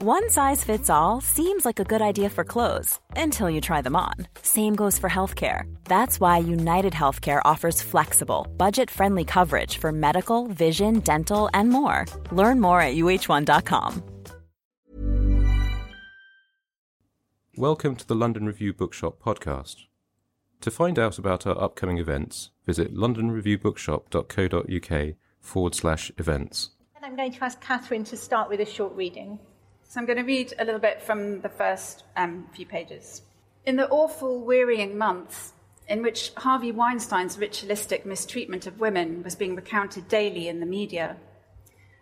One 0.00 0.30
size 0.30 0.62
fits 0.62 0.88
all 0.88 1.20
seems 1.20 1.64
like 1.64 1.80
a 1.80 1.84
good 1.84 2.00
idea 2.00 2.30
for 2.30 2.44
clothes 2.44 3.00
until 3.16 3.50
you 3.50 3.60
try 3.60 3.82
them 3.82 3.96
on. 3.96 4.14
Same 4.42 4.76
goes 4.76 4.96
for 4.96 5.10
healthcare. 5.10 5.62
That's 5.86 6.20
why 6.20 6.38
United 6.38 6.92
Healthcare 6.92 7.42
offers 7.44 7.82
flexible, 7.82 8.46
budget 8.56 8.92
friendly 8.92 9.24
coverage 9.24 9.78
for 9.78 9.90
medical, 9.90 10.46
vision, 10.46 11.00
dental, 11.00 11.50
and 11.52 11.70
more. 11.70 12.06
Learn 12.30 12.60
more 12.60 12.80
at 12.80 12.94
uh1.com. 12.94 14.04
Welcome 17.56 17.96
to 17.96 18.06
the 18.06 18.14
London 18.14 18.46
Review 18.46 18.72
Bookshop 18.72 19.20
podcast. 19.20 19.86
To 20.60 20.70
find 20.70 20.96
out 20.96 21.18
about 21.18 21.44
our 21.44 21.60
upcoming 21.60 21.98
events, 21.98 22.50
visit 22.66 22.94
londonreviewbookshop.co.uk 22.94 25.14
forward 25.40 25.74
slash 25.74 26.12
events. 26.18 26.70
And 26.94 27.04
I'm 27.04 27.16
going 27.16 27.32
to 27.32 27.42
ask 27.42 27.60
Catherine 27.60 28.04
to 28.04 28.16
start 28.16 28.48
with 28.48 28.60
a 28.60 28.64
short 28.64 28.94
reading. 28.94 29.40
So 29.90 29.98
I'm 29.98 30.06
going 30.06 30.18
to 30.18 30.22
read 30.22 30.52
a 30.58 30.66
little 30.66 30.80
bit 30.80 31.00
from 31.00 31.40
the 31.40 31.48
first 31.48 32.04
um, 32.14 32.46
few 32.52 32.66
pages. 32.66 33.22
In 33.64 33.76
the 33.76 33.88
awful, 33.88 34.44
wearying 34.44 34.98
months 34.98 35.54
in 35.88 36.02
which 36.02 36.30
Harvey 36.36 36.72
Weinstein's 36.72 37.38
ritualistic 37.38 38.04
mistreatment 38.04 38.66
of 38.66 38.80
women 38.80 39.22
was 39.22 39.34
being 39.34 39.56
recounted 39.56 40.06
daily 40.06 40.46
in 40.46 40.60
the 40.60 40.66
media, 40.66 41.16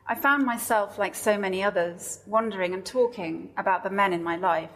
I 0.05 0.17
found 0.17 0.45
myself, 0.45 0.99
like 0.99 1.15
so 1.15 1.39
many 1.39 1.63
others, 1.63 2.23
wondering 2.27 2.75
and 2.75 2.85
talking 2.85 3.51
about 3.57 3.85
the 3.85 3.91
men 3.91 4.13
in 4.13 4.23
my 4.23 4.37
life 4.37 4.71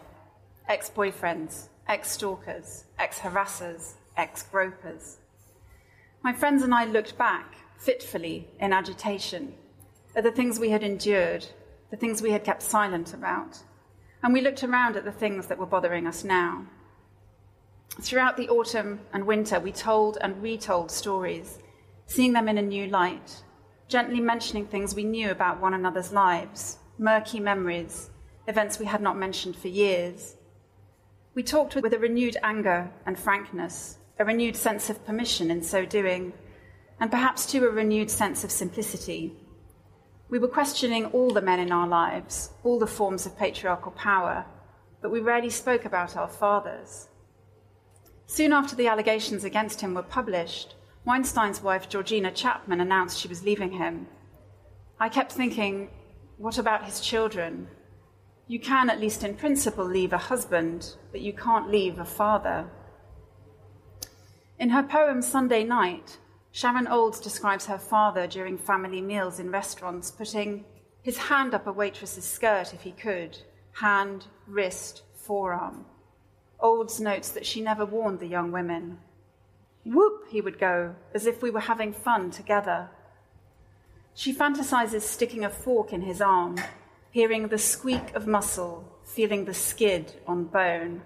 ex 0.69 0.89
boyfriends, 0.89 1.67
ex 1.89 2.11
stalkers, 2.11 2.85
ex 2.97 3.19
harassers, 3.19 3.95
ex 4.15 4.43
gropers. 4.43 5.17
My 6.23 6.31
friends 6.31 6.63
and 6.63 6.73
I 6.73 6.85
looked 6.85 7.17
back, 7.17 7.55
fitfully, 7.77 8.47
in 8.57 8.71
agitation, 8.71 9.55
at 10.15 10.23
the 10.23 10.31
things 10.31 10.59
we 10.59 10.69
had 10.69 10.83
endured 10.83 11.47
the 11.91 11.97
things 11.97 12.21
we 12.21 12.31
had 12.31 12.43
kept 12.43 12.63
silent 12.63 13.13
about, 13.13 13.59
and 14.23 14.33
we 14.33 14.41
looked 14.41 14.63
around 14.63 14.95
at 14.95 15.03
the 15.03 15.11
things 15.11 15.47
that 15.47 15.57
were 15.57 15.65
bothering 15.65 16.07
us 16.07 16.23
now. 16.23 16.65
Throughout 17.99 18.37
the 18.37 18.49
autumn 18.49 19.01
and 19.13 19.27
winter, 19.27 19.59
we 19.59 19.73
told 19.73 20.17
and 20.21 20.41
retold 20.41 20.89
stories, 20.89 21.59
seeing 22.07 22.33
them 22.33 22.47
in 22.47 22.57
a 22.57 22.61
new 22.61 22.87
light, 22.87 23.43
gently 23.89 24.21
mentioning 24.21 24.65
things 24.65 24.95
we 24.95 25.03
knew 25.03 25.29
about 25.29 25.59
one 25.59 25.73
another's 25.73 26.13
lives, 26.13 26.79
murky 26.97 27.39
memories, 27.39 28.09
events 28.47 28.79
we 28.79 28.85
had 28.85 29.01
not 29.01 29.17
mentioned 29.17 29.55
for 29.55 29.67
years. 29.67 30.35
We 31.35 31.43
talked 31.43 31.75
with 31.75 31.93
a 31.93 31.99
renewed 31.99 32.37
anger 32.41 32.89
and 33.05 33.19
frankness, 33.19 33.97
a 34.17 34.23
renewed 34.25 34.55
sense 34.55 34.89
of 34.89 35.05
permission 35.05 35.51
in 35.51 35.61
so 35.61 35.85
doing, 35.85 36.31
and 36.99 37.11
perhaps 37.11 37.45
too 37.45 37.65
a 37.65 37.69
renewed 37.69 38.09
sense 38.09 38.43
of 38.43 38.51
simplicity. 38.51 39.35
We 40.31 40.39
were 40.39 40.47
questioning 40.47 41.07
all 41.07 41.31
the 41.31 41.41
men 41.41 41.59
in 41.59 41.73
our 41.73 41.87
lives, 41.87 42.51
all 42.63 42.79
the 42.79 42.87
forms 42.87 43.25
of 43.25 43.37
patriarchal 43.37 43.91
power, 43.91 44.45
but 45.01 45.11
we 45.11 45.19
rarely 45.19 45.49
spoke 45.49 45.83
about 45.83 46.15
our 46.15 46.29
fathers. 46.29 47.09
Soon 48.27 48.53
after 48.53 48.73
the 48.73 48.87
allegations 48.87 49.43
against 49.43 49.81
him 49.81 49.93
were 49.93 50.01
published, 50.01 50.75
Weinstein's 51.03 51.61
wife, 51.61 51.89
Georgina 51.89 52.31
Chapman, 52.31 52.79
announced 52.79 53.19
she 53.19 53.27
was 53.27 53.43
leaving 53.43 53.73
him. 53.73 54.07
I 55.01 55.09
kept 55.09 55.33
thinking, 55.33 55.89
what 56.37 56.57
about 56.57 56.85
his 56.85 57.01
children? 57.01 57.67
You 58.47 58.61
can, 58.61 58.89
at 58.89 59.01
least 59.01 59.25
in 59.25 59.35
principle, 59.35 59.83
leave 59.83 60.13
a 60.13 60.17
husband, 60.17 60.95
but 61.11 61.19
you 61.19 61.33
can't 61.33 61.69
leave 61.69 61.99
a 61.99 62.05
father. 62.05 62.69
In 64.57 64.69
her 64.69 64.83
poem 64.83 65.21
Sunday 65.21 65.65
Night, 65.65 66.19
Sharon 66.51 66.87
Olds 66.87 67.19
describes 67.19 67.65
her 67.67 67.77
father 67.77 68.27
during 68.27 68.57
family 68.57 69.01
meals 69.01 69.39
in 69.39 69.51
restaurants 69.51 70.11
putting 70.11 70.65
his 71.01 71.17
hand 71.17 71.53
up 71.53 71.65
a 71.65 71.71
waitress's 71.71 72.25
skirt 72.25 72.73
if 72.73 72.81
he 72.81 72.91
could 72.91 73.37
hand, 73.73 74.25
wrist, 74.47 75.03
forearm. 75.15 75.85
Olds 76.59 76.99
notes 76.99 77.29
that 77.29 77.45
she 77.45 77.61
never 77.61 77.85
warned 77.85 78.19
the 78.19 78.27
young 78.27 78.51
women. 78.51 78.99
Whoop, 79.85 80.25
he 80.29 80.41
would 80.41 80.59
go, 80.59 80.95
as 81.13 81.25
if 81.25 81.41
we 81.41 81.49
were 81.49 81.61
having 81.61 81.93
fun 81.93 82.29
together. 82.29 82.89
She 84.13 84.33
fantasizes 84.33 85.01
sticking 85.01 85.43
a 85.43 85.49
fork 85.49 85.93
in 85.93 86.01
his 86.01 86.21
arm, 86.21 86.57
hearing 87.09 87.47
the 87.47 87.57
squeak 87.57 88.13
of 88.13 88.27
muscle, 88.27 88.85
feeling 89.03 89.45
the 89.45 89.53
skid 89.53 90.13
on 90.27 90.43
bone. 90.43 91.01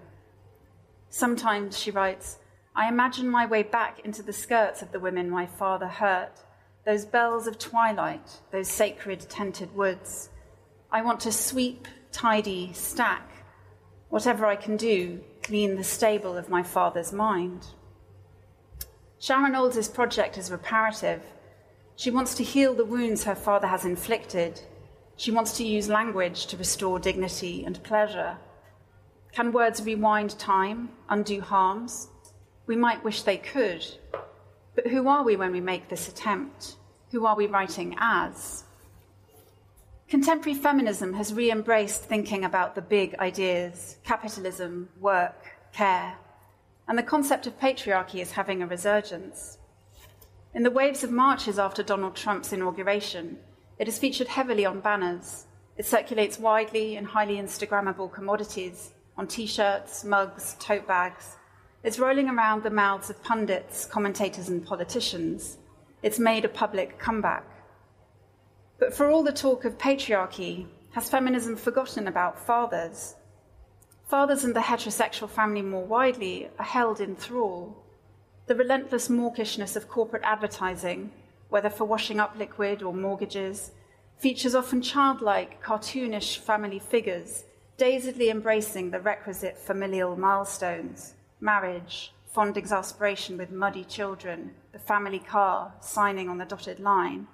Sometimes, 1.09 1.77
she 1.77 1.91
writes, 1.91 2.39
I 2.77 2.89
imagine 2.89 3.29
my 3.29 3.45
way 3.45 3.63
back 3.63 4.01
into 4.01 4.21
the 4.21 4.33
skirts 4.33 4.81
of 4.81 4.91
the 4.91 4.99
women 4.99 5.29
my 5.29 5.45
father 5.45 5.87
hurt, 5.87 6.43
those 6.85 7.05
bells 7.05 7.47
of 7.47 7.57
twilight, 7.57 8.41
those 8.51 8.67
sacred 8.67 9.21
tented 9.21 9.73
woods. 9.73 10.29
I 10.91 11.01
want 11.01 11.21
to 11.21 11.31
sweep, 11.31 11.87
tidy, 12.11 12.73
stack, 12.73 13.31
whatever 14.09 14.45
I 14.45 14.57
can 14.57 14.75
do, 14.75 15.21
clean 15.41 15.75
the 15.75 15.85
stable 15.85 16.37
of 16.37 16.49
my 16.49 16.63
father's 16.63 17.13
mind. 17.13 17.67
Sharon 19.19 19.55
Olds' 19.55 19.87
project 19.87 20.37
is 20.37 20.51
reparative. 20.51 21.21
She 21.95 22.11
wants 22.11 22.35
to 22.35 22.43
heal 22.43 22.73
the 22.73 22.83
wounds 22.83 23.23
her 23.23 23.35
father 23.35 23.67
has 23.67 23.85
inflicted. 23.85 24.59
She 25.15 25.31
wants 25.31 25.55
to 25.57 25.63
use 25.63 25.87
language 25.87 26.47
to 26.47 26.57
restore 26.57 26.99
dignity 26.99 27.63
and 27.63 27.81
pleasure. 27.83 28.37
Can 29.31 29.53
words 29.53 29.81
rewind 29.81 30.37
time, 30.37 30.89
undo 31.07 31.39
harms? 31.39 32.09
We 32.67 32.75
might 32.75 33.03
wish 33.03 33.21
they 33.21 33.37
could, 33.37 33.85
but 34.73 34.87
who 34.87 35.07
are 35.07 35.23
we 35.23 35.35
when 35.35 35.51
we 35.51 35.61
make 35.61 35.87
this 35.87 36.07
attempt? 36.07 36.77
Who 37.11 37.25
are 37.25 37.35
we 37.35 37.47
writing 37.47 37.95
as? 37.99 38.63
Contemporary 40.09 40.57
feminism 40.57 41.13
has 41.13 41.33
re 41.33 41.51
embraced 41.51 42.03
thinking 42.03 42.43
about 42.43 42.75
the 42.75 42.81
big 42.81 43.15
ideas 43.15 43.97
capitalism, 44.03 44.89
work, 44.99 45.45
care, 45.73 46.17
and 46.87 46.97
the 46.97 47.03
concept 47.03 47.47
of 47.47 47.59
patriarchy 47.59 48.21
is 48.21 48.31
having 48.31 48.61
a 48.61 48.67
resurgence. 48.67 49.57
In 50.53 50.63
the 50.63 50.71
waves 50.71 51.03
of 51.03 51.11
marches 51.11 51.59
after 51.59 51.83
Donald 51.83 52.15
Trump's 52.15 52.53
inauguration, 52.53 53.37
it 53.77 53.87
is 53.87 53.99
featured 53.99 54.27
heavily 54.27 54.65
on 54.65 54.79
banners. 54.79 55.45
It 55.77 55.85
circulates 55.85 56.39
widely 56.39 56.95
in 56.95 57.05
highly 57.05 57.35
Instagrammable 57.35 58.11
commodities 58.11 58.91
on 59.17 59.27
t 59.27 59.45
shirts, 59.45 60.03
mugs, 60.03 60.55
tote 60.59 60.87
bags, 60.87 61.37
it's 61.85 61.99
rolling 61.99 62.27
around 62.27 62.63
the 62.63 62.71
mouths 62.71 63.11
of 63.11 63.21
pundits, 63.21 63.85
commentators, 63.85 64.49
and 64.49 64.65
politicians. 64.65 65.59
It's 66.01 66.17
made 66.17 66.43
a 66.43 66.49
public 66.49 66.97
comeback. 66.97 67.45
But 68.79 68.91
for 68.91 69.07
all 69.07 69.21
the 69.21 69.31
talk 69.31 69.65
of 69.65 69.77
patriarchy, 69.77 70.65
has 70.93 71.11
feminism 71.11 71.55
forgotten 71.55 72.07
about 72.07 72.43
fathers? 72.43 73.13
Fathers 74.07 74.43
and 74.43 74.55
the 74.55 74.61
heterosexual 74.61 75.29
family 75.29 75.61
more 75.61 75.85
widely 75.85 76.49
are 76.57 76.65
held 76.65 76.99
in 76.99 77.15
thrall. 77.15 77.77
The 78.47 78.55
relentless 78.55 79.07
mawkishness 79.07 79.75
of 79.75 79.87
corporate 79.87 80.23
advertising, 80.25 81.11
whether 81.49 81.69
for 81.69 81.85
washing 81.85 82.19
up 82.19 82.35
liquid 82.35 82.81
or 82.81 82.95
mortgages, 82.95 83.73
features 84.17 84.55
often 84.55 84.81
childlike, 84.81 85.63
cartoonish 85.63 86.39
family 86.39 86.79
figures, 86.79 87.43
dazedly 87.77 88.31
embracing 88.31 88.89
the 88.89 88.99
requisite 88.99 89.59
familial 89.59 90.15
milestones 90.15 91.13
marriage, 91.45 92.11
fond 92.33 92.57
exasperation 92.57 93.37
with 93.37 93.51
muddy 93.51 93.83
children, 93.85 94.51
the 94.73 94.79
family 94.79 95.19
car, 95.19 95.71
signing 95.79 96.27
on 96.27 96.39
the 96.39 96.43
dotted 96.43 96.79
line. 96.79 97.27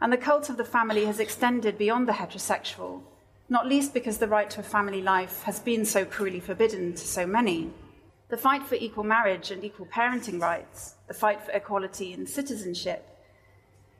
And 0.00 0.12
the 0.12 0.16
cult 0.16 0.48
of 0.48 0.56
the 0.56 0.64
family 0.64 1.04
has 1.04 1.20
extended 1.20 1.78
beyond 1.78 2.08
the 2.08 2.12
heterosexual, 2.14 3.02
not 3.48 3.68
least 3.68 3.94
because 3.94 4.18
the 4.18 4.26
right 4.26 4.50
to 4.50 4.60
a 4.60 4.64
family 4.64 5.02
life 5.02 5.42
has 5.42 5.60
been 5.60 5.84
so 5.84 6.04
cruelly 6.04 6.40
forbidden 6.40 6.94
to 6.94 7.06
so 7.06 7.26
many. 7.26 7.70
The 8.30 8.36
fight 8.38 8.66
for 8.66 8.76
equal 8.76 9.04
marriage 9.04 9.50
and 9.50 9.62
equal 9.62 9.86
parenting 9.86 10.40
rights, 10.40 10.94
the 11.06 11.14
fight 11.14 11.42
for 11.42 11.52
equality 11.52 12.14
and 12.14 12.28
citizenship, 12.28 13.06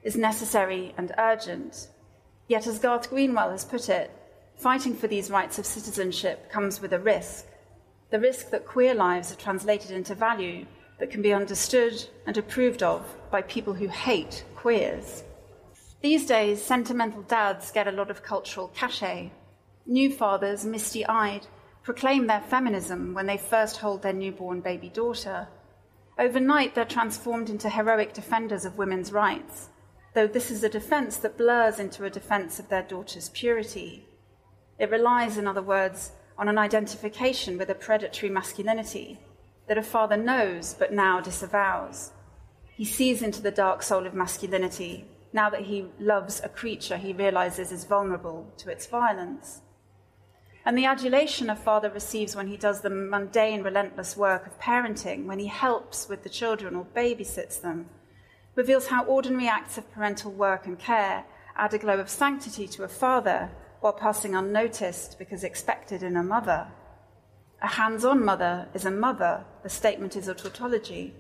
is 0.03 0.17
necessary 0.17 0.95
and 0.97 1.13
urgent. 1.19 1.89
Yet, 2.49 2.67
as 2.67 2.79
Garth 2.79 3.11
Greenwell 3.11 3.51
has 3.51 3.65
put 3.65 3.89
it, 3.89 4.11
fighting 4.57 4.97
for 4.97 5.07
these 5.07 5.31
rights 5.31 5.59
of 5.59 5.67
citizenship 5.67 6.51
comes 6.51 6.81
with 6.81 6.95
a 6.95 6.99
risk 6.99 7.47
the 8.13 8.21
risk 8.21 8.51
that 8.51 8.67
queer 8.67 8.93
lives 8.93 9.33
are 9.33 9.37
translated 9.37 9.91
into 9.91 10.15
value 10.15 10.67
that 11.01 11.11
can 11.11 11.23
be 11.23 11.33
understood 11.33 11.95
and 12.27 12.37
approved 12.37 12.83
of 12.83 13.03
by 13.31 13.41
people 13.41 13.73
who 13.73 13.89
hate 13.89 14.45
queers. 14.55 15.25
These 16.03 16.27
days, 16.27 16.63
sentimental 16.63 17.23
dads 17.23 17.73
get 17.73 17.89
a 17.89 17.93
lot 17.93 18.11
of 18.11 18.23
cultural 18.23 18.69
cachet. 18.69 19.33
New 19.87 20.13
fathers, 20.13 20.63
misty 20.63 21.07
eyed, 21.07 21.47
proclaim 21.83 22.27
their 22.27 22.43
feminism 22.43 23.15
when 23.15 23.27
they 23.27 23.39
first 23.39 23.79
hold 23.79 24.03
their 24.03 24.13
newborn 24.13 24.61
baby 24.61 24.91
daughter. 24.91 25.49
Overnight, 26.19 26.75
they're 26.75 26.85
transformed 26.85 27.49
into 27.49 27.71
heroic 27.71 28.13
defenders 28.13 28.67
of 28.67 28.77
women's 28.77 29.11
rights, 29.11 29.71
though 30.13 30.27
this 30.27 30.51
is 30.51 30.63
a 30.63 30.69
defense 30.69 31.17
that 31.17 31.39
blurs 31.39 31.79
into 31.79 32.05
a 32.05 32.11
defense 32.11 32.59
of 32.59 32.69
their 32.69 32.83
daughter's 32.83 33.31
purity. 33.31 34.07
It 34.79 34.91
relies, 34.91 35.39
in 35.39 35.47
other 35.47 35.63
words, 35.63 36.13
on 36.39 36.49
an 36.49 36.59
identification 36.59 37.59
with 37.59 37.69
a 37.69 37.75
predatory 37.75 38.31
masculinity 38.31 39.19
that 39.69 39.79
a 39.79 39.83
father 39.83 40.17
knows 40.17 40.75
but 40.79 40.93
now 40.93 41.21
disavows. 41.21 42.13
He 42.75 42.85
sees 42.85 43.23
into 43.23 43.43
the 43.43 43.51
dark 43.51 43.83
soul 43.83 44.07
of 44.07 44.15
masculinity 44.15 45.07
now 45.33 45.49
that 45.51 45.63
he 45.63 45.87
loves 45.99 46.41
a 46.43 46.49
creature 46.49 46.97
he 46.97 47.13
realizes 47.13 47.73
is 47.73 47.85
vulnerable 47.85 48.53
to 48.59 48.71
its 48.71 48.87
violence. 48.87 49.63
And 50.65 50.79
the 50.79 50.85
adulation 50.85 51.51
a 51.51 51.57
father 51.57 51.91
receives 51.91 52.37
when 52.37 52.47
he 52.47 52.57
does 52.57 52.83
the 52.83 52.91
mundane, 52.91 53.63
relentless 53.63 54.17
work 54.17 54.47
of 54.47 54.61
parenting, 54.61 55.27
when 55.27 55.41
he 55.41 55.49
helps 55.49 56.09
with 56.09 56.23
the 56.23 56.29
children 56.29 56.77
or 56.77 56.87
babysits 56.95 57.61
them, 57.61 57.87
reveals 58.55 58.89
how 58.89 59.05
ordinary 59.05 59.49
acts 59.49 59.77
of 59.77 59.91
parental 59.93 60.31
work 60.31 60.67
and 60.67 60.79
care 60.79 61.25
add 61.57 61.75
a 61.75 61.79
glow 61.79 61.99
of 61.99 62.09
sanctity 62.09 62.69
to 62.69 62.85
a 62.85 62.89
father 62.89 63.51
while 63.83 63.93
passing 63.93 64.37
unnoticed 64.37 65.19
because 65.19 65.43
expected 65.43 66.05
in 66.05 66.17
a 66.17 66.23
mother. 66.23 66.69
A 67.61 67.67
hands 67.67 68.05
on 68.05 68.25
mother 68.25 68.69
is 68.75 68.85
a 68.85 68.93
mother, 68.93 69.45
the 69.65 69.69
statement 69.69 70.15
is 70.15 70.29
a 70.29 70.35
tautology, 70.35 71.13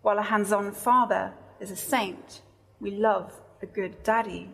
while 0.00 0.18
a 0.18 0.22
hands 0.22 0.50
on 0.50 0.72
father 0.72 1.34
is 1.60 1.70
a 1.70 1.76
saint. 1.76 2.40
We 2.80 2.92
love 2.92 3.38
a 3.60 3.66
good 3.66 4.02
daddy. 4.04 4.50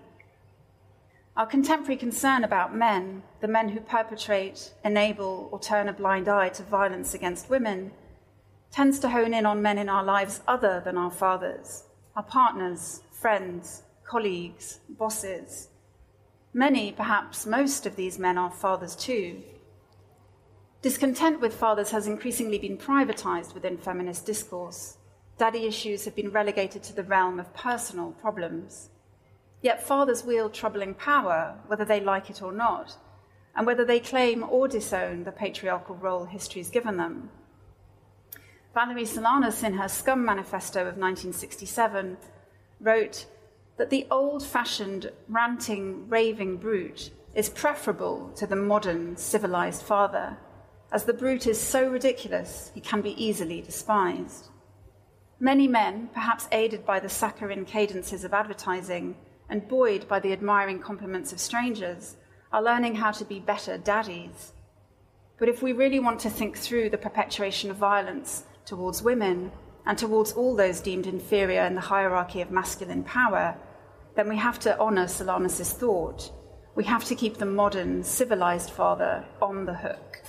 Our 1.37 1.47
contemporary 1.47 1.97
concern 1.97 2.43
about 2.43 2.75
men, 2.75 3.23
the 3.41 3.47
men 3.47 3.69
who 3.69 3.79
perpetrate, 3.79 4.73
enable, 4.85 5.49
or 5.53 5.61
turn 5.61 5.89
a 5.89 5.93
blind 5.93 6.29
eye 6.29 6.49
to 6.51 6.65
violence 6.65 7.15
against 7.15 7.51
women, 7.51 7.93
tends 8.73 8.99
to 8.99 9.09
hone 9.09 9.33
in 9.33 9.47
on 9.47 9.63
men 9.63 9.79
in 9.79 9.89
our 9.89 10.03
lives 10.03 10.41
other 10.49 10.83
than 10.85 10.99
our 10.99 11.11
fathers, 11.11 11.85
our 12.17 12.25
partners, 12.25 13.03
friends, 13.13 13.85
colleagues, 14.05 14.81
bosses. 14.89 15.69
Many, 16.57 16.93
perhaps 16.93 17.47
most 17.47 17.85
of 17.85 17.97
these 17.97 18.17
men 18.17 18.39
are 18.39 18.51
fathers 18.51 18.95
too. 18.95 19.43
Discontent 20.83 21.41
with 21.41 21.53
fathers 21.53 21.91
has 21.91 22.07
increasingly 22.07 22.59
been 22.59 22.79
privatized 22.79 23.55
within 23.55 23.77
feminist 23.77 24.25
discourse. 24.25 24.97
Daddy 25.37 25.67
issues 25.67 26.05
have 26.05 26.15
been 26.15 26.31
relegated 26.31 26.85
to 26.85 26.95
the 26.95 27.03
realm 27.03 27.41
of 27.41 27.53
personal 27.55 28.13
problems. 28.13 28.91
Yet 29.63 29.83
fathers 29.83 30.23
wield 30.23 30.55
troubling 30.55 30.95
power, 30.95 31.59
whether 31.67 31.85
they 31.85 32.01
like 32.01 32.31
it 32.31 32.41
or 32.41 32.53
not, 32.53 32.99
and 33.57 33.67
whether 33.67 33.85
they 33.85 33.99
claim 33.99 34.45
or 34.49 34.69
disown 34.69 35.25
the 35.25 35.33
patriarchal 35.33 35.97
role 35.97 36.27
history 36.27 36.61
has 36.61 36.71
given 36.71 36.99
them. 36.99 37.31
Valerie 38.75 39.05
Solanas, 39.05 39.65
in 39.65 39.75
her 39.75 39.89
Scum 39.89 40.25
Manifesto 40.25 40.81
of 40.81 40.99
1967, 40.99 42.17
wrote 42.81 43.27
that 43.77 43.91
the 43.91 44.07
old 44.11 44.43
fashioned, 44.45 45.11
ranting, 45.29 46.09
raving 46.09 46.57
brute 46.59 47.11
is 47.35 47.49
preferable 47.49 48.31
to 48.37 48.47
the 48.47 48.57
modern, 48.57 49.17
civilized 49.17 49.83
father, 49.83 50.37
as 50.93 51.05
the 51.05 51.13
brute 51.13 51.47
is 51.47 51.61
so 51.61 51.89
ridiculous 51.89 52.71
he 52.75 52.81
can 52.81 53.01
be 53.01 53.23
easily 53.23 53.61
despised. 53.61 54.49
Many 55.41 55.67
men, 55.67 56.09
perhaps 56.15 56.47
aided 56.53 56.87
by 56.87 57.01
the 57.01 57.09
saccharine 57.09 57.65
cadences 57.65 58.23
of 58.23 58.33
advertising, 58.33 59.17
and 59.49 59.69
buoyed 59.69 60.07
by 60.07 60.21
the 60.21 60.33
admiring 60.33 60.79
compliments 60.79 61.33
of 61.33 61.41
strangers, 61.41 62.17
are 62.53 62.63
learning 62.63 62.95
how 62.95 63.11
to 63.11 63.25
be 63.25 63.41
better 63.41 63.77
daddies. 63.77 64.53
But 65.39 65.49
if 65.49 65.63
we 65.63 65.73
really 65.73 65.99
want 65.99 66.21
to 66.21 66.31
think 66.31 66.57
through 66.57 66.91
the 66.91 66.99
perpetuation 66.99 67.71
of 67.71 67.77
violence 67.77 68.45
towards 68.65 69.03
women 69.03 69.51
and 69.87 69.99
towards 69.99 70.33
all 70.33 70.57
those 70.57 70.81
deemed 70.81 71.07
inferior 71.07 71.65
in 71.65 71.75
the 71.75 71.81
hierarchy 71.81 72.41
of 72.41 72.51
masculine 72.51 73.05
power, 73.05 73.57
then 74.17 74.29
we 74.29 74.37
have 74.37 74.59
to 74.61 74.79
honour 74.79 75.07
Solanas' 75.07 75.73
thought. 75.73 76.33
We 76.75 76.85
have 76.85 77.05
to 77.05 77.15
keep 77.15 77.37
the 77.37 77.47
modern, 77.47 78.03
civilized 78.03 78.71
father 78.71 79.25
on 79.41 79.67
the 79.67 79.75
hook. 79.75 80.23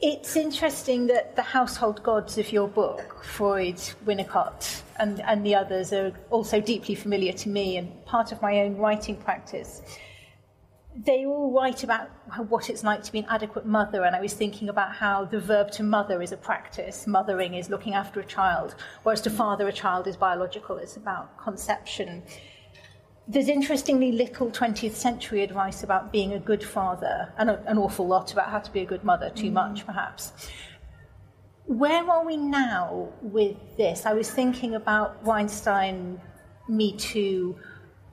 It's 0.00 0.36
interesting 0.36 1.08
that 1.08 1.34
the 1.34 1.42
household 1.42 2.02
gods 2.02 2.38
of 2.38 2.52
your 2.52 2.68
book, 2.68 3.24
Freud, 3.24 3.80
Winnicott, 4.04 4.82
and, 5.00 5.20
and 5.22 5.44
the 5.44 5.54
others, 5.54 5.92
are 5.92 6.12
also 6.30 6.60
deeply 6.60 6.94
familiar 6.94 7.32
to 7.32 7.48
me 7.48 7.76
and 7.76 8.04
part 8.04 8.30
of 8.30 8.40
my 8.40 8.60
own 8.60 8.76
writing 8.76 9.16
practice. 9.16 9.82
They 11.04 11.26
all 11.26 11.52
write 11.52 11.84
about 11.84 12.08
what 12.48 12.70
it's 12.70 12.82
like 12.82 13.02
to 13.02 13.12
be 13.12 13.18
an 13.18 13.26
adequate 13.28 13.66
mother, 13.66 14.04
and 14.04 14.16
I 14.16 14.20
was 14.20 14.32
thinking 14.32 14.68
about 14.70 14.94
how 14.94 15.26
the 15.26 15.38
verb 15.38 15.70
to 15.72 15.82
mother 15.82 16.22
is 16.22 16.32
a 16.32 16.36
practice. 16.36 17.06
Mothering 17.06 17.54
is 17.54 17.68
looking 17.68 17.92
after 17.94 18.18
a 18.20 18.24
child, 18.24 18.76
whereas 19.02 19.20
to 19.22 19.30
father 19.30 19.68
a 19.68 19.72
child 19.72 20.06
is 20.06 20.16
biological, 20.16 20.78
it's 20.78 20.96
about 20.96 21.36
conception 21.36 22.22
there's 23.28 23.48
interestingly 23.48 24.12
little 24.12 24.50
20th 24.50 24.92
century 24.92 25.42
advice 25.42 25.82
about 25.82 26.12
being 26.12 26.32
a 26.32 26.38
good 26.38 26.62
father 26.62 27.32
and 27.38 27.50
a, 27.50 27.60
an 27.66 27.76
awful 27.76 28.06
lot 28.06 28.32
about 28.32 28.48
how 28.50 28.58
to 28.58 28.70
be 28.70 28.80
a 28.80 28.84
good 28.84 29.02
mother, 29.02 29.30
too 29.30 29.50
mm. 29.50 29.54
much 29.54 29.84
perhaps. 29.84 30.32
Where 31.64 32.08
are 32.08 32.24
we 32.24 32.36
now 32.36 33.08
with 33.20 33.56
this? 33.76 34.06
I 34.06 34.14
was 34.14 34.30
thinking 34.30 34.76
about 34.76 35.22
Weinstein, 35.24 36.20
Me 36.68 36.92
Too. 36.92 37.56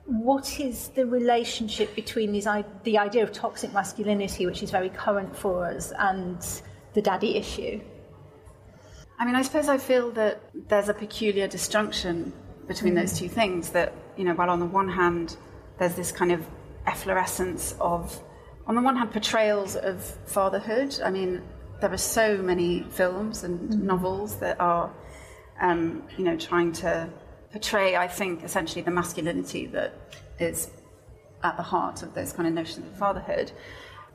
What 0.06 0.60
is 0.60 0.88
the 0.88 1.06
relationship 1.06 1.94
between 1.94 2.32
these, 2.32 2.46
the 2.82 2.98
idea 2.98 3.22
of 3.22 3.32
toxic 3.32 3.72
masculinity, 3.72 4.46
which 4.46 4.62
is 4.62 4.70
very 4.70 4.90
current 4.90 5.34
for 5.36 5.66
us, 5.66 5.92
and 5.98 6.38
the 6.92 7.00
daddy 7.00 7.36
issue? 7.36 7.80
I 9.18 9.24
mean, 9.24 9.34
I 9.34 9.42
suppose 9.42 9.68
I 9.68 9.78
feel 9.78 10.10
that 10.12 10.40
there's 10.68 10.88
a 10.88 10.94
peculiar 10.94 11.48
disjunction 11.48 12.32
between 12.66 12.94
mm. 12.94 13.00
those 13.00 13.18
two 13.18 13.28
things 13.28 13.70
that 13.70 13.94
you 14.16 14.24
know, 14.24 14.34
while 14.34 14.50
on 14.50 14.60
the 14.60 14.66
one 14.66 14.88
hand, 14.88 15.36
there's 15.78 15.94
this 15.94 16.12
kind 16.12 16.32
of 16.32 16.44
efflorescence 16.86 17.74
of, 17.80 18.22
on 18.66 18.74
the 18.74 18.82
one 18.82 18.96
hand, 18.96 19.12
portrayals 19.12 19.76
of 19.76 20.02
fatherhood. 20.26 20.98
I 21.04 21.10
mean, 21.10 21.42
there 21.80 21.92
are 21.92 21.96
so 21.98 22.38
many 22.38 22.84
films 22.90 23.44
and 23.44 23.70
mm-hmm. 23.70 23.86
novels 23.86 24.36
that 24.36 24.60
are, 24.60 24.92
um, 25.60 26.04
you 26.16 26.24
know, 26.24 26.36
trying 26.36 26.72
to 26.72 27.08
portray, 27.54 27.94
I 27.94 28.08
think, 28.08 28.42
essentially 28.42 28.82
the 28.82 28.90
masculinity 28.90 29.66
that 29.66 29.94
is 30.40 30.72
at 31.44 31.56
the 31.56 31.62
heart 31.62 32.02
of 32.02 32.12
those 32.12 32.32
kind 32.32 32.48
of 32.48 32.52
notions 32.52 32.84
of 32.88 32.98
fatherhood. 32.98 33.52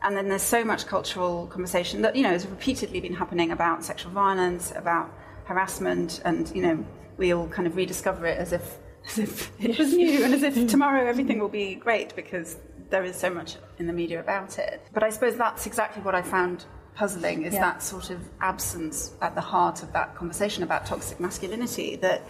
And 0.01 0.17
then 0.17 0.27
there's 0.27 0.41
so 0.41 0.65
much 0.65 0.87
cultural 0.87 1.47
conversation 1.47 2.01
that, 2.01 2.17
you 2.17 2.23
know, 2.23 2.31
has 2.31 2.45
repeatedly 2.45 2.99
been 2.99 3.13
happening 3.13 3.51
about 3.51 3.85
sexual 3.85 4.11
violence, 4.11 4.73
about 4.75 5.09
harassment, 5.45 6.21
and, 6.25 6.51
you 6.53 6.61
know, 6.61 6.85
we 7.15 7.33
all 7.33 7.47
kind 7.47 7.65
of 7.65 7.77
rediscover 7.77 8.25
it 8.25 8.37
as 8.37 8.51
if 8.51 8.77
as 9.07 9.19
if 9.19 9.51
it 9.57 9.79
was 9.79 9.93
new 9.93 10.21
and 10.25 10.33
as 10.33 10.43
if 10.43 10.67
tomorrow 10.75 11.05
everything 11.05 11.39
will 11.39 11.47
be 11.47 11.75
great 11.75 12.13
because 12.17 12.57
there 12.89 13.05
is 13.05 13.15
so 13.15 13.29
much 13.29 13.55
in 13.77 13.87
the 13.87 13.93
media 13.93 14.19
about 14.19 14.59
it. 14.59 14.85
But 14.93 15.03
I 15.03 15.11
suppose 15.11 15.37
that's 15.37 15.65
exactly 15.65 16.01
what 16.03 16.13
I 16.13 16.21
found 16.21 16.65
puzzling 16.93 17.43
is 17.43 17.53
yeah. 17.53 17.61
that 17.61 17.81
sort 17.81 18.09
of 18.09 18.19
absence 18.41 19.13
at 19.21 19.33
the 19.33 19.41
heart 19.41 19.81
of 19.81 19.93
that 19.93 20.13
conversation 20.15 20.63
about 20.63 20.85
toxic 20.85 21.21
masculinity 21.21 21.95
that 21.95 22.21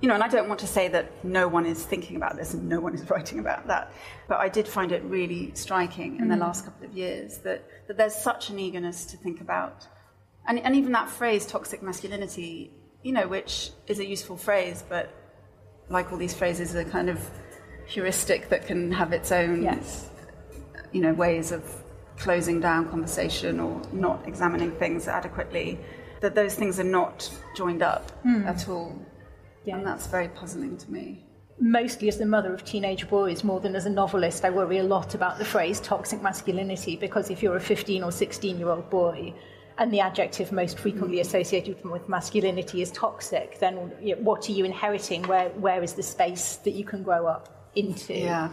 you 0.00 0.08
know 0.08 0.14
and 0.14 0.22
I 0.22 0.28
don't 0.28 0.48
want 0.48 0.60
to 0.60 0.66
say 0.66 0.88
that 0.88 1.24
no 1.24 1.46
one 1.48 1.66
is 1.66 1.84
thinking 1.84 2.16
about 2.16 2.36
this 2.36 2.54
and 2.54 2.68
no 2.68 2.80
one 2.80 2.94
is 2.94 3.08
writing 3.10 3.38
about 3.38 3.66
that 3.66 3.92
but 4.28 4.38
I 4.38 4.48
did 4.48 4.66
find 4.66 4.92
it 4.92 5.02
really 5.04 5.52
striking 5.54 6.16
in 6.16 6.26
mm. 6.26 6.30
the 6.30 6.36
last 6.36 6.64
couple 6.64 6.86
of 6.86 6.92
years 6.92 7.38
that 7.38 7.64
that 7.86 7.96
there's 7.96 8.14
such 8.14 8.50
an 8.50 8.58
eagerness 8.58 9.04
to 9.06 9.16
think 9.16 9.40
about 9.40 9.86
and 10.46 10.58
and 10.60 10.74
even 10.76 10.92
that 10.92 11.08
phrase 11.08 11.46
toxic 11.46 11.82
masculinity 11.82 12.72
you 13.02 13.12
know 13.12 13.26
which 13.28 13.70
is 13.86 13.98
a 13.98 14.06
useful 14.06 14.36
phrase 14.36 14.82
but 14.88 15.14
like 15.90 16.12
all 16.12 16.18
these 16.18 16.32
phrases, 16.32 16.74
a 16.74 16.84
kind 16.84 17.10
of 17.10 17.20
heuristic 17.86 18.48
that 18.48 18.66
can 18.66 18.92
have 18.92 19.12
its 19.12 19.32
own, 19.32 19.62
yes. 19.62 20.08
you 20.92 21.02
know, 21.02 21.12
ways 21.12 21.52
of 21.52 21.64
closing 22.16 22.60
down 22.60 22.88
conversation 22.88 23.58
or 23.60 23.82
not 23.92 24.26
examining 24.26 24.70
things 24.72 25.08
adequately. 25.08 25.78
That 26.20 26.34
those 26.34 26.54
things 26.54 26.78
are 26.78 26.84
not 26.84 27.30
joined 27.56 27.82
up 27.82 28.12
mm. 28.24 28.46
at 28.46 28.68
all, 28.68 28.94
yeah. 29.64 29.76
and 29.76 29.86
that's 29.86 30.06
very 30.06 30.28
puzzling 30.28 30.76
to 30.76 30.90
me 30.90 31.24
mostly 31.60 32.08
as 32.08 32.16
the 32.16 32.26
mother 32.26 32.54
of 32.54 32.64
teenage 32.64 33.08
boys 33.08 33.44
more 33.44 33.60
than 33.60 33.76
as 33.76 33.84
a 33.84 33.90
novelist, 33.90 34.44
I 34.44 34.50
worry 34.50 34.78
a 34.78 34.82
lot 34.82 35.14
about 35.14 35.38
the 35.38 35.44
phrase 35.44 35.78
toxic 35.78 36.22
masculinity 36.22 36.96
because 36.96 37.28
if 37.28 37.42
you're 37.42 37.56
a 37.56 37.60
15 37.60 38.02
or 38.02 38.10
16 38.10 38.58
year 38.58 38.70
old 38.70 38.88
boy, 38.88 39.34
and 39.78 39.90
the 39.90 40.00
adjective 40.00 40.52
most 40.52 40.78
frequently 40.78 41.16
mm. 41.16 41.22
associated 41.22 41.82
with 41.84 42.06
masculinity 42.06 42.82
is 42.82 42.90
toxic, 42.90 43.58
then 43.60 43.76
what 44.22 44.46
are 44.48 44.52
you 44.52 44.66
inheriting? 44.66 45.22
Where, 45.22 45.48
where 45.50 45.82
is 45.82 45.94
the 45.94 46.02
space 46.02 46.56
that 46.56 46.72
you 46.72 46.84
can 46.84 47.02
grow 47.02 47.26
up 47.26 47.70
into? 47.74 48.14
Yeah. 48.14 48.50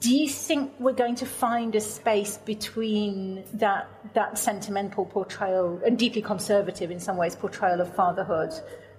do 0.00 0.14
you 0.16 0.28
think 0.28 0.72
we're 0.78 0.92
going 0.92 1.16
to 1.16 1.26
find 1.26 1.74
a 1.74 1.80
space 1.80 2.36
between 2.38 3.44
that 3.54 3.88
that 4.14 4.38
sentimental 4.38 5.04
portrayal 5.04 5.80
and 5.84 5.98
deeply 5.98 6.22
conservative 6.22 6.90
in 6.90 7.00
some 7.00 7.16
ways 7.16 7.34
portrayal 7.34 7.80
of 7.80 7.94
fatherhood 7.94 8.52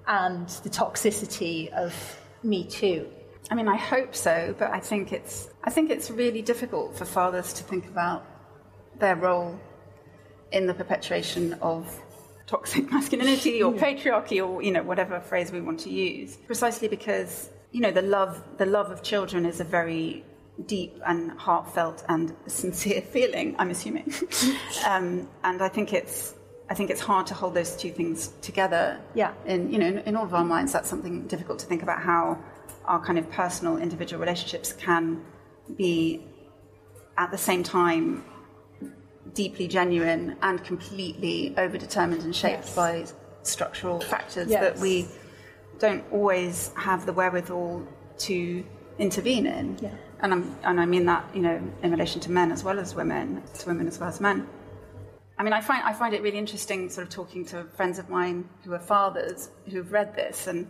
and 0.07 0.47
the 0.47 0.69
toxicity 0.69 1.71
of 1.73 1.93
Me 2.43 2.63
Too? 2.63 3.07
I 3.51 3.55
mean, 3.55 3.67
I 3.67 3.75
hope 3.75 4.15
so, 4.15 4.55
but 4.57 4.71
I 4.71 4.79
think 4.79 5.13
it's 5.13 5.49
I 5.63 5.69
think 5.69 5.89
it's 5.89 6.09
really 6.09 6.41
difficult 6.41 6.97
for 6.97 7.05
fathers 7.05 7.53
to 7.53 7.63
think 7.63 7.87
about 7.87 8.25
their 8.99 9.15
role 9.15 9.59
in 10.51 10.65
the 10.67 10.73
perpetuation 10.73 11.53
of 11.61 12.01
toxic 12.47 12.91
masculinity 12.91 13.61
or 13.61 13.73
patriarchy 13.73 14.45
or 14.45 14.61
you 14.61 14.71
know 14.71 14.83
whatever 14.83 15.19
phrase 15.19 15.51
we 15.51 15.61
want 15.61 15.79
to 15.79 15.89
use 15.89 16.37
precisely 16.47 16.87
because 16.87 17.49
you 17.71 17.81
know 17.81 17.91
the 17.91 18.01
love 18.01 18.41
the 18.57 18.65
love 18.65 18.91
of 18.91 19.01
children 19.01 19.45
is 19.45 19.59
a 19.59 19.63
very 19.63 20.23
deep 20.67 20.97
and 21.05 21.31
heartfelt 21.31 22.03
and 22.07 22.35
sincere 22.45 23.01
feeling 23.13 23.55
i'm 23.57 23.71
assuming 23.71 24.11
um, 24.87 25.27
and 25.43 25.61
i 25.61 25.67
think 25.67 25.91
it's 25.91 26.35
i 26.69 26.73
think 26.73 26.89
it's 26.89 27.01
hard 27.01 27.25
to 27.27 27.33
hold 27.33 27.53
those 27.53 27.75
two 27.75 27.91
things 27.91 28.31
together 28.41 28.99
Yeah. 29.13 29.33
in 29.45 29.71
you 29.71 29.79
know 29.79 29.87
in, 29.87 29.97
in 29.99 30.15
all 30.15 30.25
of 30.25 30.33
our 30.33 30.45
minds 30.45 30.71
that's 30.73 30.89
something 30.89 31.27
difficult 31.27 31.59
to 31.59 31.65
think 31.65 31.83
about 31.83 32.01
how 32.01 32.37
our 32.85 32.99
kind 33.03 33.17
of 33.19 33.29
personal 33.31 33.77
individual 33.77 34.19
relationships 34.19 34.73
can 34.73 35.23
be 35.77 36.23
at 37.17 37.31
the 37.31 37.37
same 37.37 37.63
time 37.63 38.23
deeply 39.33 39.67
genuine 39.67 40.35
and 40.41 40.63
completely 40.63 41.53
overdetermined 41.57 42.23
and 42.23 42.35
shaped 42.35 42.65
Yes. 42.65 42.75
by 42.75 43.05
structural 43.43 43.99
factors 43.99 44.47
Yes. 44.49 44.61
that 44.61 44.79
we 44.81 45.07
don't 45.79 46.03
always 46.11 46.71
have 46.77 47.05
the 47.05 47.13
wherewithal 47.13 47.85
to 48.19 48.63
intervene 48.97 49.45
in. 49.45 49.77
Yeah. 49.81 49.89
And, 50.21 50.31
I'm, 50.33 50.57
and 50.63 50.79
I 50.79 50.85
mean 50.85 51.05
that, 51.05 51.25
you 51.33 51.41
know, 51.41 51.59
in 51.83 51.91
relation 51.91 52.21
to 52.21 52.31
men 52.31 52.51
as 52.51 52.63
well 52.63 52.79
as 52.79 52.95
women, 52.95 53.43
to 53.59 53.67
women 53.67 53.87
as 53.87 53.99
well 53.99 54.07
as 54.09 54.21
men. 54.21 54.47
I 55.37 55.43
mean, 55.43 55.53
I 55.53 55.61
find, 55.61 55.83
I 55.83 55.93
find 55.93 56.13
it 56.13 56.21
really 56.21 56.37
interesting 56.37 56.89
sort 56.89 57.07
of 57.07 57.13
talking 57.13 57.45
to 57.47 57.65
friends 57.75 57.99
of 57.99 58.09
mine 58.09 58.47
who 58.63 58.73
are 58.73 58.79
fathers 58.79 59.49
who've 59.69 59.91
read 59.91 60.15
this 60.15 60.47
and, 60.47 60.67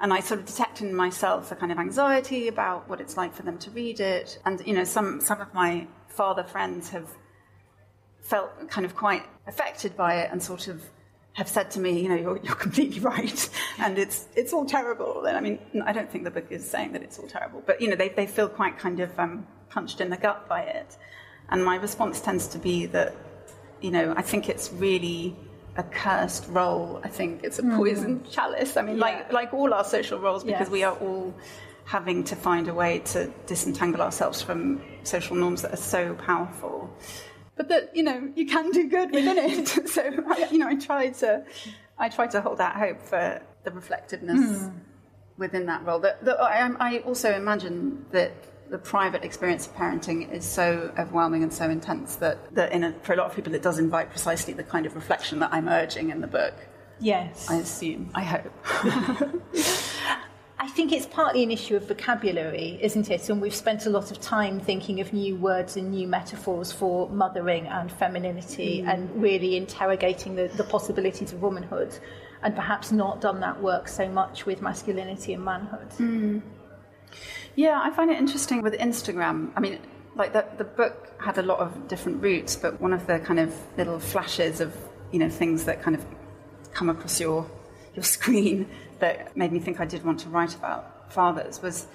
and 0.00 0.12
I 0.12 0.20
sort 0.20 0.40
of 0.40 0.46
detect 0.46 0.82
in 0.82 0.94
myself 0.94 1.50
a 1.52 1.56
kind 1.56 1.72
of 1.72 1.78
anxiety 1.78 2.48
about 2.48 2.88
what 2.88 3.00
it's 3.00 3.16
like 3.16 3.34
for 3.34 3.42
them 3.42 3.56
to 3.58 3.70
read 3.70 4.00
it. 4.00 4.38
And, 4.44 4.60
you 4.66 4.74
know, 4.74 4.84
some, 4.84 5.20
some 5.20 5.40
of 5.40 5.54
my 5.54 5.86
father 6.08 6.44
friends 6.44 6.90
have 6.90 7.08
felt 8.20 8.68
kind 8.68 8.84
of 8.84 8.94
quite 8.96 9.24
affected 9.46 9.96
by 9.96 10.16
it 10.16 10.30
and 10.30 10.42
sort 10.42 10.68
of 10.68 10.82
have 11.34 11.48
said 11.48 11.70
to 11.72 11.80
me, 11.80 12.00
you 12.00 12.08
know, 12.08 12.14
you're, 12.14 12.38
you're 12.42 12.54
completely 12.54 13.00
right, 13.14 13.48
and 13.78 13.98
it's 13.98 14.28
it's 14.36 14.52
all 14.52 14.66
terrible. 14.66 15.24
And 15.24 15.36
I 15.36 15.40
mean, 15.40 15.58
I 15.84 15.92
don't 15.92 16.10
think 16.10 16.24
the 16.24 16.30
book 16.30 16.46
is 16.50 16.68
saying 16.68 16.92
that 16.92 17.02
it's 17.02 17.18
all 17.18 17.26
terrible, 17.26 17.62
but 17.64 17.80
you 17.80 17.88
know, 17.88 17.96
they 17.96 18.10
they 18.10 18.26
feel 18.26 18.48
quite 18.48 18.78
kind 18.78 19.00
of 19.00 19.18
um, 19.18 19.46
punched 19.70 20.00
in 20.00 20.10
the 20.10 20.16
gut 20.16 20.48
by 20.48 20.62
it. 20.62 20.96
And 21.48 21.64
my 21.64 21.76
response 21.76 22.20
tends 22.20 22.46
to 22.48 22.58
be 22.58 22.86
that, 22.86 23.14
you 23.82 23.90
know, 23.90 24.14
I 24.16 24.22
think 24.22 24.48
it's 24.48 24.72
really 24.72 25.36
a 25.76 25.82
cursed 25.82 26.46
role. 26.48 27.00
I 27.02 27.08
think 27.08 27.44
it's 27.44 27.58
a 27.58 27.62
mm. 27.62 27.76
poisoned 27.76 28.30
chalice. 28.30 28.76
I 28.76 28.82
mean, 28.82 28.98
like 28.98 29.32
like 29.32 29.52
all 29.54 29.72
our 29.74 29.84
social 29.84 30.18
roles, 30.18 30.44
because 30.44 30.68
Yes. 30.68 30.70
we 30.70 30.82
are 30.84 30.94
all 30.96 31.34
having 31.84 32.22
to 32.24 32.36
find 32.36 32.68
a 32.68 32.74
way 32.74 33.00
to 33.00 33.26
disentangle 33.46 34.00
ourselves 34.00 34.40
from 34.40 34.80
social 35.02 35.34
norms 35.34 35.62
that 35.62 35.72
are 35.72 35.84
so 35.96 36.14
powerful 36.14 36.88
but 37.56 37.68
that 37.68 37.94
you 37.94 38.02
know 38.02 38.30
you 38.34 38.46
can 38.46 38.70
do 38.70 38.88
good 38.88 39.12
within 39.12 39.38
it. 39.38 39.68
so 39.88 40.02
I, 40.02 40.48
you 40.50 40.58
know, 40.58 40.68
I 40.68 40.76
try 40.76 41.10
to 41.10 41.44
I 41.98 42.08
try 42.08 42.26
to 42.28 42.40
hold 42.40 42.60
out 42.60 42.76
hope 42.76 43.02
for 43.02 43.42
the 43.64 43.70
reflectiveness 43.70 44.62
hmm. 44.62 44.78
within 45.38 45.66
that 45.66 45.84
role. 45.84 46.00
That, 46.00 46.24
that 46.24 46.40
I, 46.40 46.68
I 46.80 46.98
also 47.00 47.32
imagine 47.32 48.04
that 48.10 48.32
the 48.72 48.78
private 48.78 49.22
experience 49.22 49.66
of 49.66 49.76
parenting 49.76 50.32
is 50.32 50.44
so 50.44 50.90
overwhelming 50.98 51.42
and 51.42 51.52
so 51.52 51.68
intense 51.68 52.16
that, 52.16 52.52
that 52.54 52.72
in 52.72 52.82
a, 52.82 52.92
for 53.02 53.12
a 53.12 53.16
lot 53.16 53.26
of 53.26 53.36
people 53.36 53.54
it 53.54 53.62
does 53.62 53.78
invite 53.78 54.08
precisely 54.08 54.54
the 54.54 54.64
kind 54.64 54.86
of 54.86 54.94
reflection 54.94 55.38
that 55.40 55.52
I'm 55.52 55.68
urging 55.68 56.08
in 56.08 56.22
the 56.22 56.26
book. 56.26 56.54
Yes. 56.98 57.50
I 57.50 57.56
assume. 57.56 58.10
I 58.14 58.22
hope. 58.22 58.52
I 60.58 60.68
think 60.68 60.92
it's 60.92 61.06
partly 61.06 61.42
an 61.42 61.50
issue 61.50 61.76
of 61.76 61.86
vocabulary, 61.86 62.78
isn't 62.80 63.10
it? 63.10 63.28
And 63.28 63.42
we've 63.42 63.54
spent 63.54 63.84
a 63.84 63.90
lot 63.90 64.10
of 64.10 64.20
time 64.20 64.58
thinking 64.58 65.00
of 65.00 65.12
new 65.12 65.36
words 65.36 65.76
and 65.76 65.90
new 65.90 66.06
metaphors 66.06 66.72
for 66.72 67.10
mothering 67.10 67.66
and 67.66 67.92
femininity 67.92 68.82
mm. 68.82 68.88
and 68.88 69.20
really 69.20 69.56
interrogating 69.56 70.34
the, 70.34 70.48
the 70.56 70.64
possibilities 70.64 71.32
of 71.32 71.42
womanhood, 71.42 71.92
and 72.42 72.54
perhaps 72.54 72.90
not 72.90 73.20
done 73.20 73.40
that 73.40 73.60
work 73.60 73.86
so 73.86 74.08
much 74.08 74.46
with 74.46 74.62
masculinity 74.62 75.34
and 75.34 75.44
manhood. 75.44 75.90
Mm. 75.98 76.42
Yeah, 77.56 77.80
I 77.82 77.90
find 77.90 78.10
it 78.10 78.18
interesting 78.18 78.62
with 78.62 78.74
Instagram. 78.74 79.50
I 79.56 79.60
mean, 79.60 79.78
like 80.14 80.32
the, 80.32 80.44
the 80.58 80.64
book 80.64 81.12
had 81.20 81.38
a 81.38 81.42
lot 81.42 81.58
of 81.58 81.88
different 81.88 82.22
routes, 82.22 82.56
but 82.56 82.80
one 82.80 82.92
of 82.92 83.06
the 83.06 83.18
kind 83.20 83.38
of 83.40 83.54
little 83.76 83.98
flashes 84.00 84.60
of 84.60 84.74
you 85.12 85.18
know 85.18 85.28
things 85.28 85.64
that 85.64 85.82
kind 85.82 85.94
of 85.96 86.04
come 86.72 86.88
across 86.88 87.20
your 87.20 87.46
your 87.94 88.02
screen 88.16 88.68
that 89.00 89.36
made 89.36 89.52
me 89.52 89.58
think 89.58 89.80
I 89.80 89.84
did 89.84 90.04
want 90.04 90.20
to 90.20 90.28
write 90.28 90.54
about 90.54 91.12
fathers 91.12 91.60
was 91.60 91.86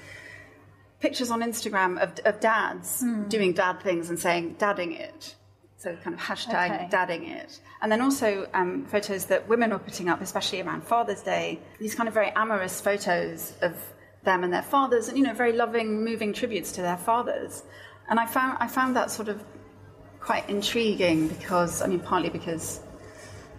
pictures 0.99 1.31
on 1.31 1.41
Instagram 1.41 1.99
of, 2.01 2.17
of 2.25 2.39
dads 2.39 3.03
doing 3.29 3.53
dad 3.53 3.81
things 3.81 4.09
and 4.09 4.19
saying 4.19 4.55
dadding 4.59 4.91
it. 4.93 5.35
So 5.77 5.95
kind 6.03 6.15
of 6.15 6.19
hashtag 6.19 6.71
Okay. 6.75 6.87
dadding 6.89 7.25
it. 7.25 7.59
And 7.81 7.91
then 7.91 8.01
also 8.01 8.47
um, 8.55 8.85
photos 8.85 9.25
that 9.27 9.47
women 9.47 9.69
were 9.69 9.77
putting 9.79 10.09
up, 10.09 10.21
especially 10.21 10.59
around 10.61 10.83
Father's 10.83 11.21
Day, 11.21 11.59
these 11.79 11.93
kind 11.93 12.07
of 12.07 12.15
very 12.15 12.31
amorous 12.35 12.81
photos 12.81 13.53
of 13.61 13.73
them 14.27 14.43
and 14.43 14.53
their 14.53 14.62
fathers, 14.62 15.07
and 15.07 15.17
you 15.17 15.24
know, 15.24 15.34
very 15.34 15.53
loving, 15.53 16.03
moving 16.03 16.34
tributes 16.34 16.72
to 16.74 16.81
their 16.81 16.98
fathers. 16.98 17.63
And 18.10 18.19
I 18.19 18.27
found 18.27 18.57
I 18.60 18.67
found 18.67 18.96
that 18.96 19.10
sort 19.10 19.29
of 19.29 19.43
quite 20.19 20.48
intriguing 20.50 21.29
because 21.29 21.81
I 21.81 21.88
mean, 21.88 22.01
partly 22.01 22.29
because 22.29 22.81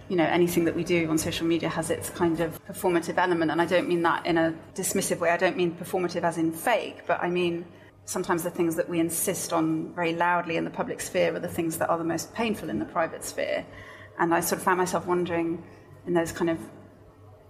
you 0.08 0.16
know 0.16 0.24
anything 0.24 0.64
that 0.66 0.76
we 0.76 0.84
do 0.84 1.10
on 1.10 1.18
social 1.18 1.46
media 1.46 1.68
has 1.68 1.90
its 1.90 2.10
kind 2.10 2.40
of 2.40 2.64
performative 2.66 3.16
element, 3.18 3.50
and 3.50 3.60
I 3.60 3.66
don't 3.66 3.88
mean 3.88 4.02
that 4.02 4.24
in 4.26 4.38
a 4.38 4.54
dismissive 4.74 5.18
way. 5.18 5.30
I 5.30 5.36
don't 5.36 5.56
mean 5.56 5.74
performative 5.74 6.22
as 6.22 6.38
in 6.38 6.52
fake, 6.52 6.98
but 7.06 7.18
I 7.20 7.30
mean 7.30 7.64
sometimes 8.04 8.42
the 8.42 8.50
things 8.50 8.76
that 8.76 8.88
we 8.88 9.00
insist 9.00 9.52
on 9.52 9.92
very 9.94 10.14
loudly 10.14 10.56
in 10.56 10.64
the 10.64 10.70
public 10.70 10.98
sphere 11.00 11.34
are 11.34 11.40
the 11.40 11.54
things 11.58 11.76
that 11.76 11.90
are 11.90 11.98
the 11.98 12.10
most 12.14 12.32
painful 12.32 12.70
in 12.70 12.78
the 12.78 12.86
private 12.86 13.22
sphere. 13.22 13.66
And 14.18 14.34
I 14.34 14.40
sort 14.40 14.58
of 14.60 14.64
found 14.64 14.78
myself 14.78 15.06
wondering 15.06 15.62
in 16.06 16.14
those 16.14 16.32
kind 16.32 16.50
of 16.50 16.58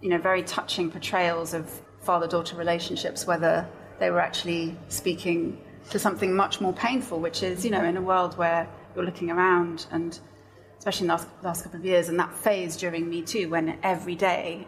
you 0.01 0.09
know 0.09 0.17
very 0.17 0.43
touching 0.43 0.89
portrayals 0.89 1.53
of 1.53 1.65
father-daughter 2.01 2.55
relationships 2.55 3.27
whether 3.27 3.67
they 3.99 4.09
were 4.09 4.21
actually 4.21 4.75
speaking 4.87 5.61
to 5.89 5.99
something 5.99 6.35
much 6.35 6.61
more 6.61 6.73
painful, 6.73 7.19
which 7.19 7.43
is 7.43 7.65
you 7.65 7.71
know 7.71 7.83
in 7.83 7.97
a 7.97 8.01
world 8.01 8.37
where 8.37 8.67
you're 8.95 9.05
looking 9.05 9.29
around 9.29 9.85
and 9.91 10.19
especially 10.79 11.03
in 11.03 11.07
the 11.09 11.13
last, 11.13 11.27
last 11.43 11.63
couple 11.63 11.77
of 11.77 11.85
years, 11.85 12.09
and 12.09 12.17
that 12.19 12.33
phase 12.33 12.77
during 12.77 13.09
Me 13.09 13.21
Too, 13.21 13.49
when 13.49 13.77
every 13.83 14.15
day 14.15 14.65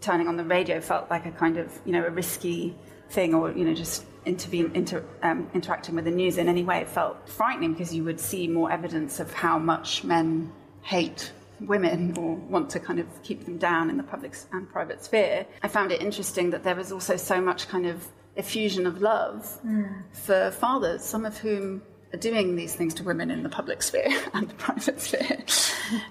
turning 0.00 0.26
on 0.26 0.36
the 0.36 0.44
radio 0.44 0.80
felt 0.80 1.10
like 1.10 1.26
a 1.26 1.30
kind 1.30 1.58
of, 1.58 1.70
you 1.84 1.92
know, 1.92 2.04
a 2.04 2.10
risky 2.10 2.74
thing, 3.10 3.34
or 3.34 3.52
you 3.52 3.64
know, 3.64 3.74
just 3.74 4.06
inter, 4.24 5.04
um, 5.22 5.48
interacting 5.52 5.94
with 5.94 6.06
the 6.06 6.10
news 6.10 6.38
in 6.38 6.48
any 6.48 6.64
way, 6.64 6.78
it 6.78 6.88
felt 6.88 7.28
frightening 7.28 7.72
because 7.72 7.94
you 7.94 8.04
would 8.04 8.18
see 8.18 8.48
more 8.48 8.72
evidence 8.72 9.20
of 9.20 9.32
how 9.34 9.58
much 9.58 10.02
men 10.02 10.50
hate 10.82 11.30
women 11.66 12.16
or 12.18 12.34
want 12.34 12.70
to 12.70 12.80
kind 12.80 12.98
of 12.98 13.06
keep 13.22 13.44
them 13.44 13.58
down 13.58 13.90
in 13.90 13.96
the 13.96 14.02
public 14.02 14.36
and 14.52 14.68
private 14.68 15.04
sphere. 15.04 15.46
I 15.62 15.68
found 15.68 15.92
it 15.92 16.00
interesting 16.00 16.50
that 16.50 16.62
there 16.62 16.74
was 16.74 16.92
also 16.92 17.16
so 17.16 17.40
much 17.40 17.68
kind 17.68 17.86
of 17.86 18.06
effusion 18.36 18.86
of 18.86 19.00
love 19.00 19.46
hmm. 19.62 19.84
for 20.12 20.50
fathers, 20.50 21.04
some 21.04 21.24
of 21.24 21.38
whom 21.38 21.82
are 22.12 22.18
doing 22.18 22.56
these 22.56 22.74
things 22.74 22.94
to 22.94 23.02
women 23.02 23.30
in 23.30 23.42
the 23.42 23.48
public 23.48 23.82
sphere 23.82 24.12
and 24.34 24.48
the 24.48 24.54
private 24.54 25.00
sphere. 25.00 25.38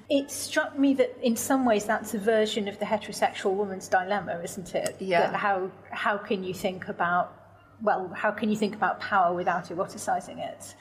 It 0.07 0.29
struck 0.29 0.77
me 0.77 0.93
that 0.95 1.17
in 1.23 1.35
some 1.35 1.65
ways 1.65 1.85
that's 1.85 2.13
a 2.13 2.19
version 2.19 2.67
of 2.67 2.77
the 2.77 2.85
heterosexual 2.85 3.55
woman's 3.55 3.87
dilemma, 3.87 4.39
isn't 4.43 4.75
it? 4.75 4.97
Yeah. 4.99 5.31
That 5.31 5.35
how 5.35 5.71
how 5.89 6.17
can 6.17 6.43
you 6.43 6.53
think 6.53 6.89
about 6.89 7.35
well, 7.81 8.11
how 8.15 8.29
can 8.31 8.49
you 8.49 8.55
think 8.55 8.75
about 8.75 8.99
power 8.99 9.33
without 9.33 9.69
eroticizing 9.69 10.37
it? 10.37 10.75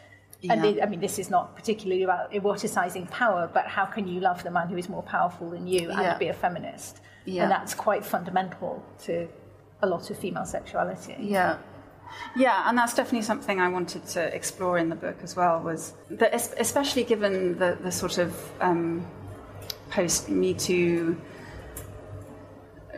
And 0.50 0.64
Yeah. 0.64 0.70
it, 0.70 0.82
I 0.82 0.86
mean, 0.86 1.00
this 1.00 1.18
is 1.18 1.30
not 1.30 1.54
particularly 1.54 2.02
about 2.02 2.32
eroticizing 2.32 3.08
power, 3.10 3.48
but 3.52 3.66
how 3.66 3.84
can 3.84 4.08
you 4.08 4.20
love 4.20 4.42
the 4.42 4.50
man 4.50 4.68
who 4.68 4.76
is 4.76 4.88
more 4.88 5.02
powerful 5.02 5.50
than 5.50 5.66
you 5.66 5.90
and 5.90 6.00
Yeah. 6.00 6.18
be 6.18 6.28
a 6.28 6.34
feminist? 6.34 7.00
Yeah. 7.24 7.42
And 7.44 7.50
that's 7.52 7.74
quite 7.74 8.04
fundamental 8.04 8.82
to 9.04 9.28
a 9.82 9.86
lot 9.86 10.10
of 10.10 10.18
female 10.18 10.44
sexuality. 10.44 11.16
Yeah. 11.20 11.58
Yeah, 12.36 12.68
and 12.68 12.76
that's 12.76 12.92
definitely 12.94 13.22
something 13.22 13.60
I 13.60 13.68
wanted 13.68 14.04
to 14.08 14.34
explore 14.34 14.76
in 14.78 14.88
the 14.90 14.96
book 14.96 15.16
as 15.22 15.34
well. 15.36 15.60
Was 15.60 15.94
that, 16.10 16.34
especially 16.34 17.04
given 17.04 17.58
the, 17.58 17.78
the 17.80 17.90
sort 17.92 18.18
of 18.18 18.50
um, 18.60 19.06
post 19.90 20.28
Me 20.28 20.52
Too, 20.54 21.16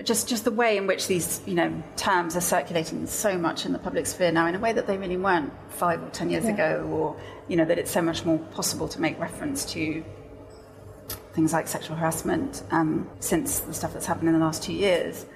just 0.02 0.28
just 0.28 0.44
the 0.44 0.50
way 0.50 0.76
in 0.76 0.86
which 0.86 1.06
these 1.06 1.40
you 1.46 1.54
know 1.54 1.82
terms 1.96 2.36
are 2.36 2.40
circulating 2.40 3.06
so 3.06 3.38
much 3.38 3.64
in 3.64 3.72
the 3.72 3.78
public 3.78 4.06
sphere 4.06 4.32
now, 4.32 4.46
in 4.46 4.54
a 4.54 4.58
way 4.58 4.72
that 4.72 4.86
they 4.86 4.98
really 4.98 5.16
weren't 5.16 5.52
five 5.68 6.02
or 6.02 6.08
ten 6.10 6.30
years 6.30 6.46
ago, 6.46 6.88
or 6.90 7.16
you 7.48 7.56
know 7.56 7.64
that 7.64 7.78
it's 7.78 7.90
so 7.90 8.02
much 8.02 8.24
more 8.24 8.38
possible 8.38 8.88
to 8.88 9.00
make 9.00 9.18
reference 9.20 9.64
to 9.66 10.04
things 11.32 11.52
like 11.52 11.68
sexual 11.68 11.96
harassment 11.96 12.62
um, 12.70 13.08
since 13.20 13.60
the 13.60 13.74
stuff 13.74 13.92
that's 13.92 14.06
happened 14.06 14.28
in 14.28 14.34
the 14.34 14.44
last 14.44 14.62
two 14.62 14.72
years. 14.72 15.26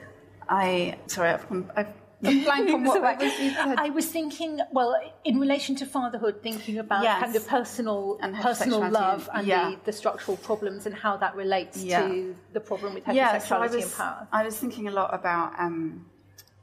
I 0.49 0.99
sorry, 1.07 1.31
I've, 1.31 1.71
I've 1.77 1.98
blank 2.21 2.71
on 2.75 2.85
what 2.85 2.95
Sorry. 3.01 3.17
that 3.17 3.21
was 3.23 3.39
you 3.41 3.51
said. 3.51 3.79
I 3.79 3.91
was 3.91 4.07
thinking, 4.07 4.61
well, 4.73 4.95
in 5.25 5.39
relation 5.39 5.77
to 5.77 5.87
fatherhood, 5.87 6.43
thinking 6.43 6.79
about 6.79 7.03
Yes. 7.05 7.21
kind 7.23 7.37
of 7.37 7.47
personal 7.47 8.19
And 8.21 8.35
personal 8.37 8.89
love 8.91 9.29
and 9.33 9.47
yeah. 9.47 9.71
the, 9.71 9.77
the 9.87 9.93
structural 9.93 10.37
problems 10.39 10.87
and 10.87 10.95
how 10.95 11.17
that 11.19 11.35
relates 11.37 11.79
Yeah. 11.83 12.07
to 12.09 12.35
the 12.53 12.61
problem 12.61 12.95
with 12.95 13.05
heterosexuality 13.05 13.15
yeah, 13.15 13.39
so 13.39 13.57
I 13.57 13.67
was, 13.67 13.75
and 13.75 13.93
power. 13.95 14.29
I 14.33 14.43
was 14.45 14.59
thinking 14.59 14.89
a 14.89 14.93
lot 14.93 15.15
about 15.15 15.53
um, 15.59 16.07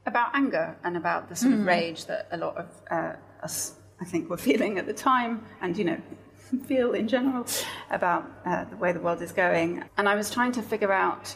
about 0.06 0.36
anger 0.36 0.78
and 0.84 0.98
about 0.98 1.30
the 1.30 1.36
sort 1.36 1.54
Hmm. 1.54 1.62
of 1.62 1.66
rage 1.68 2.06
that 2.06 2.28
a 2.32 2.38
lot 2.38 2.58
of 2.58 2.68
uh, 2.92 3.14
us, 3.42 3.74
I 4.00 4.06
think, 4.06 4.30
were 4.30 4.38
feeling 4.38 4.78
at 4.78 4.86
the 4.86 4.94
time, 4.94 5.44
and 5.62 5.76
you 5.78 5.84
know, 5.86 5.98
feel 6.68 6.94
in 6.94 7.08
general 7.08 7.46
about 7.90 8.24
uh, 8.46 8.66
the 8.66 8.78
way 8.78 8.92
the 8.92 9.00
world 9.00 9.22
is 9.22 9.32
going. 9.32 9.84
And 9.98 10.08
I 10.08 10.16
was 10.16 10.30
trying 10.30 10.52
to 10.54 10.62
figure 10.62 10.92
out, 10.92 11.36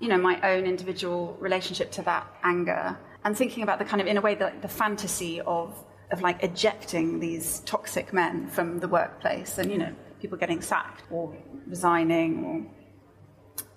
you 0.00 0.08
know, 0.08 0.16
my 0.18 0.40
own 0.50 0.64
individual 0.64 1.36
relationship 1.38 1.92
to 1.92 2.02
that 2.02 2.26
anger, 2.42 2.98
and 3.24 3.36
thinking 3.36 3.62
about 3.62 3.78
the 3.78 3.84
kind 3.84 4.00
of, 4.00 4.06
in 4.06 4.16
a 4.16 4.20
way, 4.20 4.34
the, 4.34 4.52
the 4.62 4.68
fantasy 4.68 5.40
of 5.40 5.74
of 6.12 6.22
like 6.22 6.42
ejecting 6.42 7.20
these 7.20 7.60
toxic 7.60 8.12
men 8.12 8.48
from 8.48 8.80
the 8.80 8.88
workplace, 8.88 9.58
and 9.58 9.70
you 9.70 9.78
know, 9.78 9.94
people 10.20 10.36
getting 10.36 10.60
sacked 10.60 11.04
or 11.10 11.34
resigning 11.66 12.44
or 12.44 12.66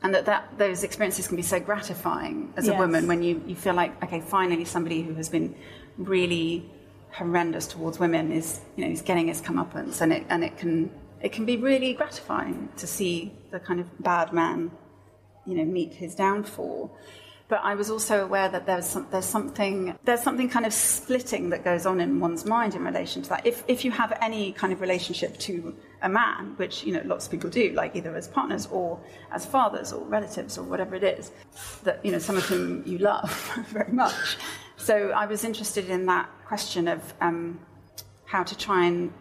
and 0.01 0.13
that, 0.13 0.25
that 0.25 0.57
those 0.57 0.83
experiences 0.83 1.27
can 1.27 1.37
be 1.37 1.41
so 1.43 1.59
gratifying 1.59 2.53
as 2.57 2.65
Yes. 2.67 2.75
a 2.75 2.77
woman 2.77 3.07
when 3.07 3.23
you, 3.23 3.41
you 3.45 3.55
feel 3.55 3.73
like 3.73 4.01
okay 4.03 4.19
finally 4.21 4.65
somebody 4.65 5.01
who 5.01 5.13
has 5.15 5.29
been 5.29 5.55
really 5.97 6.69
horrendous 7.11 7.67
towards 7.67 7.99
women 7.99 8.31
is 8.31 8.61
you 8.75 8.85
know 8.85 8.91
is 8.91 9.01
getting 9.01 9.27
his 9.27 9.41
comeuppance 9.41 10.01
and 10.01 10.11
it 10.11 10.25
and 10.29 10.43
it 10.43 10.57
can 10.57 10.91
it 11.21 11.31
can 11.31 11.45
be 11.45 11.57
really 11.57 11.93
gratifying 11.93 12.69
to 12.77 12.85
see 12.87 13.31
the 13.51 13.59
kind 13.59 13.79
of 13.79 13.87
bad 14.03 14.33
man 14.33 14.71
you 15.45 15.55
know 15.55 15.63
meet 15.63 15.93
his 15.93 16.15
downfall 16.15 16.95
but 17.49 17.59
I 17.63 17.75
was 17.75 17.89
also 17.89 18.23
aware 18.23 18.47
that 18.49 18.65
there's 18.65 18.85
some, 18.85 19.07
there's 19.11 19.25
something 19.25 19.97
there's 20.05 20.21
something 20.21 20.49
kind 20.49 20.65
of 20.65 20.73
splitting 20.73 21.49
that 21.49 21.63
goes 21.63 21.85
on 21.85 21.99
in 21.99 22.19
one's 22.19 22.45
mind 22.45 22.73
in 22.73 22.83
relation 22.83 23.21
to 23.23 23.29
that. 23.29 23.45
If 23.45 23.63
if 23.67 23.83
you 23.83 23.91
have 23.91 24.17
any 24.21 24.53
kind 24.53 24.71
of 24.71 24.81
relationship 24.81 25.37
to 25.39 25.75
a 26.01 26.09
man, 26.09 26.53
which 26.57 26.83
you 26.83 26.93
know 26.93 27.01
lots 27.05 27.25
of 27.25 27.31
people 27.31 27.49
do, 27.49 27.71
like 27.73 27.95
either 27.95 28.15
as 28.15 28.27
partners 28.27 28.67
or 28.71 28.99
as 29.31 29.45
fathers 29.45 29.91
or 29.91 30.03
relatives 30.05 30.57
or 30.57 30.63
whatever 30.63 30.95
it 30.95 31.03
is, 31.03 31.31
that 31.83 32.03
you 32.05 32.11
know 32.11 32.19
some 32.19 32.37
of 32.37 32.45
whom 32.45 32.83
you 32.85 32.97
love 32.97 33.31
very 33.69 33.91
much. 33.91 34.37
So 34.77 35.11
I 35.11 35.25
was 35.25 35.43
interested 35.43 35.89
in 35.89 36.05
that 36.07 36.29
question 36.45 36.87
of 36.87 37.13
um, 37.21 37.59
how 38.25 38.43
to 38.43 38.57
try 38.57 38.85
and 38.85 39.13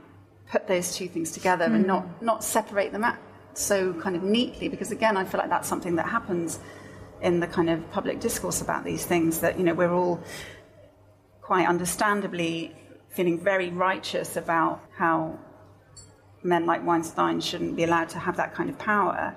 put 0.49 0.67
those 0.67 0.95
two 0.95 1.09
things 1.09 1.33
together 1.33 1.65
and 1.65 1.87
not 1.87 2.23
not 2.23 2.45
separate 2.45 2.93
them 2.93 3.05
out 3.05 3.17
so 3.55 3.93
kind 3.95 4.17
of 4.17 4.23
neatly 4.23 4.69
because 4.69 4.91
again 4.91 5.17
I 5.17 5.25
feel 5.25 5.39
like 5.39 5.51
that's 5.51 5.69
something 5.69 5.97
that 5.97 6.09
happens 6.09 6.61
in 7.23 7.41
the 7.41 7.47
kind 7.47 7.71
of 7.71 7.91
public 7.91 8.21
discourse 8.21 8.61
about 8.61 8.85
these 8.85 9.05
things 9.05 9.41
that 9.41 9.59
you 9.59 9.65
know 9.65 9.75
we're 9.75 9.93
all 9.93 10.21
quite 11.41 11.67
understandably 11.67 12.75
feeling 13.11 13.39
very 13.39 13.71
righteous 13.71 14.37
about 14.37 14.81
how 14.97 15.39
men 16.43 16.67
like 16.67 16.85
Weinstein 16.85 17.41
shouldn't 17.41 17.77
be 17.77 17.85
allowed 17.85 18.09
to 18.09 18.19
have 18.19 18.37
that 18.37 18.55
kind 18.55 18.69
of 18.69 18.79
power. 18.79 19.37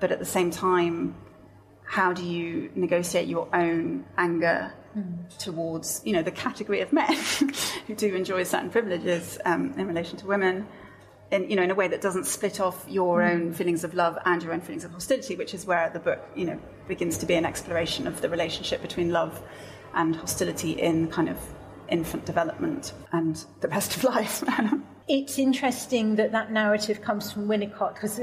But 0.00 0.12
at 0.12 0.18
the 0.18 0.24
same 0.24 0.50
time 0.50 1.14
how 1.84 2.12
do 2.12 2.22
you 2.22 2.70
negotiate 2.74 3.26
your 3.26 3.48
own 3.54 4.04
anger 4.18 4.72
towards 5.38 6.02
you 6.04 6.12
know 6.12 6.22
the 6.22 6.30
category 6.30 6.80
of 6.80 6.92
men 6.92 7.12
who 7.86 7.94
do 7.94 8.14
enjoy 8.14 8.42
certain 8.42 8.68
privileges 8.68 9.38
um, 9.44 9.72
in 9.78 9.86
relation 9.86 10.16
to 10.16 10.26
women 10.26 10.66
in 11.30 11.48
you 11.50 11.56
know 11.56 11.62
in 11.62 11.70
a 11.70 11.74
way 11.74 11.88
that 11.88 12.00
doesn't 12.00 12.24
split 12.24 12.60
off 12.60 12.84
your 12.88 13.22
own 13.22 13.52
feelings 13.52 13.84
of 13.84 13.94
love 13.94 14.18
and 14.24 14.42
your 14.42 14.52
own 14.52 14.60
feelings 14.60 14.84
of 14.84 14.90
hostility 14.92 15.36
which 15.36 15.54
is 15.54 15.66
where 15.66 15.90
the 15.90 15.98
book 15.98 16.20
you 16.34 16.44
know 16.44 16.58
begins 16.86 17.18
to 17.18 17.26
be 17.26 17.34
an 17.34 17.44
exploration 17.44 18.06
of 18.06 18.20
the 18.20 18.28
relationship 18.28 18.80
between 18.80 19.10
love 19.10 19.42
and 19.94 20.16
hostility 20.16 20.72
in 20.72 21.08
kind 21.08 21.28
of 21.28 21.38
infant 21.88 22.24
development 22.24 22.92
and 23.12 23.44
the 23.60 23.68
rest 23.68 23.96
of 23.96 24.04
life 24.14 24.42
It's 25.08 25.38
interesting 25.38 26.16
that 26.16 26.32
that 26.32 26.52
narrative 26.52 27.00
comes 27.00 27.32
from 27.32 27.48
Winnicott 27.48 27.94
because 27.94 28.20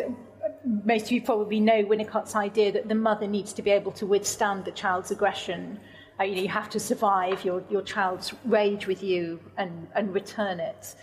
most 0.84 1.06
of 1.06 1.12
you 1.12 1.22
probably 1.22 1.60
know 1.60 1.84
Winnicott's 1.84 2.36
idea 2.36 2.72
that 2.72 2.88
the 2.88 2.96
mother 2.96 3.26
needs 3.26 3.54
to 3.54 3.64
be 3.64 3.72
able 3.72 3.92
to 3.94 4.06
withstand 4.06 4.66
the 4.66 4.72
child's 4.72 5.10
aggression. 5.10 5.80
Uh, 6.20 6.24
you 6.26 6.36
know, 6.36 6.42
you 6.44 6.48
have 6.48 6.70
to 6.70 6.80
survive 6.80 7.44
your, 7.44 7.64
your 7.72 7.82
child's 7.82 8.36
rage 8.46 8.86
with 8.86 9.02
you 9.02 9.40
and, 9.58 9.88
and 9.96 10.14
return 10.14 10.60
it. 10.60 10.96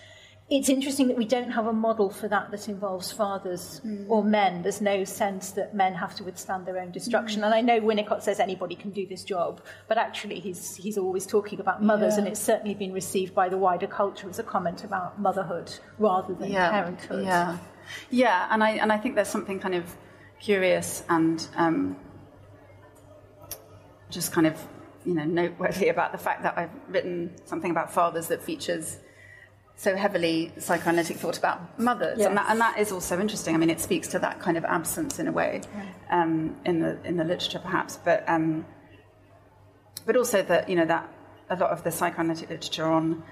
It's 0.54 0.68
interesting 0.68 1.08
that 1.08 1.16
we 1.16 1.24
don't 1.24 1.50
have 1.50 1.66
a 1.66 1.72
model 1.72 2.10
for 2.10 2.28
that 2.28 2.50
that 2.50 2.68
involves 2.68 3.10
fathers 3.10 3.80
or 4.06 4.22
men. 4.22 4.60
There's 4.60 4.82
no 4.82 5.02
sense 5.04 5.52
that 5.52 5.74
men 5.74 5.94
have 5.94 6.14
to 6.16 6.24
withstand 6.24 6.66
their 6.66 6.78
own 6.78 6.90
destruction. 6.90 7.42
And 7.42 7.54
I 7.54 7.62
know 7.62 7.80
Winnicott 7.80 8.20
says 8.20 8.38
anybody 8.38 8.74
can 8.74 8.90
do 8.90 9.06
this 9.06 9.24
job, 9.24 9.62
but 9.88 9.96
actually 9.96 10.40
he's, 10.40 10.76
he's 10.76 10.98
always 10.98 11.26
talking 11.26 11.58
about 11.58 11.82
mothers, 11.82 12.18
and 12.18 12.28
it's 12.28 12.38
certainly 12.38 12.74
been 12.74 12.92
received 12.92 13.34
by 13.34 13.48
the 13.48 13.56
wider 13.56 13.86
culture 13.86 14.28
as 14.28 14.38
a 14.38 14.42
comment 14.42 14.84
about 14.84 15.18
motherhood 15.18 15.72
rather 15.98 16.34
than 16.34 16.52
parenthood. 16.52 17.24
Yeah, 17.24 17.56
yeah, 18.10 18.46
and 18.50 18.62
I 18.62 18.72
and 18.72 18.92
I 18.92 18.98
think 18.98 19.14
there's 19.14 19.28
something 19.28 19.58
kind 19.58 19.74
of 19.74 19.96
curious 20.38 21.02
and 21.08 21.48
um, 21.56 21.96
just 24.10 24.32
kind 24.32 24.46
of 24.46 24.62
you 25.06 25.14
know 25.14 25.24
noteworthy 25.24 25.88
about 25.96 26.12
the 26.12 26.18
fact 26.18 26.42
that 26.42 26.58
I've 26.58 26.70
written 26.88 27.32
something 27.46 27.70
about 27.70 27.90
fathers 27.90 28.28
that 28.28 28.42
features 28.42 28.98
so 29.82 29.96
heavily 29.96 30.52
psychoanalytic 30.58 31.16
thought 31.16 31.36
about 31.36 31.76
mothers, 31.76 32.20
and, 32.20 32.36
that, 32.36 32.46
and 32.48 32.60
that 32.60 32.78
is 32.78 32.92
also 32.92 33.18
interesting. 33.18 33.56
I 33.56 33.58
mean, 33.58 33.68
it 33.68 33.80
speaks 33.80 34.06
to 34.08 34.20
that 34.20 34.38
kind 34.38 34.56
of 34.56 34.64
absence 34.64 35.18
in 35.18 35.26
a 35.26 35.32
way 35.32 35.60
um, 36.08 36.56
in 36.64 36.78
the 36.78 37.02
in 37.04 37.16
the 37.16 37.24
literature, 37.24 37.58
perhaps, 37.58 37.98
but 38.04 38.22
um, 38.28 38.64
but 40.06 40.16
also 40.16 40.40
that 40.44 40.68
you 40.68 40.76
know 40.76 40.84
that 40.84 41.12
a 41.50 41.56
lot 41.56 41.70
of 41.70 41.82
the 41.82 41.90
psychoanalytic 41.90 42.48
literature 42.48 42.86
on 42.86 43.24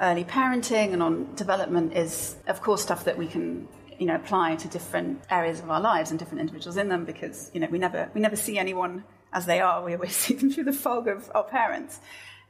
early 0.00 0.22
parenting 0.22 0.92
and 0.92 1.02
on 1.02 1.34
development 1.34 1.92
is, 1.96 2.36
of 2.46 2.62
course, 2.62 2.82
stuff 2.82 3.02
that 3.02 3.18
we 3.18 3.26
can 3.26 3.66
you 3.98 4.06
know 4.06 4.14
apply 4.14 4.54
to 4.54 4.68
different 4.68 5.20
areas 5.28 5.58
of 5.58 5.68
our 5.72 5.80
lives 5.80 6.10
and 6.10 6.20
different 6.20 6.40
individuals 6.40 6.76
in 6.76 6.88
them 6.88 7.04
because 7.04 7.50
you 7.52 7.58
know 7.58 7.66
we 7.68 7.78
never 7.78 8.08
we 8.14 8.20
never 8.20 8.36
see 8.36 8.58
anyone 8.58 9.02
as 9.32 9.44
they 9.44 9.60
are. 9.60 9.82
We 9.82 9.94
always 9.94 10.14
see 10.24 10.34
them 10.34 10.52
through 10.52 10.64
the 10.64 10.72
fog 10.72 11.08
of 11.08 11.32
our 11.34 11.42
parents. 11.42 11.98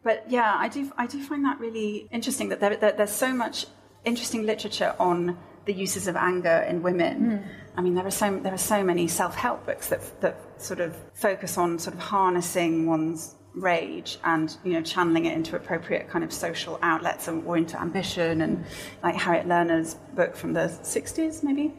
But 0.02 0.24
yeah, 0.28 0.54
I 0.56 0.68
do 0.68 0.90
I 0.96 1.06
do 1.06 1.22
find 1.22 1.44
that 1.44 1.60
really 1.60 2.08
interesting 2.10 2.48
that 2.48 2.60
there, 2.60 2.76
there, 2.76 2.92
there's 2.92 3.12
so 3.12 3.34
much 3.34 3.66
interesting 4.04 4.46
literature 4.46 4.94
on 4.98 5.38
the 5.66 5.72
uses 5.74 6.06
of 6.06 6.16
anger 6.16 6.64
in 6.68 6.82
women. 6.82 7.38
Hmm. 7.38 7.48
I 7.76 7.82
mean, 7.82 7.94
there 7.94 8.06
are 8.06 8.10
so 8.10 8.38
there 8.38 8.54
are 8.54 8.58
so 8.58 8.82
many 8.82 9.06
self 9.08 9.34
help 9.34 9.66
books 9.66 9.88
that 9.88 10.20
that 10.22 10.36
sort 10.60 10.80
of 10.80 10.96
focus 11.14 11.58
on 11.58 11.78
sort 11.78 11.94
of 11.94 12.00
harnessing 12.00 12.86
one's 12.86 13.36
rage 13.54 14.18
and 14.22 14.56
you 14.64 14.72
know 14.72 14.82
channeling 14.82 15.24
it 15.24 15.34
into 15.36 15.56
appropriate 15.56 16.08
kind 16.08 16.24
of 16.24 16.32
social 16.32 16.78
outlets 16.82 17.26
and, 17.26 17.44
or 17.46 17.56
into 17.56 17.80
ambition 17.80 18.42
and 18.42 18.64
like 19.02 19.16
Harriet 19.16 19.46
Lerner's 19.46 19.94
book 20.14 20.36
from 20.36 20.52
the 20.52 20.68
60s 20.82 21.42
maybe. 21.42 21.74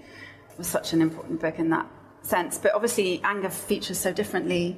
Was 0.58 0.68
such 0.68 0.94
an 0.94 1.02
important 1.02 1.40
book 1.40 1.58
in 1.60 1.70
that 1.70 1.88
sense. 2.22 2.58
But 2.58 2.74
obviously 2.76 3.22
anger 3.24 3.50
features 3.50 3.98
so 3.98 4.14
differently 4.14 4.78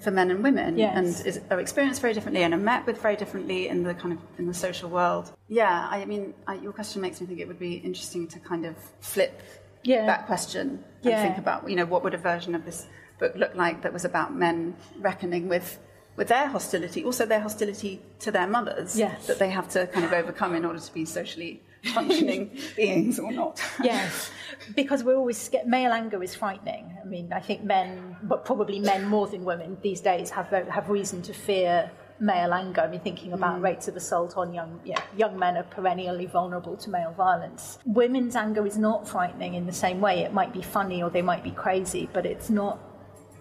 for 0.00 0.10
men 0.10 0.30
and 0.30 0.42
women 0.42 0.76
Yes. 0.78 0.96
and 0.96 1.26
is, 1.26 1.40
are 1.50 1.60
experienced 1.60 2.00
very 2.00 2.12
differently 2.14 2.42
and 2.42 2.52
are 2.54 2.64
met 2.72 2.86
with 2.86 3.00
very 3.00 3.16
differently 3.16 3.68
in 3.68 3.82
the 3.82 3.94
kind 3.94 4.12
of 4.12 4.18
in 4.38 4.46
the 4.46 4.54
social 4.54 4.88
world 4.90 5.32
yeah 5.48 5.88
i 5.90 6.04
mean 6.04 6.34
I, 6.46 6.54
your 6.54 6.72
question 6.72 7.02
makes 7.02 7.20
me 7.20 7.26
think 7.26 7.40
it 7.40 7.48
would 7.48 7.58
be 7.58 7.74
interesting 7.74 8.26
to 8.28 8.38
kind 8.40 8.64
of 8.66 8.74
flip 9.00 9.40
Yeah. 9.84 10.06
that 10.06 10.26
question 10.26 10.66
and 11.02 11.10
Yeah. 11.12 11.22
think 11.22 11.38
about 11.38 11.68
you 11.70 11.76
know 11.76 11.86
what 11.86 12.02
would 12.04 12.14
a 12.14 12.18
version 12.32 12.54
of 12.54 12.64
this 12.64 12.86
book 13.20 13.34
look 13.36 13.54
like 13.54 13.82
that 13.82 13.92
was 13.92 14.04
about 14.04 14.34
men 14.34 14.74
reckoning 14.98 15.48
with 15.48 15.78
with 16.16 16.28
their 16.28 16.46
hostility 16.48 17.04
also 17.04 17.24
their 17.26 17.40
hostility 17.40 18.00
to 18.24 18.30
their 18.30 18.46
mothers 18.46 18.98
Yes. 18.98 19.26
that 19.28 19.38
they 19.38 19.50
have 19.50 19.68
to 19.70 19.86
kind 19.88 20.04
of 20.04 20.12
overcome 20.12 20.54
in 20.54 20.64
order 20.64 20.78
to 20.88 20.92
be 20.94 21.04
socially 21.04 21.62
functioning 21.84 22.56
beings 22.76 23.18
or 23.18 23.32
not 23.32 23.60
Yes, 23.82 24.30
because 24.74 25.02
we're 25.04 25.16
always 25.16 25.38
scared. 25.38 25.66
Male 25.66 25.92
anger 25.92 26.22
is 26.22 26.34
frightening. 26.34 26.96
I 27.00 27.06
mean, 27.06 27.32
I 27.32 27.40
think 27.40 27.64
men, 27.64 28.16
but 28.22 28.44
probably 28.44 28.78
men 28.78 29.08
more 29.08 29.26
than 29.26 29.44
women 29.44 29.76
these 29.82 30.00
days, 30.00 30.30
have 30.30 30.52
uh, 30.52 30.64
have 30.66 30.88
reason 30.88 31.22
to 31.22 31.32
fear 31.32 31.90
male 32.20 32.54
anger. 32.54 32.82
I 32.82 32.88
mean, 32.88 33.00
thinking 33.00 33.32
about 33.32 33.58
mm. 33.58 33.62
rates 33.62 33.88
of 33.88 33.96
assault 33.96 34.36
on 34.36 34.54
young 34.54 34.80
yeah, 34.84 35.02
young 35.16 35.38
men 35.38 35.56
are 35.56 35.64
perennially 35.64 36.26
vulnerable 36.26 36.76
to 36.76 36.90
male 36.90 37.12
violence. 37.12 37.78
Women's 37.84 38.36
anger 38.36 38.66
is 38.66 38.78
not 38.78 39.08
frightening 39.08 39.54
in 39.54 39.66
the 39.66 39.72
same 39.72 40.00
way. 40.00 40.20
It 40.20 40.32
might 40.32 40.52
be 40.52 40.62
funny 40.62 41.02
or 41.02 41.10
they 41.10 41.22
might 41.22 41.42
be 41.42 41.50
crazy, 41.50 42.08
but 42.12 42.26
it's 42.26 42.50
not. 42.50 42.78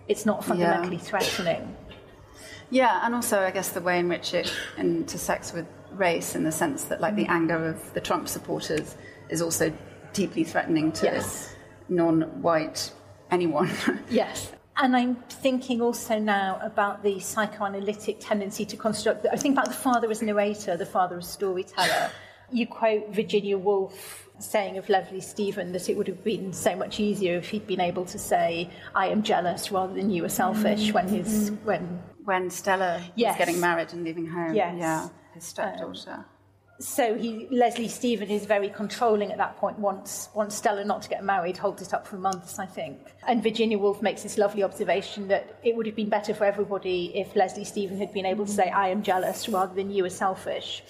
It's 0.08 0.26
not 0.26 0.44
fundamentally 0.44 0.98
threatening. 0.98 1.78
Yeah, 2.70 3.06
and 3.06 3.14
also 3.14 3.42
I 3.42 3.52
guess 3.52 3.70
the 3.70 3.82
way 3.82 4.00
in 4.00 4.10
which 4.10 4.34
it 4.34 4.52
intersects 4.78 5.54
with 5.54 5.68
race 5.94 6.36
in 6.36 6.44
the 6.44 6.52
sense 6.52 6.86
that 6.86 7.02
like 7.02 7.16
the 7.16 7.26
anger 7.28 7.68
of 7.68 7.94
the 7.94 8.02
Trump 8.02 8.28
supporters 8.28 8.96
is 9.30 9.42
also 9.42 9.74
deeply 10.14 10.44
threatening 10.44 10.92
to 10.92 11.06
Yes. 11.06 11.56
non-white 11.90 12.92
anyone. 13.30 13.72
Yes. 14.10 14.52
And 14.78 14.96
I'm 14.96 15.16
thinking 15.30 15.82
also 15.82 16.18
now 16.18 16.58
about 16.62 17.04
the 17.04 17.20
psychoanalytic 17.20 18.18
tendency 18.20 18.66
to 18.66 18.78
construct. 18.78 19.26
I 19.32 19.36
think 19.36 19.54
about 19.54 19.68
the 19.68 19.74
father 19.74 20.10
as 20.10 20.22
narrator, 20.22 20.78
the 20.78 20.86
father 20.86 21.18
as 21.18 21.28
storyteller. 21.28 22.10
You 22.52 22.68
quote 22.68 23.14
Virginia 23.14 23.58
Woolf 23.58 24.28
saying 24.40 24.78
of 24.78 24.90
Leslie 24.90 25.22
Stephen 25.22 25.72
that 25.74 25.90
it 25.90 25.98
would 25.98 26.08
have 26.08 26.24
been 26.24 26.52
so 26.52 26.76
much 26.76 27.00
easier 27.00 27.38
if 27.38 27.50
he'd 27.50 27.68
been 27.68 27.82
able 27.82 28.06
to 28.06 28.18
say, 28.18 28.70
I 28.96 29.08
am 29.08 29.24
jealous 29.24 29.72
rather 29.72 29.94
than 29.94 30.10
you 30.10 30.26
are 30.26 30.30
selfish 30.30 30.88
mm-hmm. 30.88 30.94
when 30.94 31.08
his 31.08 31.52
when 31.64 32.02
when 32.26 32.50
Stella 32.50 33.04
yes. 33.16 33.32
was 33.32 33.46
getting 33.46 33.60
married 33.60 33.94
and 33.94 34.04
leaving 34.04 34.28
home. 34.28 34.54
Yes. 34.54 34.76
Yeah. 34.78 35.10
His 35.34 35.44
stepdaughter. 35.46 36.12
Um, 36.12 36.26
so 36.80 37.16
he, 37.16 37.48
Leslie 37.52 37.88
Stephen 37.88 38.30
is 38.30 38.46
very 38.46 38.70
controlling 38.70 39.32
at 39.32 39.38
that 39.38 39.58
point, 39.58 39.78
wants, 39.78 40.30
wants 40.34 40.56
Stella 40.56 40.84
not 40.84 41.04
to 41.04 41.10
get 41.10 41.24
married, 41.24 41.58
holds 41.58 41.82
it 41.82 41.94
up 41.94 42.08
for 42.08 42.18
months, 42.18 42.58
I 42.58 42.66
think. 42.66 43.00
And 43.28 43.44
Virginia 43.44 43.78
Woolf 43.78 44.02
makes 44.02 44.24
this 44.24 44.38
lovely 44.38 44.64
observation 44.64 45.28
that 45.28 45.60
it 45.64 45.76
would 45.76 45.86
have 45.86 45.96
been 45.96 46.10
better 46.10 46.34
for 46.34 46.46
everybody 46.46 47.16
if 47.16 47.36
Leslie 47.36 47.66
Stephen 47.66 48.00
had 48.00 48.12
been 48.12 48.26
able 48.26 48.46
to 48.48 48.52
say, 48.52 48.70
I 48.70 48.90
am 48.90 49.04
jealous, 49.04 49.48
rather 49.48 49.76
than 49.76 49.92
you 49.92 50.06
are 50.06 50.10
selfish. 50.10 50.84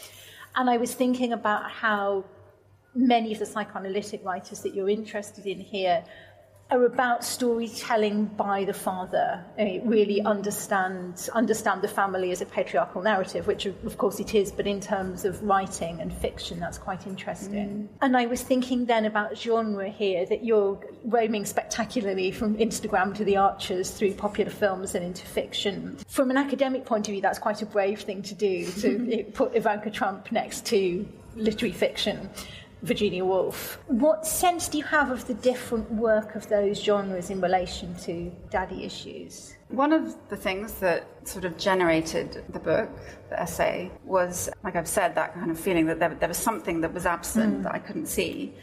And 0.55 0.69
I 0.69 0.77
was 0.77 0.93
thinking 0.93 1.33
about 1.33 1.69
how 1.69 2.23
many 2.95 3.33
of 3.33 3.39
the 3.39 3.45
psychoanalytic 3.45 4.23
writers 4.23 4.61
that 4.61 4.73
you're 4.73 4.89
interested 4.89 5.45
in 5.45 5.59
here 5.59 6.03
are 6.71 6.85
about 6.85 7.23
storytelling 7.23 8.25
by 8.25 8.63
the 8.63 8.73
father. 8.73 9.43
It 9.57 9.83
really 9.85 10.21
understand 10.21 11.29
understand 11.33 11.81
the 11.81 11.87
family 11.87 12.31
as 12.31 12.41
a 12.41 12.45
patriarchal 12.45 13.01
narrative, 13.01 13.45
which 13.45 13.65
of 13.65 13.97
course 13.97 14.19
it 14.19 14.33
is, 14.33 14.51
but 14.51 14.65
in 14.65 14.79
terms 14.79 15.25
of 15.25 15.43
writing 15.43 15.99
and 15.99 16.13
fiction, 16.13 16.59
that's 16.59 16.77
quite 16.77 17.05
interesting. 17.05 17.51
Mm. 17.53 17.87
And 18.01 18.15
I 18.15 18.25
was 18.25 18.41
thinking 18.41 18.85
then 18.85 19.05
about 19.05 19.37
genre 19.37 19.89
here 19.89 20.25
that 20.25 20.45
you're 20.45 20.79
roaming 21.03 21.45
spectacularly 21.45 22.31
from 22.31 22.55
Instagram 22.55 23.13
to 23.15 23.25
the 23.25 23.35
Archers 23.35 23.91
through 23.91 24.13
popular 24.13 24.51
films 24.51 24.95
and 24.95 25.03
into 25.03 25.25
fiction. 25.25 25.97
From 26.07 26.31
an 26.31 26.37
academic 26.37 26.85
point 26.85 27.07
of 27.07 27.11
view, 27.11 27.21
that's 27.21 27.39
quite 27.39 27.61
a 27.61 27.65
brave 27.65 28.01
thing 28.01 28.21
to 28.23 28.33
do 28.33 28.65
to 28.71 29.25
put 29.33 29.55
Ivanka 29.55 29.91
Trump 29.91 30.31
next 30.31 30.65
to 30.67 31.05
literary 31.35 31.73
fiction. 31.73 32.29
Virginia 32.81 33.23
Woolf. 33.23 33.79
What 33.87 34.25
sense 34.25 34.67
do 34.67 34.77
you 34.77 34.83
have 34.85 35.11
of 35.11 35.27
the 35.27 35.35
different 35.35 35.91
work 35.91 36.35
of 36.35 36.49
those 36.49 36.81
genres 36.81 37.29
in 37.29 37.39
relation 37.39 37.95
to 37.99 38.31
daddy 38.49 38.83
issues? 38.83 39.55
One 39.69 39.93
of 39.93 40.15
the 40.29 40.35
things 40.35 40.73
that 40.75 41.05
sort 41.27 41.45
of 41.45 41.57
generated 41.57 42.43
the 42.49 42.59
book, 42.59 42.89
the 43.29 43.39
essay, 43.39 43.91
was, 44.03 44.49
like 44.63 44.75
I've 44.75 44.87
said, 44.87 45.15
that 45.15 45.33
kind 45.35 45.51
of 45.51 45.59
feeling 45.59 45.85
that 45.85 45.99
there, 45.99 46.15
there 46.15 46.27
was 46.27 46.37
something 46.37 46.81
that 46.81 46.93
was 46.93 47.05
absent 47.05 47.59
mm. 47.59 47.63
that 47.63 47.73
I 47.73 47.79
couldn't 47.79 48.07
see, 48.07 48.53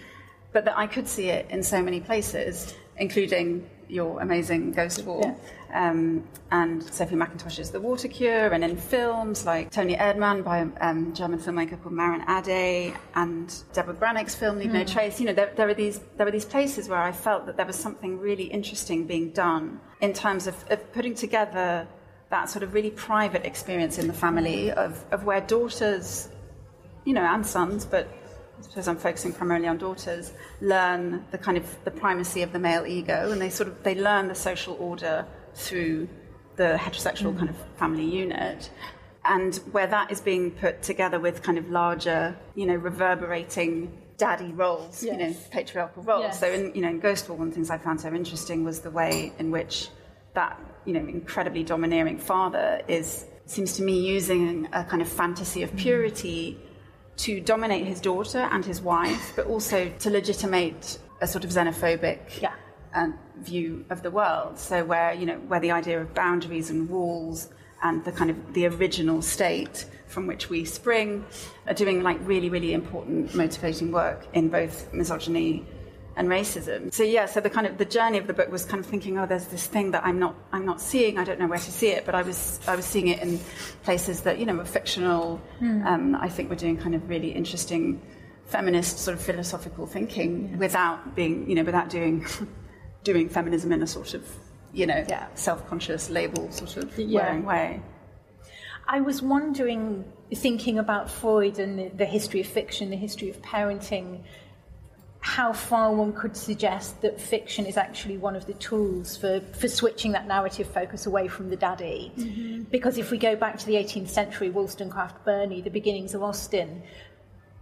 but 0.52 0.64
that 0.64 0.76
I 0.76 0.86
could 0.86 1.08
see 1.08 1.28
it 1.28 1.48
in 1.50 1.62
so 1.62 1.80
many 1.82 2.00
places, 2.00 2.74
including 2.96 3.68
your 3.88 4.20
amazing 4.20 4.72
Ghost 4.72 5.04
Wall. 5.04 5.20
Yeah. 5.22 5.90
Um, 5.90 6.26
and 6.50 6.82
Sophie 6.82 7.14
Mackintosh's 7.14 7.70
The 7.70 7.80
Water 7.80 8.08
Cure, 8.08 8.48
and 8.48 8.64
in 8.64 8.76
films 8.76 9.44
like 9.44 9.70
Toni 9.70 9.96
Erdmann 9.96 10.42
by 10.42 10.58
a 10.58 10.68
um, 10.80 11.14
German 11.14 11.38
filmmaker 11.38 11.80
called 11.82 11.94
Maren 11.94 12.22
Ade, 12.28 12.94
and 13.14 13.54
Debra 13.74 13.94
Granik's 13.94 14.34
film 14.34 14.58
Leave 14.58 14.70
mm. 14.70 14.74
No 14.74 14.84
Trace. 14.84 15.20
You 15.20 15.26
know, 15.26 15.34
there, 15.34 15.52
there, 15.56 15.68
are 15.68 15.74
these 15.74 16.00
there 16.16 16.26
are 16.26 16.30
these 16.30 16.46
places 16.46 16.88
where 16.88 17.00
I 17.00 17.12
felt 17.12 17.46
that 17.46 17.56
there 17.56 17.66
was 17.66 17.76
something 17.76 18.18
really 18.18 18.44
interesting 18.44 19.06
being 19.06 19.30
done 19.30 19.80
in 20.00 20.12
terms 20.12 20.46
of, 20.46 20.54
of 20.70 20.92
putting 20.92 21.14
together 21.14 21.86
that 22.30 22.48
sort 22.48 22.62
of 22.62 22.74
really 22.74 22.90
private 22.90 23.44
experience 23.44 23.98
in 23.98 24.06
the 24.06 24.12
family 24.12 24.70
of, 24.70 25.02
of 25.10 25.24
where 25.24 25.40
daughters, 25.40 26.28
you 27.04 27.14
know, 27.14 27.22
and 27.22 27.46
sons, 27.46 27.84
but 27.84 28.08
suppose 28.60 28.88
I'm 28.88 28.96
focusing 28.96 29.32
primarily 29.32 29.68
on 29.68 29.78
daughters, 29.78 30.32
learn 30.60 31.24
the 31.30 31.38
kind 31.38 31.56
of 31.56 31.84
the 31.84 31.90
primacy 31.90 32.42
of 32.42 32.52
the 32.52 32.58
male 32.58 32.86
ego, 32.86 33.30
and 33.30 33.40
they 33.40 33.50
sort 33.50 33.68
of 33.68 33.82
they 33.82 33.94
learn 33.94 34.28
the 34.28 34.34
social 34.34 34.76
order 34.80 35.26
through 35.54 36.08
the 36.56 36.76
heterosexual 36.80 37.34
mm. 37.34 37.38
kind 37.38 37.50
of 37.50 37.56
family 37.76 38.04
unit, 38.04 38.70
and 39.24 39.56
where 39.72 39.86
that 39.86 40.10
is 40.10 40.20
being 40.20 40.50
put 40.50 40.82
together 40.82 41.20
with 41.20 41.42
kind 41.42 41.58
of 41.58 41.70
larger, 41.70 42.36
you 42.54 42.66
know, 42.66 42.74
reverberating 42.74 43.92
daddy 44.16 44.52
roles, 44.52 45.02
yes. 45.02 45.12
you 45.12 45.26
know, 45.26 45.36
patriarchal 45.50 46.02
roles. 46.02 46.22
Yes. 46.22 46.40
So 46.40 46.50
in 46.50 46.74
you 46.74 46.82
know 46.82 46.88
in 46.88 47.00
Ghost 47.00 47.28
Wall, 47.28 47.38
one 47.38 47.48
of 47.48 47.54
the 47.54 47.56
things 47.56 47.70
I 47.70 47.78
found 47.78 48.00
so 48.00 48.12
interesting 48.12 48.64
was 48.64 48.80
the 48.80 48.90
way 48.90 49.32
in 49.38 49.50
which 49.50 49.88
that 50.34 50.60
you 50.84 50.92
know 50.92 51.00
incredibly 51.00 51.62
domineering 51.62 52.18
father 52.18 52.82
is 52.88 53.24
seems 53.46 53.72
to 53.74 53.82
me 53.82 53.98
using 53.98 54.68
a 54.72 54.84
kind 54.84 55.00
of 55.00 55.08
fantasy 55.08 55.62
of 55.62 55.74
purity 55.76 56.60
to 57.18 57.40
dominate 57.40 57.86
his 57.86 58.00
daughter 58.00 58.48
and 58.50 58.64
his 58.64 58.80
wife, 58.80 59.32
but 59.36 59.46
also 59.46 59.90
to 59.98 60.10
legitimate 60.10 60.98
a 61.20 61.26
sort 61.26 61.44
of 61.44 61.50
xenophobic 61.50 62.40
yeah. 62.40 62.54
uh, 62.94 63.08
view 63.38 63.84
of 63.90 64.02
the 64.02 64.10
world. 64.10 64.58
So 64.58 64.84
where 64.84 65.12
you 65.12 65.26
know 65.26 65.38
where 65.48 65.60
the 65.60 65.72
idea 65.72 66.00
of 66.00 66.14
boundaries 66.14 66.70
and 66.70 66.88
walls 66.88 67.48
and 67.82 68.04
the 68.04 68.12
kind 68.12 68.30
of 68.30 68.54
the 68.54 68.66
original 68.66 69.22
state 69.22 69.86
from 70.06 70.26
which 70.26 70.48
we 70.48 70.64
spring 70.64 71.24
are 71.66 71.74
doing 71.74 72.02
like 72.02 72.18
really 72.22 72.48
really 72.48 72.72
important 72.72 73.34
motivating 73.34 73.92
work 73.92 74.26
in 74.32 74.48
both 74.48 74.92
misogyny 74.92 75.64
and 76.18 76.28
racism. 76.28 76.92
So 76.92 77.04
yeah, 77.04 77.26
so 77.26 77.40
the 77.40 77.48
kind 77.48 77.66
of 77.66 77.78
the 77.78 77.84
journey 77.84 78.18
of 78.18 78.26
the 78.26 78.34
book 78.34 78.50
was 78.50 78.64
kind 78.64 78.80
of 78.80 78.90
thinking, 78.90 79.18
oh, 79.18 79.26
there's 79.26 79.46
this 79.46 79.66
thing 79.66 79.92
that 79.92 80.04
I'm 80.04 80.18
not 80.18 80.34
I'm 80.52 80.66
not 80.66 80.80
seeing. 80.80 81.16
I 81.16 81.24
don't 81.24 81.38
know 81.38 81.46
where 81.46 81.58
to 81.60 81.72
see 81.72 81.88
it, 81.88 82.04
but 82.04 82.14
I 82.16 82.22
was 82.22 82.60
I 82.66 82.74
was 82.74 82.84
seeing 82.84 83.06
it 83.08 83.22
in 83.22 83.38
places 83.84 84.22
that 84.22 84.38
you 84.38 84.44
know 84.44 84.56
were 84.56 84.64
fictional. 84.64 85.40
Mm. 85.60 85.86
Um, 85.86 86.14
I 86.16 86.28
think 86.28 86.50
we're 86.50 86.56
doing 86.56 86.76
kind 86.76 86.96
of 86.96 87.08
really 87.08 87.30
interesting 87.30 88.02
feminist 88.46 88.98
sort 88.98 89.16
of 89.16 89.22
philosophical 89.22 89.86
thinking 89.86 90.48
yes. 90.50 90.58
without 90.58 91.14
being 91.14 91.48
you 91.48 91.54
know 91.54 91.62
without 91.62 91.88
doing 91.88 92.26
doing 93.04 93.28
feminism 93.28 93.70
in 93.72 93.80
a 93.82 93.86
sort 93.86 94.14
of 94.14 94.28
you 94.72 94.86
know 94.86 95.04
yeah. 95.08 95.28
self-conscious 95.34 96.10
label 96.10 96.50
sort 96.50 96.76
of 96.78 96.98
yeah. 96.98 97.22
wearing 97.22 97.44
way. 97.44 97.80
I 98.90 99.02
was 99.02 99.20
wondering, 99.20 100.10
thinking 100.34 100.78
about 100.78 101.10
Freud 101.10 101.58
and 101.58 101.78
the, 101.78 101.88
the 101.90 102.06
history 102.06 102.40
of 102.40 102.46
fiction, 102.46 102.88
the 102.88 102.96
history 102.96 103.28
of 103.28 103.40
parenting 103.42 104.22
how 105.28 105.52
far 105.52 105.92
one 105.92 106.10
could 106.14 106.34
suggest 106.34 107.02
that 107.02 107.20
fiction 107.20 107.66
is 107.66 107.76
actually 107.76 108.16
one 108.16 108.34
of 108.34 108.46
the 108.46 108.54
tools 108.54 109.14
for, 109.14 109.40
for 109.52 109.68
switching 109.68 110.10
that 110.12 110.26
narrative 110.26 110.66
focus 110.66 111.04
away 111.04 111.28
from 111.28 111.50
the 111.50 111.56
daddy. 111.56 112.10
Mm-hmm. 112.16 112.62
Because 112.70 112.96
if 112.96 113.10
we 113.10 113.18
go 113.18 113.36
back 113.36 113.58
to 113.58 113.66
the 113.66 113.74
18th 113.74 114.08
century, 114.08 114.48
Wollstonecraft, 114.48 115.22
Burney, 115.26 115.60
the 115.60 115.68
beginnings 115.68 116.14
of 116.14 116.22
Austen, 116.22 116.82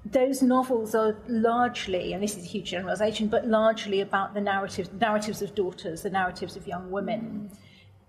those 0.04 0.42
novels 0.42 0.94
are 0.94 1.16
largely, 1.26 2.12
and 2.12 2.22
this 2.22 2.36
is 2.36 2.44
a 2.44 2.46
huge 2.46 2.70
generalization, 2.70 3.26
but 3.26 3.48
largely 3.48 4.00
about 4.00 4.32
the 4.32 4.40
narratives, 4.40 4.88
narratives 5.00 5.42
of 5.42 5.56
daughters, 5.56 6.02
the 6.02 6.10
narratives 6.10 6.54
of 6.54 6.68
young 6.68 6.92
women. 6.92 7.50
Mm 7.52 7.56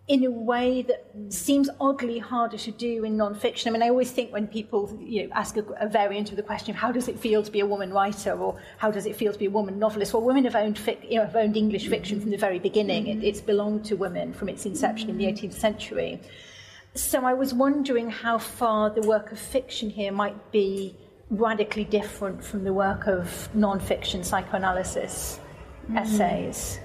in 0.08 0.24
a 0.24 0.32
way 0.32 0.82
that 0.84 1.06
seems 1.28 1.70
oddly 1.82 2.18
harder 2.18 2.58
to 2.58 2.72
do 2.72 3.04
in 3.04 3.18
non-fiction. 3.18 3.70
I 3.70 3.74
mean, 3.74 3.84
I 3.84 3.90
always 3.90 4.10
think 4.10 4.32
when 4.32 4.48
people 4.48 4.98
you 5.02 5.24
know, 5.24 5.34
ask 5.34 5.58
a, 5.58 5.64
a, 5.82 5.88
variant 5.88 6.30
of 6.30 6.38
the 6.38 6.44
question 6.44 6.74
of 6.74 6.78
how 6.78 6.94
does 6.94 7.10
it 7.10 7.20
feel 7.20 7.44
to 7.44 7.52
be 7.52 7.60
a 7.60 7.66
woman 7.66 7.92
writer 7.92 8.32
or 8.32 8.58
how 8.78 8.90
does 8.90 9.06
it 9.06 9.18
feel 9.18 9.34
to 9.34 9.40
be 9.40 9.48
a 9.48 9.50
woman 9.50 9.78
novelist, 9.80 10.14
well, 10.14 10.24
women 10.24 10.46
have 10.46 10.56
owned, 10.56 10.78
fic, 10.78 11.04
you 11.10 11.18
know, 11.18 11.26
have 11.26 11.36
owned 11.36 11.58
English 11.58 11.90
fiction 11.90 12.22
from 12.22 12.32
the 12.32 12.38
very 12.38 12.58
beginning. 12.58 13.08
It, 13.08 13.22
it's 13.22 13.42
belonged 13.42 13.84
to 13.86 13.98
women 13.98 14.32
from 14.32 14.48
its 14.48 14.66
inception 14.66 15.10
in 15.10 15.18
the 15.18 15.26
18th 15.26 15.54
century. 15.54 16.22
So 16.94 17.26
I 17.26 17.34
was 17.34 17.54
wondering 17.54 18.10
how 18.10 18.38
far 18.38 18.90
the 18.90 19.02
work 19.02 19.34
of 19.34 19.40
fiction 19.40 19.90
here 19.90 20.14
might 20.14 20.54
be 20.54 20.96
radically 21.30 21.84
different 21.84 22.42
from 22.42 22.64
the 22.64 22.72
work 22.72 23.08
of 23.08 23.54
non-fiction 23.54 24.24
psychoanalysis 24.24 25.42
mm. 25.92 26.00
essays. 26.00 26.80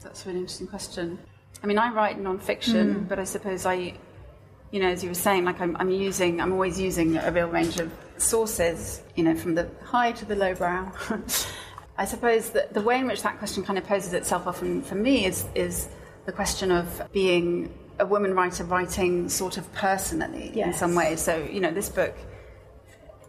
That's 0.00 0.24
a 0.24 0.28
really 0.28 0.40
interesting 0.40 0.68
question. 0.68 1.18
I 1.62 1.66
mean, 1.66 1.78
I 1.78 1.92
write 1.92 2.22
nonfiction, 2.22 2.94
mm. 2.94 3.08
but 3.08 3.18
I 3.18 3.24
suppose 3.24 3.66
I, 3.66 3.94
you 4.72 4.80
know, 4.80 4.88
as 4.88 5.02
you 5.02 5.10
were 5.10 5.14
saying, 5.14 5.44
like 5.44 5.60
I'm, 5.60 5.76
I'm 5.76 5.90
using, 5.90 6.40
I'm 6.40 6.52
always 6.52 6.80
using 6.80 7.16
a 7.16 7.30
real 7.30 7.48
range 7.48 7.78
of 7.78 7.92
sources, 8.16 9.02
you 9.14 9.22
know, 9.22 9.34
from 9.36 9.54
the 9.54 9.68
high 9.84 10.12
to 10.12 10.24
the 10.24 10.34
lowbrow. 10.34 10.90
I 11.98 12.04
suppose 12.04 12.50
that 12.50 12.74
the 12.74 12.80
way 12.80 12.98
in 12.98 13.06
which 13.06 13.22
that 13.22 13.38
question 13.38 13.62
kind 13.62 13.78
of 13.78 13.86
poses 13.86 14.12
itself 14.12 14.46
often 14.46 14.82
for 14.82 14.96
me 14.96 15.26
is, 15.26 15.44
is 15.54 15.88
the 16.24 16.32
question 16.32 16.72
of 16.72 17.02
being 17.12 17.72
a 18.00 18.06
woman 18.06 18.34
writer 18.34 18.64
writing 18.64 19.28
sort 19.28 19.56
of 19.56 19.72
personally 19.72 20.50
yes. 20.54 20.66
in 20.66 20.72
some 20.72 20.94
way. 20.94 21.14
So, 21.16 21.46
you 21.50 21.60
know, 21.60 21.70
this 21.70 21.88
book 21.88 22.16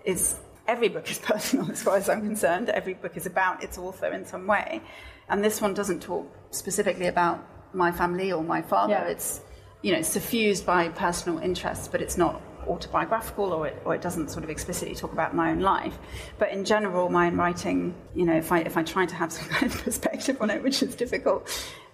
is 0.06 0.38
every 0.68 0.90
book 0.90 1.10
is 1.10 1.20
personal 1.32 1.70
as 1.72 1.84
far 1.84 1.98
as 1.98 2.10
I'm 2.10 2.22
concerned. 2.22 2.70
Every 2.70 2.94
book 2.96 3.16
is 3.16 3.26
about 3.26 3.64
its 3.64 3.78
author 3.78 4.12
in 4.12 4.26
some 4.26 4.48
way. 4.48 4.82
And 5.30 5.44
this 5.44 5.62
one 5.62 5.74
doesn't 5.74 6.02
talk 6.02 6.32
specifically 6.52 7.08
about 7.08 7.46
my 7.74 7.92
family 7.92 8.32
or 8.32 8.44
my 8.44 8.62
father. 8.62 8.94
Yeah. 8.94 9.08
It's 9.08 9.42
you 9.82 9.94
know 9.94 10.02
suffused 10.02 10.66
by 10.66 10.90
personal 10.90 11.40
interests, 11.40 11.88
but 11.88 12.02
it's 12.02 12.18
not 12.18 12.42
autobiographical 12.68 13.52
or 13.52 13.68
it, 13.68 13.82
or 13.86 13.96
it 13.96 14.02
doesn't 14.02 14.30
sort 14.30 14.44
of 14.44 14.50
explicitly 14.50 14.96
talk 14.96 15.12
about 15.12 15.36
my 15.36 15.52
own 15.52 15.60
life. 15.60 15.98
But 16.40 16.52
in 16.52 16.66
general, 16.66 17.10
my 17.10 17.28
own 17.28 17.38
writing, 17.38 17.94
you 18.16 18.26
know, 18.26 18.36
if 18.36 18.52
I 18.52 18.60
if 18.60 18.78
I 18.78 18.84
try 18.84 19.06
to 19.06 19.16
have 19.16 19.32
some 19.32 19.48
kind 19.50 19.72
of 19.72 19.84
perspective 19.84 20.38
on 20.42 20.50
it, 20.50 20.64
which 20.64 20.82
is 20.84 20.96
difficult, 20.96 21.50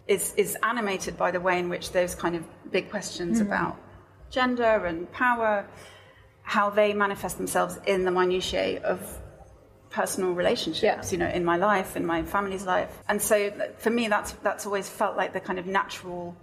is 0.08 0.34
is 0.38 0.58
animated 0.64 1.18
by 1.18 1.32
the 1.32 1.40
way 1.40 1.60
in 1.60 1.70
which 1.70 1.92
those 1.92 2.16
kind 2.16 2.36
of 2.36 2.44
big 2.72 2.90
questions 2.90 3.40
mm. 3.40 3.46
about 3.46 3.78
gender 4.30 4.86
and 4.86 5.12
power, 5.12 5.68
how 6.44 6.70
they 6.70 6.94
manifest 6.94 7.38
themselves 7.38 7.80
in 7.88 8.06
the 8.06 8.12
minutiae 8.12 8.82
of 8.84 9.19
personal 9.90 10.34
relationships, 10.34 11.12
yeah. 11.12 11.12
you 11.12 11.18
know, 11.18 11.30
in 11.30 11.44
my 11.44 11.58
life, 11.58 11.96
in 11.96 12.06
my 12.06 12.24
family's 12.24 12.66
life. 12.66 12.96
And 13.08 13.22
so 13.22 13.52
for 13.78 13.90
me, 13.90 14.08
that's, 14.08 14.32
that's 14.44 14.66
always 14.66 14.88
felt 14.88 15.18
like 15.18 15.34
the 15.34 15.40
kind 15.40 15.60
of 15.60 15.66
natural 15.66 16.36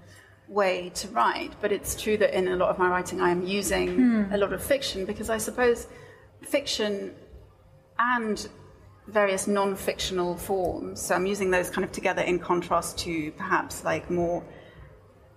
way 0.48 0.90
to 0.94 1.08
write. 1.08 1.52
But 1.60 1.72
it's 1.72 2.00
true 2.00 2.16
that 2.18 2.36
in 2.36 2.48
a 2.48 2.56
lot 2.56 2.70
of 2.70 2.78
my 2.78 2.88
writing, 2.88 3.20
I 3.20 3.30
am 3.30 3.46
using 3.46 3.94
hmm. 3.94 4.34
a 4.34 4.36
lot 4.36 4.52
of 4.52 4.62
fiction 4.62 5.04
because 5.04 5.30
I 5.30 5.38
suppose 5.38 5.86
fiction 6.42 7.14
and 7.98 8.48
various 9.08 9.46
non-fictional 9.46 10.36
forms. 10.36 11.00
So 11.00 11.14
I'm 11.14 11.26
using 11.26 11.50
those 11.50 11.70
kind 11.70 11.84
of 11.84 11.92
together 11.92 12.22
in 12.22 12.38
contrast 12.38 12.98
to 12.98 13.30
perhaps 13.32 13.84
like 13.84 14.10
more 14.10 14.42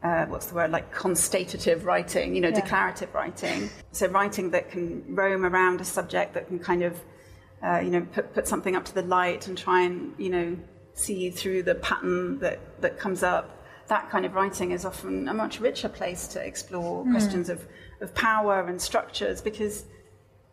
uh, 0.02 0.26
what's 0.26 0.48
the 0.48 0.56
word 0.56 0.72
like 0.72 0.94
constatative 0.96 1.84
writing, 1.84 2.34
you 2.34 2.42
know, 2.42 2.50
yeah. 2.50 2.62
declarative 2.62 3.14
writing. 3.14 3.70
So 3.92 4.08
writing 4.08 4.52
that 4.52 4.72
can 4.72 5.04
roam 5.14 5.46
around 5.46 5.82
a 5.82 5.86
subject 5.86 6.34
that 6.34 6.48
can 6.48 6.60
kind 6.60 6.84
of 6.84 7.00
uh, 7.64 7.80
you 7.80 7.90
know 7.90 8.02
put, 8.02 8.34
put 8.34 8.48
something 8.48 8.76
up 8.76 8.86
to 8.86 8.94
the 8.94 9.04
light 9.04 9.48
and 9.48 9.58
try 9.58 9.82
and 9.82 10.14
you 10.18 10.30
know 10.30 10.58
see 10.94 11.30
through 11.30 11.64
the 11.64 11.76
pattern 11.76 12.40
that 12.40 12.60
that 12.82 13.00
comes 13.00 13.24
up. 13.24 13.56
That 13.88 14.10
kind 14.12 14.24
of 14.24 14.36
writing 14.36 14.72
is 14.72 14.86
often 14.86 15.28
a 15.28 15.34
much 15.34 15.60
richer 15.60 15.90
place 15.90 16.28
to 16.28 16.46
explore 16.46 17.04
mm. 17.04 17.12
questions 17.12 17.50
of, 17.50 17.66
of 18.02 18.14
power 18.14 18.68
and 18.68 18.80
structures 18.80 19.42
because 19.42 19.86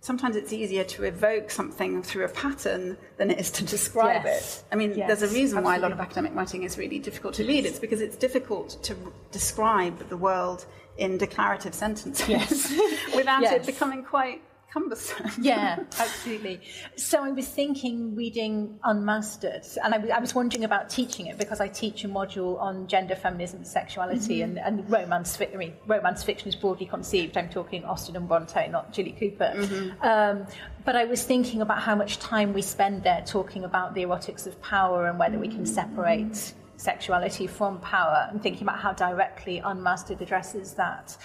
sometimes 0.01 0.37
it's 0.37 0.53
easier 0.53 0.85
to 0.85 1.03
evoke 1.05 1.51
something 1.51 2.03
through 2.03 2.25
a 2.25 2.29
pattern 2.29 2.97
than 3.19 3.31
it 3.31 3.39
is 3.39 3.51
to 3.51 3.65
describe 3.65 4.25
yes. 4.25 4.61
it. 4.61 4.65
I 4.73 4.77
mean, 4.77 4.95
yes, 4.97 5.07
there's 5.09 5.31
a 5.31 5.35
reason 5.35 5.59
absolutely. 5.59 5.65
why 5.65 5.77
a 5.77 5.81
lot 5.81 5.93
of 5.93 6.01
academic 6.01 6.35
writing 6.35 6.63
is 6.63 6.79
really 6.79 6.99
difficult 6.99 7.35
to 7.35 7.45
read. 7.45 7.67
It's 7.67 7.79
because 7.79 8.01
it's 8.01 8.17
difficult 8.17 8.83
to 8.85 8.97
describe 9.33 10.09
the 10.09 10.17
world 10.17 10.65
in 10.97 11.19
declarative 11.19 11.75
sentences 11.75 12.29
yes. 12.29 12.73
without 13.15 13.43
it 13.43 13.67
becoming 13.67 14.03
quite 14.03 14.43
cumbersome. 14.73 15.31
yeah, 15.41 15.79
absolutely. 15.99 16.61
So 16.97 17.23
I 17.23 17.31
was 17.31 17.47
thinking 17.49 18.15
reading 18.15 18.79
Unmastered, 18.85 19.65
and 19.83 19.95
I, 19.95 20.17
I, 20.17 20.19
was 20.19 20.35
wondering 20.35 20.65
about 20.65 20.91
teaching 20.91 21.27
it 21.27 21.39
because 21.39 21.61
I 21.61 21.69
teach 21.69 22.05
a 22.05 22.09
module 22.09 22.61
on 22.61 22.87
gender, 22.87 23.17
feminism, 23.17 23.65
sexuality, 23.65 24.41
mm-hmm. 24.41 24.59
and, 24.59 24.81
and 24.81 24.91
romance. 24.91 25.37
Fiction. 25.37 25.57
I 25.57 25.59
mean, 25.59 25.75
romance 25.87 26.23
fiction 26.23 26.49
is 26.49 26.57
broadly 26.57 26.87
conceived. 26.87 27.37
I'm 27.37 27.49
talking 27.49 27.85
Austen 27.85 28.17
and 28.17 28.29
Bronte, 28.29 28.69
not 28.69 28.93
Jilly 28.93 29.13
Cooper. 29.13 29.53
Mm-hmm. 29.57 30.03
Um, 30.03 30.47
but 30.85 30.97
I 30.97 31.05
was 31.05 31.25
thinking 31.25 31.63
about 31.63 31.81
how 31.81 31.95
much 31.95 32.19
time 32.19 32.53
we 32.53 32.63
spend 32.63 33.03
there 33.03 33.23
talking 33.27 33.65
about 33.65 33.95
the 33.95 34.03
erotics 34.03 34.47
of 34.47 34.61
power 34.63 35.07
and 35.07 35.19
whether 35.19 35.39
we 35.39 35.49
can 35.49 35.67
separate 35.67 36.55
sexuality 36.77 37.47
from 37.47 37.81
power, 37.81 38.29
and 38.31 38.43
thinking 38.43 38.63
about 38.63 38.79
how 38.79 38.93
directly 38.93 39.59
Unmastered 39.59 40.21
addresses 40.21 40.75
that 40.75 41.17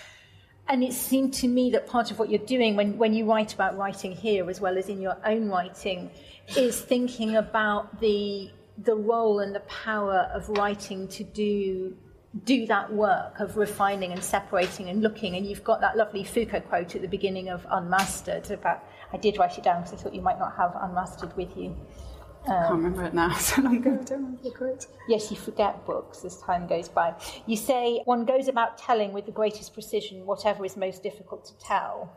and 0.68 0.84
it 0.84 0.94
seemed 0.94 1.34
to 1.34 1.48
me 1.48 1.72
that 1.72 1.88
part 1.88 2.12
of 2.12 2.20
what 2.20 2.30
you're 2.30 2.46
doing 2.46 2.76
when, 2.76 2.98
when 2.98 3.14
you 3.14 3.26
write 3.26 3.54
about 3.54 3.78
writing 3.78 4.14
here 4.14 4.50
as 4.50 4.62
well 4.62 4.78
as 4.78 4.90
in 4.90 5.02
your 5.02 5.18
own 5.26 5.50
writing 5.50 6.10
is 6.56 6.80
thinking 6.80 7.36
about 7.36 8.00
the 8.00 8.52
the 8.78 8.96
role 8.96 9.40
and 9.40 9.54
the 9.54 9.60
power 9.62 10.30
of 10.34 10.48
writing 10.50 11.08
to 11.08 11.24
do 11.24 11.96
do 12.46 12.66
that 12.66 12.92
work 12.94 13.40
of 13.40 13.58
refining 13.58 14.14
and 14.14 14.24
separating 14.24 14.88
and 14.88 15.02
looking. 15.02 15.36
And 15.36 15.46
you've 15.46 15.66
got 15.66 15.82
that 15.82 15.98
lovely 15.98 16.24
Foucault 16.24 16.62
quote 16.62 16.96
at 16.96 17.02
the 17.02 17.08
beginning 17.08 17.50
of 17.50 17.66
Unmastered 17.70 18.50
about 18.52 18.86
I 19.12 19.18
did 19.18 19.38
write 19.38 19.58
it 19.58 19.64
down 19.66 19.82
because 19.82 20.00
I 20.00 20.02
thought 20.02 20.16
you 20.16 20.22
might 20.22 20.40
not 20.40 20.56
have 20.56 20.76
Unmastered 20.82 21.36
with 21.36 21.56
you 21.58 21.76
um, 22.48 22.54
I 22.54 22.60
can't 22.62 22.72
remember 22.72 23.04
it 23.06 23.14
now, 23.14 23.34
so 23.38 23.62
long 23.62 23.78
ago. 23.78 23.92
I 23.92 24.04
don't 24.04 24.12
remember 24.12 24.44
the 24.44 24.52
quote. 24.52 24.88
Yes, 25.08 25.30
you 25.30 25.38
forget 25.38 25.86
books 25.86 26.26
as 26.26 26.38
time 26.42 26.68
goes 26.68 26.90
by. 26.90 27.14
You 27.46 27.56
say, 27.56 28.02
one 28.06 28.26
goes 28.26 28.48
about 28.48 28.78
telling 28.78 29.14
with 29.14 29.26
the 29.26 29.32
greatest 29.32 29.74
precision 29.74 30.26
whatever 30.26 30.66
is 30.66 30.76
most 30.76 31.04
difficult 31.04 31.46
to 31.46 31.58
tell. 31.60 32.12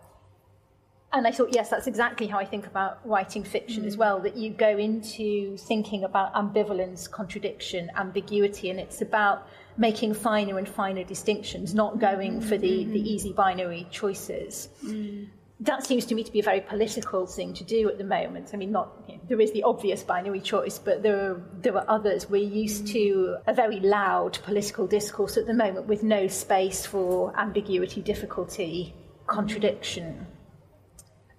And 1.12 1.28
I 1.28 1.30
thought, 1.30 1.54
yes, 1.54 1.68
that's 1.70 1.86
exactly 1.86 2.26
how 2.26 2.38
I 2.38 2.44
think 2.44 2.66
about 2.66 2.98
writing 3.06 3.44
fiction 3.44 3.84
mm. 3.84 3.86
as 3.86 3.96
well, 3.96 4.18
that 4.20 4.36
you 4.36 4.50
go 4.50 4.76
into 4.76 5.56
thinking 5.58 6.02
about 6.02 6.34
ambivalence, 6.34 7.08
contradiction, 7.08 7.90
ambiguity, 7.96 8.70
and 8.70 8.80
it's 8.80 9.00
about 9.00 9.46
making 9.76 10.14
finer 10.14 10.58
and 10.58 10.68
finer 10.68 11.04
distinctions, 11.04 11.72
not 11.74 12.00
going 12.00 12.40
for 12.40 12.56
the, 12.56 12.80
mm-hmm. 12.80 12.92
the 12.92 13.12
easy 13.12 13.32
binary 13.32 13.86
choices. 13.90 14.70
Mm 14.84 15.28
that 15.64 15.86
seems 15.86 16.04
to 16.06 16.14
me 16.14 16.22
to 16.22 16.32
be 16.32 16.40
a 16.40 16.42
very 16.42 16.60
political 16.60 17.26
thing 17.26 17.54
to 17.54 17.64
do 17.64 17.88
at 17.88 17.96
the 17.96 18.04
moment. 18.04 18.50
I 18.52 18.56
mean, 18.56 18.70
not 18.70 18.92
you 19.08 19.16
know, 19.16 19.20
there 19.28 19.40
is 19.40 19.52
the 19.52 19.62
obvious 19.62 20.02
binary 20.02 20.40
choice, 20.40 20.78
but 20.78 21.02
there 21.02 21.18
are 21.18 21.42
there 21.60 21.76
are 21.76 21.84
others. 21.88 22.28
We're 22.28 22.48
used 22.48 22.86
to 22.88 23.36
a 23.46 23.54
very 23.54 23.80
loud 23.80 24.38
political 24.44 24.86
discourse 24.86 25.36
at 25.36 25.46
the 25.46 25.54
moment 25.54 25.86
with 25.86 26.02
no 26.02 26.28
space 26.28 26.84
for 26.84 27.38
ambiguity, 27.38 28.02
difficulty, 28.02 28.94
contradiction. 29.26 30.26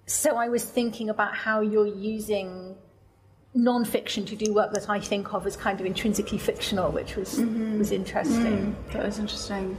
So 0.06 0.36
I 0.36 0.48
was 0.48 0.64
thinking 0.64 1.10
about 1.10 1.34
how 1.34 1.60
you're 1.60 1.86
using 1.86 2.76
non-fiction 3.54 4.26
to 4.26 4.36
do 4.36 4.52
work 4.52 4.72
that 4.72 4.88
I 4.90 5.00
think 5.00 5.32
of 5.32 5.46
as 5.46 5.56
kind 5.56 5.80
of 5.80 5.86
intrinsically 5.86 6.38
fictional, 6.38 6.90
which 6.90 7.16
was 7.16 7.38
mm-hmm. 7.38 7.78
was 7.78 7.92
interesting. 7.92 8.74
Mm, 8.74 8.92
that 8.92 9.04
was 9.04 9.18
interesting. 9.18 9.78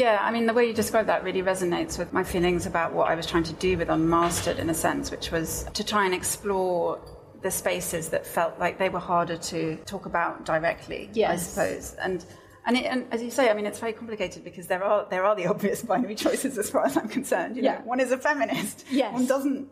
Yeah, 0.00 0.18
I 0.22 0.30
mean, 0.30 0.46
the 0.46 0.54
way 0.54 0.66
you 0.66 0.72
describe 0.72 1.08
that 1.08 1.24
really 1.24 1.42
resonates 1.42 1.98
with 1.98 2.10
my 2.10 2.24
feelings 2.24 2.64
about 2.64 2.94
what 2.94 3.10
I 3.10 3.14
was 3.14 3.26
trying 3.26 3.42
to 3.44 3.52
do 3.52 3.76
with 3.76 3.90
Unmastered, 3.90 4.58
in 4.58 4.70
a 4.70 4.74
sense, 4.74 5.10
which 5.10 5.30
was 5.30 5.66
to 5.74 5.84
try 5.84 6.06
and 6.06 6.14
explore 6.14 6.98
the 7.42 7.50
spaces 7.50 8.08
that 8.08 8.26
felt 8.26 8.58
like 8.58 8.78
they 8.78 8.88
were 8.88 8.98
harder 8.98 9.36
to 9.36 9.76
talk 9.84 10.06
about 10.06 10.46
directly, 10.46 11.10
yes. 11.12 11.30
I 11.30 11.36
suppose. 11.36 11.94
And 11.96 12.24
and, 12.66 12.78
it, 12.78 12.86
and, 12.86 13.06
as 13.10 13.22
you 13.22 13.30
say, 13.30 13.50
I 13.50 13.54
mean, 13.54 13.66
it's 13.66 13.78
very 13.78 13.92
complicated 13.92 14.42
because 14.42 14.68
there 14.68 14.82
are 14.82 15.06
there 15.10 15.26
are 15.26 15.36
the 15.36 15.46
obvious 15.54 15.82
binary 15.82 16.14
choices 16.14 16.56
as 16.56 16.70
far 16.70 16.86
as 16.86 16.96
I'm 16.96 17.08
concerned. 17.08 17.56
You 17.58 17.62
yeah. 17.62 17.74
know, 17.74 17.80
one 17.84 18.00
is 18.00 18.10
a 18.10 18.16
feminist. 18.16 18.86
Yes. 18.90 19.12
One 19.12 19.26
doesn't 19.26 19.68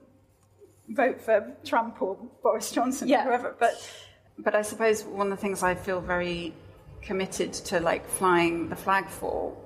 vote 0.90 1.22
for 1.22 1.56
Trump 1.64 2.02
or 2.02 2.18
Boris 2.42 2.70
Johnson 2.70 3.08
yeah. 3.08 3.22
or 3.22 3.28
whoever. 3.28 3.56
But 3.58 3.74
but 4.36 4.54
I 4.54 4.60
suppose 4.60 5.04
one 5.04 5.32
of 5.32 5.38
the 5.38 5.40
things 5.40 5.62
I 5.62 5.74
feel 5.74 6.02
very 6.02 6.52
committed 7.00 7.54
to 7.54 7.80
like 7.80 8.06
flying 8.06 8.68
the 8.68 8.76
flag 8.76 9.08
for 9.08 9.56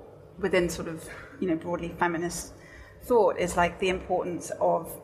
within 0.43 0.69
sort 0.69 0.87
of 0.87 1.09
you 1.39 1.47
know 1.47 1.55
broadly 1.55 1.89
feminist 1.97 2.53
thought 3.01 3.39
is 3.39 3.57
like 3.57 3.79
the 3.79 3.89
importance 3.89 4.51
of 4.61 5.01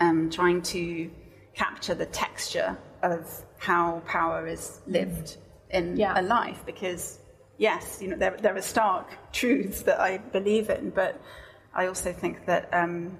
um, 0.00 0.28
trying 0.30 0.60
to 0.60 1.10
capture 1.54 1.94
the 1.94 2.06
texture 2.06 2.76
of 3.02 3.44
how 3.58 4.02
power 4.06 4.48
is 4.48 4.80
lived 4.86 5.36
in 5.70 5.96
yeah. 5.96 6.20
a 6.20 6.22
life 6.22 6.60
because 6.66 7.20
yes 7.58 8.00
you 8.02 8.08
know 8.08 8.16
there, 8.16 8.36
there 8.40 8.56
are 8.56 8.62
stark 8.62 9.06
truths 9.32 9.82
that 9.82 10.00
i 10.00 10.18
believe 10.18 10.68
in 10.70 10.90
but 10.90 11.20
i 11.74 11.86
also 11.86 12.12
think 12.12 12.44
that 12.46 12.68
um, 12.72 13.16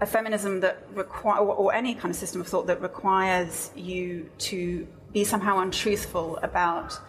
a 0.00 0.06
feminism 0.06 0.60
that 0.60 0.86
require 0.92 1.40
or, 1.40 1.54
or 1.54 1.74
any 1.74 1.94
kind 1.94 2.10
of 2.10 2.16
system 2.16 2.40
of 2.40 2.46
thought 2.46 2.66
that 2.66 2.80
requires 2.80 3.70
you 3.74 4.30
to 4.38 4.86
be 5.12 5.24
somehow 5.24 5.58
untruthful 5.58 6.36
about 6.42 7.00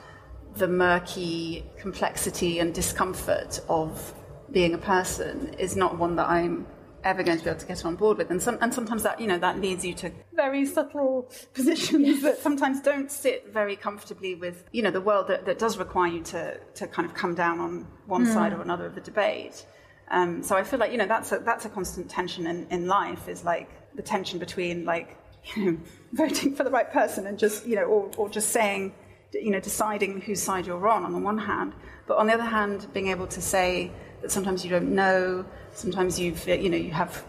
the 0.56 0.68
murky 0.68 1.66
complexity 1.78 2.60
and 2.60 2.74
discomfort 2.74 3.62
of 3.70 4.14
being 4.52 4.74
a 4.74 4.78
person 4.78 5.54
is 5.60 5.76
not 5.76 5.98
one 5.98 6.16
that 6.16 6.28
I'm 6.28 6.66
ever 7.04 7.24
going 7.24 7.38
to 7.38 7.44
be 7.44 7.50
able 7.50 7.60
to 7.60 7.66
get 7.66 7.86
on 7.86 7.96
board 7.96 8.18
with. 8.18 8.30
And, 8.30 8.42
some, 8.42 8.58
and 8.62 8.74
sometimes 8.74 9.04
that, 9.04 9.20
you 9.22 9.28
know, 9.28 9.38
that 9.38 9.60
leads 9.60 9.86
you 9.86 9.94
to 9.96 10.12
very 10.34 10.66
subtle 10.66 11.32
positions 11.54 12.22
that 12.24 12.40
sometimes 12.40 12.82
don't 12.82 13.12
sit 13.12 13.54
very 13.54 13.76
comfortably 13.76 14.36
with, 14.36 14.64
you 14.72 14.82
know, 14.82 14.92
the 14.92 15.02
world 15.02 15.28
that, 15.28 15.46
that 15.46 15.60
does 15.60 15.78
require 15.78 16.12
you 16.12 16.24
to, 16.24 16.60
to 16.76 16.88
kind 16.88 17.08
of 17.08 17.14
come 17.14 17.36
down 17.36 17.60
on 17.60 17.88
one 18.06 18.26
mm. 18.26 18.34
side 18.34 18.54
or 18.54 18.62
another 18.62 18.86
of 18.86 18.96
the 18.96 19.02
debate. 19.02 19.66
Um, 20.12 20.44
so 20.44 20.56
I 20.56 20.64
feel 20.64 20.80
like, 20.80 20.92
you 20.92 20.98
know, 20.98 21.08
that's 21.08 21.32
a, 21.32 21.40
that's 21.40 21.66
a 21.66 21.70
constant 21.70 22.10
tension 22.10 22.48
in, 22.48 22.68
in 22.70 22.88
life 22.88 23.28
is 23.28 23.44
like 23.44 23.70
the 23.96 24.02
tension 24.02 24.40
between 24.40 24.86
like, 24.86 25.18
you 25.56 25.66
know, 25.72 25.78
voting 26.14 26.56
for 26.56 26.64
the 26.64 26.72
right 26.72 26.92
person 26.92 27.28
and 27.28 27.38
just, 27.38 27.66
you 27.66 27.76
know, 27.76 27.84
or, 27.84 28.12
or 28.18 28.30
just 28.30 28.50
saying, 28.50 28.94
you 29.32 29.52
know, 29.52 29.60
deciding 29.60 30.22
whose 30.22 30.42
side 30.42 30.66
you're 30.66 30.88
on 30.88 31.04
on 31.04 31.12
the 31.12 31.20
one 31.20 31.38
hand, 31.38 31.74
but 32.08 32.18
on 32.18 32.28
the 32.28 32.34
other 32.34 32.44
hand, 32.44 32.88
being 32.94 33.08
able 33.08 33.28
to 33.28 33.42
say 33.42 33.92
that 34.22 34.32
sometimes 34.32 34.64
you 34.64 34.72
don't 34.72 34.94
know, 34.94 35.46
sometimes 35.74 36.20
you 36.20 36.36
you 36.48 36.70
know, 36.70 36.78
you 36.78 36.92
have 36.92 37.24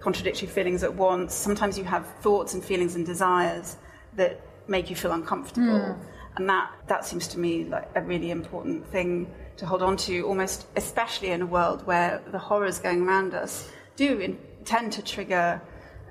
contradictory 0.00 0.48
feelings 0.48 0.82
at 0.82 0.94
once, 0.94 1.34
sometimes 1.34 1.78
you 1.78 1.84
have 1.84 2.06
thoughts 2.20 2.54
and 2.54 2.62
feelings 2.62 2.94
and 2.94 3.06
desires 3.06 3.76
that 4.16 4.40
make 4.68 4.90
you 4.90 4.96
feel 4.96 5.12
uncomfortable. 5.12 5.66
Mm. 5.66 5.98
And 6.36 6.48
that, 6.48 6.70
that 6.88 7.04
seems 7.04 7.28
to 7.28 7.38
me 7.38 7.64
like 7.64 7.88
a 7.94 8.02
really 8.02 8.30
important 8.30 8.86
thing 8.88 9.32
to 9.56 9.66
hold 9.66 9.82
on 9.82 9.96
to, 9.98 10.22
almost 10.22 10.66
especially 10.76 11.30
in 11.30 11.42
a 11.42 11.46
world 11.46 11.86
where 11.86 12.20
the 12.32 12.38
horrors 12.38 12.78
going 12.78 13.02
around 13.06 13.34
us 13.34 13.70
do 13.96 14.18
in, 14.18 14.38
tend 14.64 14.92
to 14.92 15.02
trigger, 15.02 15.62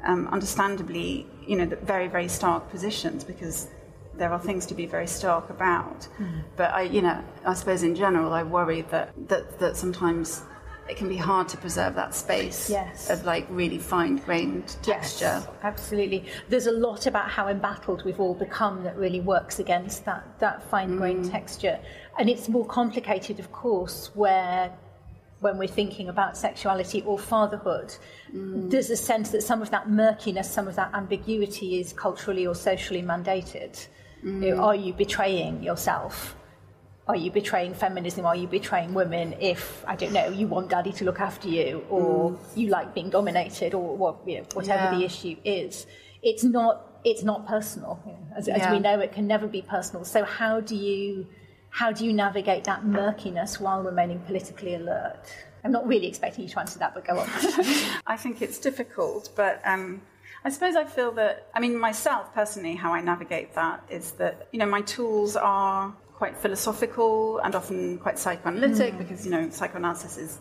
um, 0.06 0.28
understandably, 0.30 1.28
you 1.46 1.58
know, 1.58 1.66
very, 1.84 2.08
very 2.08 2.28
stark 2.28 2.70
positions 2.70 3.24
because 3.24 3.68
there 4.16 4.32
are 4.32 4.40
things 4.40 4.66
to 4.68 4.76
be 4.76 4.86
very 4.86 5.08
stark 5.08 5.50
about. 5.50 6.08
Mm. 6.20 6.44
But 6.56 6.74
I, 6.74 6.82
you 6.84 7.02
know, 7.02 7.24
I 7.46 7.54
suppose 7.54 7.84
in 7.84 7.96
general, 7.96 8.34
I 8.34 8.44
worry 8.44 8.82
that, 8.90 9.14
that, 9.28 9.60
that 9.60 9.78
sometimes 9.78 10.44
it 10.90 10.98
can 10.98 11.08
be 11.08 11.18
hard 11.18 11.48
to 11.50 11.58
preserve 11.58 11.96
that 11.96 12.14
space 12.14 12.70
yes. 12.70 13.10
of 13.10 13.26
like 13.26 13.48
really 13.50 13.80
fine 13.80 14.18
grained 14.18 14.76
texture. 14.82 15.26
Yes, 15.26 15.48
absolutely. 15.64 16.26
There's 16.50 16.68
a 16.68 16.72
lot 16.72 17.08
about 17.08 17.30
how 17.30 17.48
embattled 17.48 18.04
we've 18.04 18.20
all 18.20 18.34
become 18.34 18.84
that 18.84 18.98
really 18.98 19.22
works 19.22 19.60
against 19.60 20.04
that, 20.06 20.40
that 20.40 20.62
fine 20.70 20.98
grained 20.98 21.26
mm. 21.26 21.32
texture. 21.32 21.80
And 22.20 22.30
it's 22.30 22.50
more 22.50 22.66
complicated, 22.66 23.40
of 23.40 23.52
course, 23.52 24.12
where 24.14 24.74
when 25.40 25.58
we're 25.58 25.68
thinking 25.68 26.10
about 26.10 26.38
sexuality 26.38 27.02
or 27.06 27.18
fatherhood, 27.18 27.96
mm. 28.34 28.70
there's 28.70 28.90
a 28.90 28.98
sense 28.98 29.30
that 29.32 29.42
some 29.42 29.62
of 29.62 29.70
that 29.72 29.90
murkiness, 29.90 30.50
some 30.50 30.68
of 30.68 30.76
that 30.76 30.94
ambiguity 30.94 31.80
is 31.80 31.94
culturally 31.94 32.46
or 32.46 32.56
socially 32.56 33.02
mandated. 33.02 33.88
Mm. 34.24 34.60
Are 34.60 34.76
you 34.76 34.94
betraying 34.94 35.64
yourself? 35.64 36.36
are 37.08 37.16
you 37.16 37.32
betraying 37.32 37.74
feminism? 37.74 38.26
Are 38.26 38.36
you 38.36 38.48
betraying 38.48 38.94
women 38.94 39.36
if, 39.40 39.84
I 39.86 39.96
don't 39.96 40.14
know, 40.14 40.30
you 40.30 40.48
want 40.48 40.70
daddy 40.70 40.94
to 40.94 41.04
look 41.04 41.20
after 41.20 41.50
you 41.50 41.86
or 41.90 42.32
mm. 42.32 42.38
you 42.56 42.70
like 42.70 42.94
being 42.94 43.10
dominated 43.10 43.74
or 43.74 43.98
what, 43.98 44.20
you 44.26 44.38
know, 44.38 44.46
whatever 44.54 44.84
yeah. 44.84 44.98
the 44.98 45.04
issue 45.04 45.36
is? 45.44 45.86
It's 46.22 46.44
not, 46.44 47.02
it's 47.04 47.24
not 47.24 47.46
personal. 47.46 48.02
You 48.06 48.14
know, 48.14 48.38
as, 48.38 48.48
yeah. 48.48 48.56
as 48.56 48.72
we 48.72 48.80
know, 48.80 49.00
it 49.02 49.12
can 49.12 49.28
never 49.28 49.48
be 49.48 49.62
personal. 49.62 50.06
So 50.06 50.24
how 50.24 50.62
do 50.62 50.76
you, 50.76 51.28
how 51.72 51.92
do 51.92 52.06
you 52.06 52.14
navigate 52.14 52.64
that 52.66 52.86
murkiness 52.86 53.60
while 53.60 53.84
remaining 53.84 54.20
politically 54.20 54.76
alert? 54.76 55.26
I'm 55.66 55.74
not 55.74 55.86
really 55.86 56.08
expecting 56.08 56.46
you 56.46 56.50
to 56.52 56.60
answer 56.62 56.80
that, 56.80 56.94
but 56.94 57.06
go 57.06 57.20
on. 57.20 57.28
I 58.08 58.16
think 58.18 58.42
it's 58.42 58.60
difficult, 58.60 59.30
but 59.36 59.62
um, 59.66 60.02
I 60.46 60.50
suppose 60.50 60.76
I 60.76 60.84
feel 60.86 61.12
that, 61.14 61.48
I 61.54 61.60
mean, 61.60 61.80
myself 61.80 62.34
personally, 62.34 62.76
how 62.76 62.94
I 62.94 63.02
navigate 63.02 63.56
that 63.56 63.84
is 63.90 64.12
that, 64.14 64.48
you 64.52 64.60
know, 64.60 64.66
my 64.66 64.82
tools 64.82 65.36
are 65.38 65.96
quite 66.14 66.38
philosophical 66.38 67.40
and 67.40 67.54
often 67.54 67.98
quite 67.98 68.18
psychoanalytic 68.18 68.94
mm. 68.94 68.98
because 68.98 69.26
you 69.26 69.32
know 69.32 69.50
psychoanalysis 69.50 70.18
is 70.18 70.40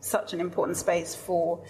such 0.00 0.32
an 0.32 0.40
important 0.40 0.76
space 0.78 1.14
for 1.14 1.62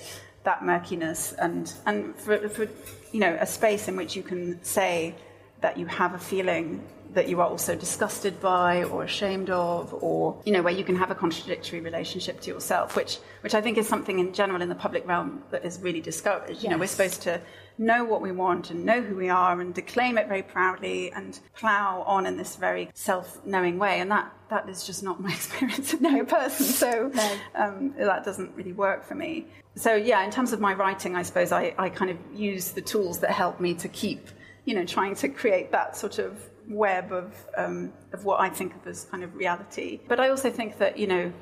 that 0.44 0.64
murkiness 0.64 1.32
and 1.32 1.72
and 1.86 2.14
for, 2.16 2.48
for 2.48 2.68
you 3.12 3.20
know 3.20 3.36
a 3.40 3.46
space 3.46 3.88
in 3.88 3.96
which 3.96 4.14
you 4.14 4.22
can 4.22 4.62
say 4.62 5.14
that 5.62 5.78
you 5.78 5.86
have 5.86 6.14
a 6.14 6.18
feeling 6.18 6.84
that 7.14 7.28
you 7.28 7.40
are 7.40 7.48
also 7.48 7.74
disgusted 7.74 8.40
by 8.40 8.84
or 8.84 9.04
ashamed 9.04 9.50
of 9.50 9.94
or 10.02 10.40
you 10.44 10.52
know 10.52 10.62
where 10.62 10.72
you 10.72 10.84
can 10.84 10.96
have 10.96 11.10
a 11.10 11.14
contradictory 11.14 11.80
relationship 11.80 12.40
to 12.40 12.50
yourself 12.50 12.96
which 12.96 13.18
which 13.40 13.54
I 13.54 13.60
think 13.60 13.78
is 13.78 13.88
something 13.88 14.18
in 14.18 14.32
general 14.32 14.60
in 14.60 14.68
the 14.68 14.74
public 14.74 15.06
realm 15.06 15.42
that 15.50 15.64
is 15.64 15.80
really 15.80 16.00
discouraged 16.00 16.54
yes. 16.54 16.62
you 16.62 16.70
know 16.70 16.78
we're 16.78 16.86
supposed 16.86 17.22
to 17.22 17.40
know 17.78 18.04
what 18.04 18.20
we 18.20 18.30
want 18.30 18.70
and 18.70 18.84
know 18.84 19.00
who 19.00 19.16
we 19.16 19.28
are 19.28 19.60
and 19.60 19.74
declaim 19.74 20.16
it 20.16 20.28
very 20.28 20.42
proudly 20.42 21.10
and 21.12 21.40
plow 21.56 22.02
on 22.06 22.26
in 22.26 22.36
this 22.36 22.54
very 22.56 22.88
self-knowing 22.94 23.78
way 23.78 24.00
and 24.00 24.10
that 24.10 24.32
that 24.48 24.68
is 24.68 24.86
just 24.86 25.02
not 25.02 25.20
my 25.20 25.32
experience 25.32 25.92
of 25.92 26.00
knowing 26.00 26.20
a 26.20 26.24
person 26.24 26.66
so 26.66 27.10
no. 27.12 27.36
um, 27.54 27.94
that 27.96 28.24
doesn't 28.24 28.54
really 28.54 28.72
work 28.72 29.04
for 29.04 29.14
me 29.14 29.46
so 29.74 29.94
yeah 29.94 30.22
in 30.24 30.30
terms 30.30 30.52
of 30.52 30.60
my 30.60 30.72
writing 30.72 31.16
I 31.16 31.22
suppose 31.22 31.52
I, 31.52 31.74
I 31.78 31.88
kind 31.88 32.10
of 32.10 32.18
use 32.32 32.72
the 32.72 32.82
tools 32.82 33.18
that 33.20 33.30
help 33.30 33.60
me 33.60 33.74
to 33.74 33.88
keep 33.88 34.28
you 34.64 34.74
know 34.74 34.84
trying 34.84 35.14
to 35.16 35.28
create 35.28 35.72
that 35.72 35.96
sort 35.96 36.18
of 36.18 36.50
web 36.68 37.12
of 37.12 37.34
um, 37.56 37.92
of 38.12 38.24
what 38.24 38.40
I 38.40 38.48
think 38.48 38.74
of 38.74 38.86
as 38.86 39.04
kind 39.04 39.22
of 39.22 39.34
reality. 39.34 40.00
But 40.08 40.20
I 40.20 40.28
also 40.28 40.50
think 40.50 40.78
that 40.78 40.98
you 40.98 41.06
know 41.06 41.32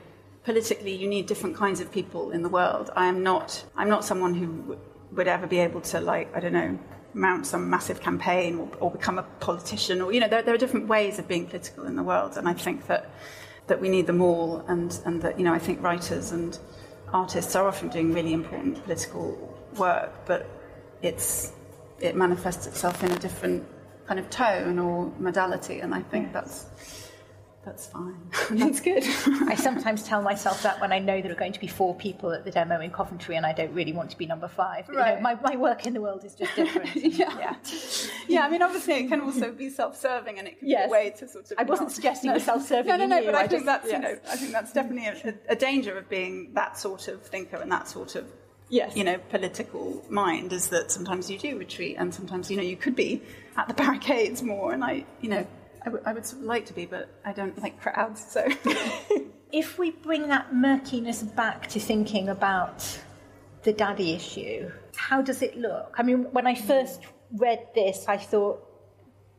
politically 0.45 0.95
you 0.95 1.09
need 1.09 1.27
different 1.27 1.57
kinds 1.57 1.81
of 1.81 1.91
people 1.93 2.31
in 2.31 2.43
the 2.43 2.49
world. 2.49 2.91
I 2.97 3.07
am 3.07 3.23
not 3.23 3.65
I'm 3.77 3.89
not 3.89 4.05
someone 4.05 4.35
who 4.35 4.47
w- 4.47 4.81
would 5.13 5.29
ever 5.29 5.47
be 5.47 5.59
able 5.59 5.81
to 5.83 6.01
like 6.01 6.35
I 6.35 6.41
don't 6.41 6.53
know 6.53 6.79
mount 7.15 7.47
some 7.47 7.69
massive 7.69 8.01
campaign 8.01 8.59
or, 8.59 8.69
or 8.81 8.91
become 8.91 9.19
a 9.19 9.23
politician 9.41 10.01
or 10.01 10.13
you 10.13 10.21
know 10.21 10.29
there, 10.29 10.43
there 10.43 10.55
are 10.55 10.59
different 10.59 10.89
ways 10.89 11.19
of 11.19 11.29
being 11.29 11.47
political 11.47 11.85
in 11.85 11.95
the 11.95 12.03
world 12.03 12.37
and 12.37 12.49
I 12.49 12.55
think 12.55 12.87
that 12.87 13.11
that 13.67 13.81
we 13.81 13.89
need 13.89 14.07
them 14.07 14.23
all 14.23 14.65
and 14.69 14.99
and 15.05 15.21
that 15.23 15.39
you 15.39 15.45
know 15.45 15.53
I 15.53 15.59
think 15.59 15.83
writers 15.83 16.33
and 16.33 16.59
artists 17.13 17.55
are 17.55 17.69
often 17.69 17.89
doing 17.91 18.15
really 18.15 18.33
important 18.33 18.83
political 18.85 19.59
work 19.77 20.25
but 20.27 20.49
it's 21.03 21.53
it 22.01 22.17
manifests 22.17 22.67
itself 22.67 23.05
in 23.05 23.11
a 23.13 23.19
different 23.19 23.65
kind 24.07 24.21
of 24.21 24.31
tone 24.31 24.79
or 24.79 25.12
modality, 25.19 25.81
and 25.81 25.95
I 25.95 26.03
think 26.03 26.33
that's 26.33 26.67
that's 27.65 27.87
fine. 27.87 28.17
That's 28.51 28.81
good. 28.81 29.05
I 29.49 29.55
sometimes 29.55 30.03
tell 30.03 30.21
myself 30.21 30.65
that 30.65 30.81
when 30.81 30.93
I 30.93 30.99
know 30.99 31.23
there 31.23 31.31
are 31.31 31.37
going 31.37 31.53
to 31.53 31.61
be 31.61 31.69
four 31.69 31.95
people 31.95 32.33
at 32.33 32.45
the 32.45 32.51
demo 32.51 32.81
in 32.81 32.91
Coventry 32.91 33.37
and 33.37 33.47
I 33.47 33.53
don't 33.53 33.73
really 33.73 33.93
want 33.93 34.11
to 34.11 34.19
be 34.19 34.27
number 34.27 34.49
five. 34.49 34.88
Right. 34.88 35.11
You 35.11 35.15
know, 35.15 35.21
my, 35.21 35.35
my 35.37 35.55
work 35.55 35.87
in 35.87 35.93
the 35.93 36.01
world 36.01 36.25
is 36.25 36.35
just 36.35 36.57
different. 36.57 36.93
yeah. 36.97 37.38
yeah. 37.38 37.57
yeah. 38.27 38.41
I 38.41 38.51
mean, 38.51 38.62
obviously, 38.62 38.95
it 38.95 39.09
can 39.09 39.21
also 39.21 39.53
be 39.53 39.71
self 39.71 39.97
serving 39.97 40.41
and 40.41 40.49
it 40.49 40.59
can 40.59 40.69
yes. 40.69 40.87
be 40.87 40.88
a 40.88 40.91
way 40.91 41.11
to 41.19 41.29
sort 41.29 41.53
of. 41.53 41.59
I 41.59 41.62
wasn't 41.62 41.91
not, 41.91 41.95
suggesting 41.95 42.33
no, 42.33 42.38
self 42.38 42.67
serving. 42.67 42.88
No, 42.88 42.97
no, 42.97 43.07
no, 43.07 43.19
you. 43.21 43.27
but 43.27 43.37
I, 43.37 43.43
I 43.43 43.47
think, 43.47 43.51
just, 43.53 43.67
that's, 43.67 43.87
yes. 43.87 43.95
you 43.95 44.03
know, 44.03 44.19
I 44.29 44.37
think 44.37 44.53
that's 44.53 44.73
definitely 44.73 45.31
a, 45.31 45.53
a 45.53 45.57
danger 45.57 45.97
of 45.97 46.09
being 46.09 46.55
that 46.55 46.77
sort 46.77 47.07
of 47.07 47.23
thinker 47.23 47.59
and 47.59 47.71
that 47.71 47.87
sort 47.87 48.17
of 48.17 48.27
yes. 48.73 48.97
you 48.97 49.05
know, 49.05 49.19
political 49.31 50.05
mind 50.09 50.53
is 50.53 50.69
that 50.69 50.91
sometimes 50.91 51.31
you 51.31 51.38
do 51.38 51.57
retreat 51.59 51.97
and 51.99 52.12
sometimes, 52.12 52.51
you 52.51 52.57
know, 52.57 52.62
you 52.62 52.77
could 52.77 52.97
be 52.97 53.23
at 53.57 53.69
the 53.69 53.75
barricades 53.75 54.43
more. 54.43 54.73
And 54.73 54.85
I, 54.85 55.05
you 55.21 55.29
know, 55.29 55.47
I, 55.83 55.85
w- 55.87 56.03
I 56.07 56.12
would 56.12 56.27
sort 56.27 56.43
of 56.43 56.49
like 56.49 56.67
to 56.67 56.73
be, 56.73 56.87
but 56.87 57.09
I 57.25 57.33
don't 57.33 57.61
like 57.61 57.81
crowds. 57.81 58.25
So 58.29 58.47
if 59.53 59.79
we 59.79 59.91
bring 59.91 60.29
that 60.29 60.55
murkiness 60.55 61.23
back 61.23 61.69
to 61.69 61.81
thinking 61.81 62.29
about 62.29 62.99
the 63.62 63.73
daddy 63.73 64.12
issue, 64.12 64.71
how 64.97 65.23
does 65.23 65.43
it 65.43 65.57
look? 65.57 65.95
I 65.99 66.03
mean, 66.03 66.25
when 66.33 66.47
I 66.47 66.55
first 66.55 67.03
read 67.33 67.67
this, 67.75 68.07
I 68.09 68.17
thought, 68.17 68.67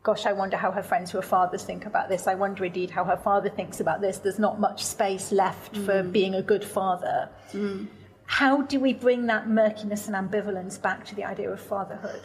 gosh, 0.01 0.25
I 0.25 0.33
wonder 0.33 0.57
how 0.57 0.71
her 0.71 0.83
friends 0.83 1.11
who 1.11 1.17
are 1.17 1.23
fathers 1.23 1.63
think 1.63 1.85
about 1.85 2.09
this. 2.09 2.27
I 2.27 2.35
wonder 2.35 2.65
indeed 2.65 2.91
how 2.91 3.03
her 3.05 3.17
father 3.17 3.49
thinks 3.49 3.79
about 3.79 4.01
this. 4.01 4.17
There's 4.17 4.39
not 4.39 4.59
much 4.59 4.83
space 4.83 5.31
left 5.31 5.73
mm. 5.73 5.85
for 5.85 6.03
being 6.03 6.35
a 6.35 6.41
good 6.41 6.63
father. 6.63 7.29
Mm. 7.53 7.87
How 8.25 8.61
do 8.61 8.79
we 8.79 8.93
bring 8.93 9.27
that 9.27 9.47
murkiness 9.47 10.07
and 10.07 10.15
ambivalence 10.15 10.81
back 10.81 11.05
to 11.05 11.15
the 11.15 11.23
idea 11.23 11.49
of 11.51 11.61
fatherhood? 11.61 12.21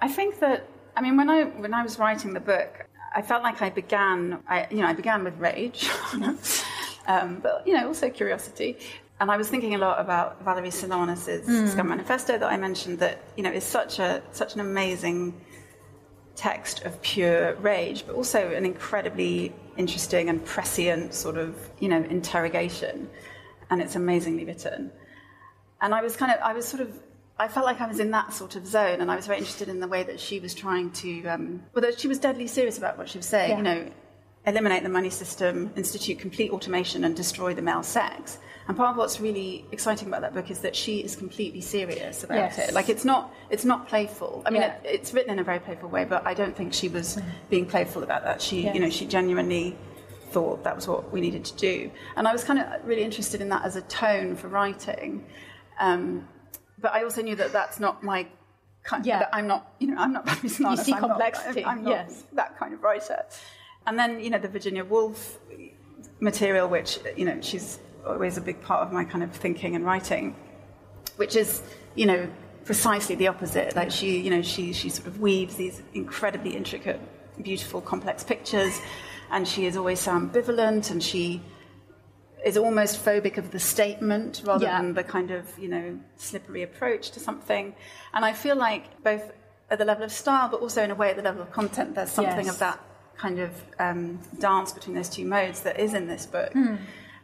I 0.00 0.08
think 0.08 0.40
that 0.40 0.66
I 0.96 1.00
mean 1.00 1.16
when 1.16 1.28
I 1.28 1.44
when 1.44 1.74
I 1.74 1.82
was 1.82 1.98
writing 1.98 2.32
the 2.32 2.40
book, 2.40 2.86
I 3.14 3.22
felt 3.22 3.42
like 3.42 3.62
I 3.62 3.70
began 3.70 4.42
I 4.48 4.66
you 4.70 4.78
know 4.78 4.86
I 4.86 4.92
began 4.92 5.24
with 5.24 5.36
rage, 5.38 5.90
um, 7.06 7.40
but 7.40 7.66
you 7.66 7.74
know 7.74 7.86
also 7.86 8.10
curiosity. 8.10 8.78
And 9.20 9.30
I 9.30 9.36
was 9.36 9.50
thinking 9.50 9.74
a 9.74 9.78
lot 9.78 10.00
about 10.00 10.42
Valerie 10.44 10.70
Solanas' 10.70 11.44
mm. 11.44 11.68
Scum 11.68 11.88
Manifesto 11.88 12.38
that 12.38 12.50
I 12.50 12.56
mentioned 12.56 13.00
that 13.00 13.22
you 13.36 13.42
know 13.42 13.52
is 13.52 13.64
such 13.64 13.98
a 13.98 14.22
such 14.32 14.54
an 14.54 14.60
amazing 14.60 15.38
text 16.36 16.84
of 16.84 17.00
pure 17.02 17.54
rage, 17.56 18.06
but 18.06 18.14
also 18.16 18.50
an 18.50 18.64
incredibly 18.64 19.52
interesting 19.76 20.30
and 20.30 20.42
prescient 20.44 21.12
sort 21.14 21.36
of 21.36 21.54
you 21.80 21.88
know 21.88 22.02
interrogation, 22.04 23.10
and 23.68 23.82
it's 23.82 23.96
amazingly 23.96 24.44
written 24.44 24.90
and 25.80 25.94
I 25.94 26.02
was 26.02 26.16
kind 26.16 26.32
of, 26.32 26.40
I 26.40 26.52
was 26.52 26.66
sort 26.66 26.82
of, 26.82 26.98
I 27.40 27.48
felt 27.48 27.64
like 27.64 27.80
I 27.80 27.86
was 27.86 28.00
in 28.00 28.10
that 28.10 28.34
sort 28.34 28.54
of 28.54 28.66
zone, 28.66 29.00
and 29.00 29.10
I 29.10 29.16
was 29.16 29.26
very 29.26 29.38
interested 29.38 29.68
in 29.68 29.80
the 29.80 29.88
way 29.88 30.02
that 30.02 30.20
she 30.20 30.40
was 30.40 30.54
trying 30.54 30.90
to, 31.02 31.26
um, 31.26 31.62
well, 31.72 31.80
that 31.80 31.98
she 31.98 32.06
was 32.06 32.18
deadly 32.18 32.46
serious 32.46 32.76
about 32.76 32.98
what 32.98 33.08
she 33.08 33.16
was 33.16 33.26
saying. 33.26 33.50
Yeah. 33.50 33.56
You 33.56 33.62
know, 33.62 33.90
eliminate 34.46 34.82
the 34.82 34.90
money 34.90 35.08
system, 35.08 35.70
institute 35.74 36.18
complete 36.18 36.50
automation, 36.50 37.02
and 37.02 37.16
destroy 37.16 37.54
the 37.54 37.62
male 37.62 37.82
sex. 37.82 38.38
And 38.68 38.76
part 38.76 38.90
of 38.90 38.96
what's 38.98 39.20
really 39.20 39.64
exciting 39.72 40.06
about 40.08 40.20
that 40.20 40.34
book 40.34 40.50
is 40.50 40.60
that 40.60 40.76
she 40.76 40.98
is 40.98 41.16
completely 41.16 41.62
serious 41.62 42.22
about 42.24 42.36
yes. 42.36 42.58
it. 42.58 42.74
Like 42.74 42.90
it's 42.90 43.06
not, 43.06 43.32
it's 43.48 43.64
not 43.64 43.88
playful. 43.88 44.42
I 44.44 44.50
mean, 44.50 44.60
yeah. 44.60 44.74
it, 44.74 44.80
it's 44.84 45.14
written 45.14 45.32
in 45.32 45.38
a 45.38 45.44
very 45.44 45.60
playful 45.60 45.88
way, 45.88 46.04
but 46.04 46.26
I 46.26 46.34
don't 46.34 46.54
think 46.54 46.74
she 46.74 46.88
was 46.88 47.16
mm. 47.16 47.24
being 47.48 47.64
playful 47.64 48.02
about 48.02 48.22
that. 48.24 48.42
She, 48.42 48.64
yes. 48.64 48.74
you 48.74 48.80
know, 48.82 48.90
she 48.90 49.06
genuinely 49.06 49.76
thought 50.30 50.62
that 50.64 50.76
was 50.76 50.86
what 50.86 51.10
we 51.10 51.20
needed 51.22 51.44
to 51.46 51.56
do. 51.56 51.90
And 52.16 52.28
I 52.28 52.32
was 52.32 52.44
kind 52.44 52.58
of 52.60 52.66
really 52.84 53.02
interested 53.02 53.40
in 53.40 53.48
that 53.48 53.64
as 53.64 53.76
a 53.76 53.82
tone 53.82 54.36
for 54.36 54.48
writing. 54.48 55.24
Um, 55.80 56.28
but 56.80 56.92
I 56.92 57.04
also 57.04 57.22
knew 57.22 57.36
that 57.36 57.52
that's 57.52 57.80
not 57.80 58.02
my 58.02 58.26
kind. 58.82 59.04
Yeah. 59.04 59.28
I'm 59.32 59.46
not, 59.46 59.74
you 59.78 59.88
know, 59.88 59.96
I'm 59.98 60.12
not 60.12 60.26
Barry 60.26 60.38
You 60.42 60.48
see 60.48 60.64
I'm 60.64 61.00
complexity. 61.00 61.62
Not, 61.62 61.70
I'm 61.70 61.84
not 61.84 61.90
yes. 61.90 62.24
that 62.32 62.58
kind 62.58 62.74
of 62.74 62.82
writer. 62.82 63.24
And 63.86 63.98
then, 63.98 64.20
you 64.20 64.30
know, 64.30 64.38
the 64.38 64.48
Virginia 64.48 64.84
Woolf 64.84 65.38
material, 66.20 66.68
which 66.68 66.98
you 67.16 67.24
know, 67.24 67.40
she's 67.40 67.78
always 68.06 68.36
a 68.36 68.40
big 68.40 68.60
part 68.62 68.86
of 68.86 68.92
my 68.92 69.04
kind 69.04 69.24
of 69.24 69.32
thinking 69.32 69.74
and 69.74 69.84
writing, 69.84 70.34
which 71.16 71.36
is, 71.36 71.62
you 71.94 72.06
know, 72.06 72.28
precisely 72.64 73.14
the 73.14 73.28
opposite. 73.28 73.74
Like 73.76 73.90
she, 73.90 74.20
you 74.20 74.30
know, 74.30 74.42
she 74.42 74.72
she 74.72 74.90
sort 74.90 75.08
of 75.08 75.20
weaves 75.20 75.56
these 75.56 75.82
incredibly 75.94 76.56
intricate, 76.56 77.00
beautiful, 77.42 77.80
complex 77.80 78.22
pictures, 78.24 78.80
and 79.30 79.46
she 79.46 79.66
is 79.66 79.76
always 79.76 80.00
so 80.00 80.12
ambivalent, 80.12 80.90
and 80.90 81.02
she 81.02 81.42
is 82.44 82.56
almost 82.56 83.04
phobic 83.04 83.36
of 83.38 83.50
the 83.50 83.58
statement 83.58 84.42
rather 84.44 84.64
Yeah. 84.66 84.80
than 84.80 84.94
the 84.94 85.04
kind 85.04 85.30
of, 85.30 85.58
you 85.58 85.68
know, 85.68 85.98
slippery 86.16 86.62
approach 86.62 87.10
to 87.12 87.20
something. 87.20 87.74
And 88.14 88.24
I 88.24 88.32
feel 88.32 88.56
like 88.56 89.02
both 89.02 89.32
at 89.70 89.78
the 89.78 89.84
level 89.84 90.04
of 90.04 90.12
style, 90.12 90.48
but 90.48 90.60
also 90.60 90.82
in 90.82 90.90
a 90.90 90.94
way 90.94 91.10
at 91.10 91.16
the 91.16 91.22
level 91.22 91.42
of 91.42 91.50
content, 91.52 91.94
there's 91.94 92.10
something 92.10 92.46
Yes. 92.46 92.54
of 92.54 92.58
that 92.60 92.80
kind 93.16 93.38
of 93.38 93.50
um, 93.78 94.18
dance 94.38 94.72
between 94.72 94.96
those 94.96 95.08
two 95.10 95.24
modes 95.26 95.60
that 95.60 95.78
is 95.78 95.92
in 95.94 96.08
this 96.08 96.26
book. 96.26 96.52
Hmm. 96.52 96.76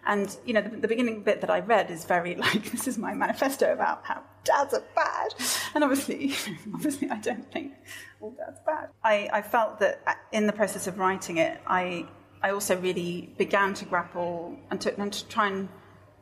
And, 0.09 0.37
you 0.45 0.53
know, 0.55 0.61
the, 0.61 0.69
the 0.77 0.87
beginning 0.87 1.23
bit 1.23 1.41
that 1.41 1.51
I 1.51 1.59
read 1.61 1.91
is 1.91 2.05
very 2.05 2.35
like, 2.47 2.71
this 2.71 2.87
is 2.87 2.97
my 2.99 3.13
manifesto 3.15 3.73
about 3.73 4.05
how 4.05 4.23
dads 4.45 4.75
are 4.75 4.85
bad. 4.95 5.35
And 5.75 5.83
obviously, 5.83 6.35
obviously, 6.75 7.11
I 7.11 7.17
don't 7.17 7.51
think 7.53 7.73
all 8.21 8.31
dads 8.31 8.59
are 8.67 8.75
bad. 8.83 8.89
I, 9.03 9.29
I 9.33 9.43
felt 9.43 9.81
that 9.81 10.03
uh, 10.07 10.13
in 10.31 10.47
the 10.47 10.53
process 10.53 10.87
of 10.87 10.99
writing 10.99 11.39
it, 11.39 11.61
I, 11.67 12.07
I 12.43 12.51
also 12.51 12.79
really 12.79 13.33
began 13.39 13.75
to 13.75 13.85
grapple 13.85 14.57
and 14.71 14.81
to, 14.83 14.99
and 15.01 15.13
to 15.13 15.27
try 15.29 15.49
and 15.49 15.69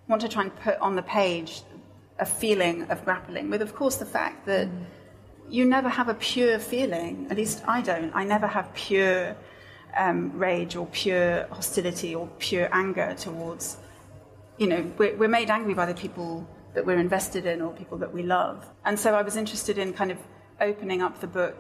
want 0.09 0.23
to 0.23 0.29
try 0.29 0.43
and 0.43 0.55
put 0.57 0.79
on 0.79 0.97
the 0.97 1.03
page 1.03 1.63
a 2.19 2.27
feeling 2.27 2.83
of 2.91 3.05
grappling 3.05 3.51
with, 3.51 3.63
of 3.63 3.75
course, 3.75 3.97
the 3.97 4.07
fact 4.07 4.47
that 4.47 4.69
you 5.49 5.65
never 5.65 5.89
have 5.89 6.09
a 6.09 6.15
pure 6.15 6.59
feeling. 6.59 7.27
At 7.31 7.37
least 7.37 7.63
I 7.67 7.83
don't. 7.83 8.15
I 8.15 8.25
never 8.25 8.47
have 8.47 8.73
pure 8.75 9.37
um, 9.97 10.33
rage 10.39 10.77
or 10.77 10.87
pure 10.87 11.47
hostility 11.51 12.15
or 12.15 12.29
pure 12.39 12.69
anger 12.73 13.15
towards. 13.19 13.79
You 14.57 14.69
know, 14.69 14.93
we're, 14.99 15.17
we're 15.17 15.29
made 15.29 15.51
angry 15.51 15.75
by 15.75 15.87
the 15.87 15.95
people 15.95 16.49
that 16.75 16.85
we're 16.85 16.99
invested 16.99 17.47
in 17.47 17.61
or 17.61 17.73
people 17.73 17.99
that 17.99 18.13
we 18.13 18.23
love. 18.23 18.65
And 18.85 18.99
so 18.99 19.15
I 19.15 19.23
was 19.23 19.37
interested 19.37 19.79
in 19.79 19.93
kind 19.93 20.11
of 20.11 20.19
opening 20.61 21.03
up 21.03 21.21
the 21.21 21.27
book 21.27 21.57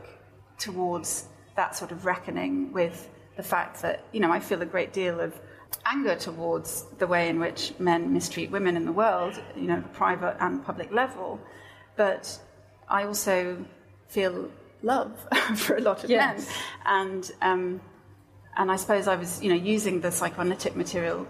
towards 0.58 1.28
that 1.56 1.76
sort 1.76 1.92
of 1.92 2.04
reckoning 2.04 2.72
with 2.72 3.08
the 3.36 3.42
fact 3.42 3.82
that, 3.82 4.04
you 4.12 4.20
know, 4.20 4.30
I 4.32 4.40
feel 4.40 4.62
a 4.62 4.66
great 4.66 4.92
deal 4.92 5.20
of 5.20 5.34
anger 5.86 6.14
towards 6.16 6.84
the 6.98 7.06
way 7.06 7.28
in 7.28 7.38
which 7.40 7.72
men 7.78 8.12
mistreat 8.12 8.50
women 8.50 8.76
in 8.76 8.84
the 8.86 8.92
world, 8.92 9.40
you 9.56 9.62
know, 9.66 9.82
private 9.92 10.36
and 10.40 10.64
public 10.64 10.92
level. 10.92 11.40
But 11.96 12.38
I 12.88 13.04
also 13.04 13.64
feel 14.08 14.50
love 14.82 15.12
for 15.56 15.76
a 15.76 15.80
lot 15.80 16.04
of 16.04 16.10
Yes. 16.10 16.46
men. 16.46 16.54
And, 16.86 17.32
um, 17.42 17.80
and 18.56 18.70
I 18.70 18.76
suppose 18.76 19.08
I 19.08 19.16
was, 19.16 19.42
you 19.42 19.48
know, 19.50 19.56
using 19.56 20.00
the 20.00 20.12
psychoanalytic 20.12 20.76
material 20.76 21.26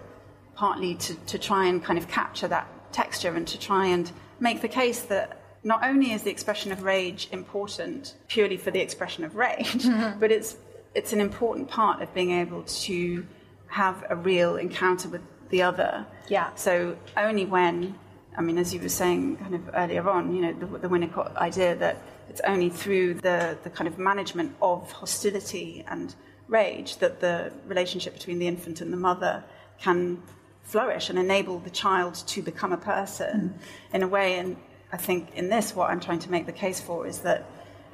partly 0.55 0.95
to, 0.97 1.15
to 1.15 1.39
try 1.39 1.67
and 1.67 1.83
kind 1.83 1.99
of 1.99 2.07
capture 2.09 2.49
that 2.49 2.69
texture 2.93 3.35
and 3.35 3.47
to 3.49 3.59
try 3.59 3.87
and 3.87 4.11
make 4.41 4.61
the 4.61 4.69
case 4.69 5.03
that 5.03 5.41
not 5.65 5.83
only 5.83 6.13
is 6.13 6.23
the 6.23 6.31
expression 6.31 6.71
of 6.71 6.83
rage 6.83 7.29
important 7.33 8.15
purely 8.29 8.57
for 8.59 8.71
the 8.71 8.81
expression 8.81 9.25
of 9.25 9.35
rage, 9.35 9.87
but 10.21 10.31
it's 10.31 10.57
it's 10.95 11.13
an 11.13 11.21
important 11.21 11.69
part 11.69 12.03
of 12.03 12.13
being 12.15 12.31
able 12.31 12.63
to 12.63 13.27
have 13.69 14.05
a 14.09 14.17
real 14.17 14.57
encounter 14.57 15.09
with 15.09 15.23
the 15.51 15.63
other. 15.63 16.07
Yeah. 16.29 16.55
So 16.55 16.97
only 17.17 17.45
when, 17.45 17.99
I 18.37 18.41
mean, 18.41 18.59
as 18.59 18.73
you 18.73 18.81
were 18.81 18.89
saying 18.89 19.37
kind 19.39 19.55
of 19.55 19.71
earlier 19.75 20.09
on, 20.09 20.35
you 20.35 20.43
know, 20.43 20.53
the, 20.53 20.67
the 20.79 20.89
Winnicott 20.89 21.37
idea 21.37 21.75
that 21.77 21.99
it's 22.29 22.41
only 22.47 22.71
through 22.71 23.15
the, 23.15 23.59
the 23.63 23.71
kind 23.71 23.89
of 23.89 23.99
management 23.99 24.55
of 24.63 24.91
hostility 24.93 25.85
and 25.89 26.15
rage 26.49 26.99
that 26.99 27.21
the 27.21 27.53
relationship 27.67 28.15
between 28.15 28.39
the 28.39 28.47
infant 28.47 28.81
and 28.81 28.93
the 28.93 28.97
mother 28.97 29.45
can 29.81 30.23
flourish 30.63 31.11
and 31.11 31.19
enable 31.19 31.59
the 31.59 31.71
child 31.71 32.15
to 32.15 32.43
become 32.43 32.73
a 32.73 32.77
person 32.77 33.55
mm. 33.59 33.95
in 33.95 34.03
a 34.03 34.09
way. 34.09 34.39
And 34.39 34.57
I 34.93 34.97
think 34.97 35.35
in 35.35 35.49
this, 35.49 35.75
what 35.75 35.91
I'm 35.91 36.01
trying 36.01 36.21
to 36.21 36.31
make 36.31 36.47
the 36.47 36.53
case 36.53 36.81
for 36.81 37.07
is 37.07 37.19
that 37.21 37.45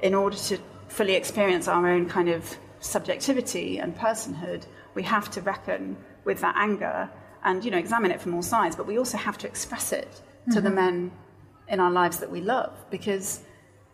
in 0.01 0.13
order 0.13 0.37
to 0.37 0.57
fully 0.87 1.13
experience 1.13 1.67
our 1.67 1.87
own 1.87 2.07
kind 2.07 2.29
of 2.29 2.57
subjectivity 2.81 3.77
and 3.77 3.97
personhood, 3.97 4.65
we 4.93 5.03
have 5.03 5.31
to 5.31 5.41
reckon 5.41 5.95
with 6.25 6.41
that 6.41 6.55
anger 6.57 7.09
and 7.43 7.63
you 7.63 7.71
know 7.71 7.77
examine 7.77 8.11
it 8.11 8.21
from 8.21 8.33
all 8.33 8.43
sides. 8.43 8.75
But 8.75 8.87
we 8.87 8.97
also 8.97 9.17
have 9.17 9.37
to 9.39 9.47
express 9.47 9.93
it 9.93 10.21
to 10.51 10.59
the 10.59 10.69
mm-hmm. 10.69 10.75
men 10.75 11.11
in 11.69 11.79
our 11.79 11.91
lives 11.91 12.17
that 12.19 12.29
we 12.29 12.41
love 12.41 12.73
because 12.89 13.41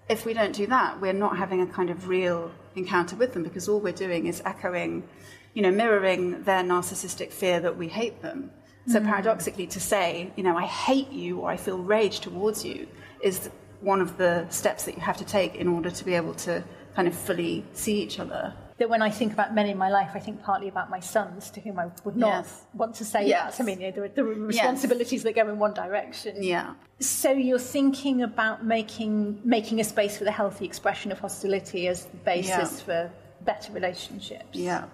if 0.09 0.25
we 0.25 0.33
don't 0.33 0.53
do 0.53 0.67
that, 0.67 0.99
we're 1.01 1.13
not 1.13 1.37
having 1.37 1.61
a 1.61 1.67
kind 1.67 1.89
of 1.89 2.07
real 2.07 2.51
encounter 2.75 3.15
with 3.15 3.33
them 3.33 3.43
because 3.43 3.67
all 3.67 3.79
we're 3.79 3.91
doing 3.91 4.27
is 4.27 4.41
echoing, 4.45 5.07
you 5.53 5.61
know, 5.61 5.71
mirroring 5.71 6.43
their 6.43 6.63
narcissistic 6.63 7.31
fear 7.31 7.59
that 7.59 7.77
we 7.77 7.87
hate 7.87 8.21
them. 8.21 8.51
So 8.87 8.99
mm-hmm. 8.99 9.09
paradoxically, 9.09 9.67
to 9.67 9.79
say, 9.81 10.31
you 10.37 10.43
know, 10.43 10.57
I 10.57 10.65
hate 10.65 11.11
you 11.11 11.41
or 11.41 11.49
I 11.49 11.57
feel 11.57 11.77
rage 11.77 12.21
towards 12.21 12.63
you 12.63 12.87
is 13.21 13.49
one 13.81 14.01
of 14.01 14.17
the 14.17 14.47
steps 14.49 14.85
that 14.85 14.95
you 14.95 15.01
have 15.01 15.17
to 15.17 15.25
take 15.25 15.55
in 15.55 15.67
order 15.67 15.89
to 15.89 16.05
be 16.05 16.13
able 16.13 16.33
to 16.35 16.63
kind 16.95 17.07
of 17.07 17.13
fully 17.13 17.65
see 17.73 18.01
each 18.01 18.19
other. 18.19 18.53
That 18.77 18.89
when 18.89 19.01
I 19.01 19.09
think 19.09 19.33
about 19.33 19.55
men 19.55 19.65
in 19.67 19.77
my 19.77 19.89
life, 19.89 20.11
I 20.13 20.19
think 20.19 20.43
partly 20.43 20.67
about 20.67 20.89
my 20.89 20.99
sons, 20.99 21.49
to 21.51 21.61
whom 21.61 21.79
I 21.79 21.87
would 22.03 22.15
not 22.15 22.27
Yes. 22.45 22.61
want 22.75 22.93
to 22.95 23.05
say 23.05 23.27
Yes. 23.27 23.57
that. 23.57 23.63
I 23.63 23.65
mean, 23.65 23.81
you 23.81 23.87
know, 23.87 23.91
there 23.95 24.03
are, 24.03 24.07
there 24.09 24.25
are 24.25 24.33
responsibilities 24.33 25.23
that 25.23 25.33
go 25.35 25.49
in 25.49 25.57
one 25.57 25.73
direction. 25.73 26.43
Yeah. 26.43 26.75
So 26.99 27.31
you're 27.31 27.57
thinking 27.77 28.21
about 28.21 28.63
making 28.65 29.41
making 29.43 29.79
a 29.79 29.83
space 29.83 30.17
for 30.17 30.25
the 30.25 30.31
healthy 30.31 30.65
expression 30.65 31.11
of 31.11 31.19
hostility 31.19 31.87
as 31.87 32.05
the 32.05 32.17
basis 32.17 32.71
Yeah. 32.79 32.85
for 32.85 33.11
better 33.41 33.73
relationships. 33.73 34.53
Yeah. 34.53 34.85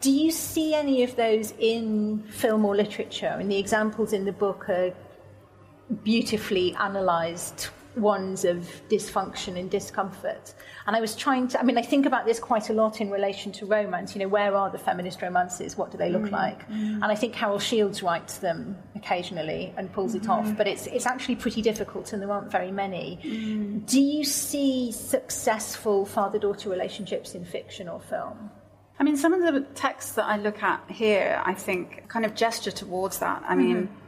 Do 0.00 0.10
you 0.10 0.32
see 0.32 0.74
any 0.74 1.04
of 1.04 1.14
those 1.14 1.54
in 1.60 2.24
film 2.30 2.64
or 2.64 2.74
literature? 2.74 3.36
And 3.38 3.48
the 3.52 3.58
examples 3.58 4.12
in 4.12 4.24
the 4.24 4.32
book 4.32 4.68
are 4.68 4.92
beautifully 6.02 6.74
analysed 6.78 7.70
ones 7.96 8.44
of 8.44 8.68
dysfunction 8.88 9.58
and 9.58 9.70
discomfort. 9.70 10.54
And 10.86 10.96
I 10.96 11.00
was 11.00 11.14
trying 11.14 11.48
to, 11.48 11.60
I 11.60 11.62
mean, 11.62 11.78
I 11.78 11.82
think 11.82 12.06
about 12.06 12.24
this 12.24 12.40
quite 12.40 12.70
a 12.70 12.72
lot 12.72 13.00
in 13.00 13.10
relation 13.10 13.52
to 13.52 13.66
romance. 13.66 14.14
You 14.14 14.20
know, 14.20 14.28
where 14.28 14.56
are 14.56 14.70
the 14.70 14.78
feminist 14.78 15.22
romances? 15.22 15.76
What 15.76 15.90
do 15.90 15.98
they 15.98 16.10
look 16.10 16.22
mm, 16.22 16.32
like? 16.32 16.68
Mm. 16.68 16.94
And 16.94 17.04
I 17.04 17.14
think 17.14 17.34
Carol 17.34 17.58
Shields 17.58 18.02
writes 18.02 18.38
them 18.38 18.76
occasionally 18.94 19.72
and 19.76 19.92
pulls 19.92 20.14
it 20.14 20.28
off, 20.28 20.46
mm-hmm. 20.46 20.54
but 20.54 20.66
it's, 20.66 20.86
it's 20.86 21.06
actually 21.06 21.36
pretty 21.36 21.62
difficult 21.62 22.12
and 22.12 22.22
there 22.22 22.30
aren't 22.32 22.50
very 22.50 22.72
many. 22.72 23.18
Mm. 23.22 23.86
Do 23.86 24.00
you 24.00 24.24
see 24.24 24.92
successful 24.92 26.04
father 26.06 26.38
daughter 26.38 26.70
relationships 26.70 27.34
in 27.34 27.44
fiction 27.44 27.88
or 27.88 28.00
film? 28.00 28.50
I 28.98 29.04
mean, 29.04 29.16
some 29.16 29.32
of 29.32 29.52
the 29.52 29.62
texts 29.74 30.12
that 30.12 30.26
I 30.26 30.36
look 30.36 30.62
at 30.62 30.88
here, 30.90 31.42
I 31.44 31.54
think, 31.54 32.08
kind 32.08 32.24
of 32.24 32.34
gesture 32.34 32.70
towards 32.70 33.18
that. 33.18 33.42
I 33.46 33.56
mean, 33.56 33.88
mm-hmm. 33.88 34.01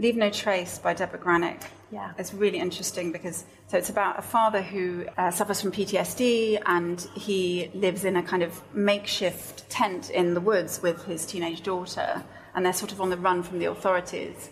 Leave 0.00 0.16
No 0.16 0.30
Trace 0.30 0.78
by 0.78 0.94
Debra 0.94 1.18
Granik 1.18 1.62
Yeah. 1.90 2.12
is 2.18 2.32
really 2.32 2.58
interesting 2.58 3.12
because 3.12 3.44
so 3.66 3.76
it's 3.76 3.90
about 3.90 4.18
a 4.18 4.22
father 4.22 4.62
who 4.62 5.04
uh, 5.18 5.30
suffers 5.30 5.60
from 5.60 5.72
PTSD 5.72 6.62
and 6.64 6.98
he 7.14 7.70
lives 7.74 8.06
in 8.06 8.16
a 8.16 8.22
kind 8.22 8.42
of 8.42 8.62
makeshift 8.74 9.68
tent 9.68 10.08
in 10.08 10.32
the 10.32 10.40
woods 10.40 10.80
with 10.80 11.04
his 11.04 11.26
teenage 11.26 11.62
daughter, 11.62 12.24
and 12.54 12.64
they're 12.64 12.72
sort 12.72 12.92
of 12.92 13.00
on 13.02 13.10
the 13.10 13.16
run 13.18 13.42
from 13.42 13.58
the 13.58 13.66
authorities. 13.66 14.48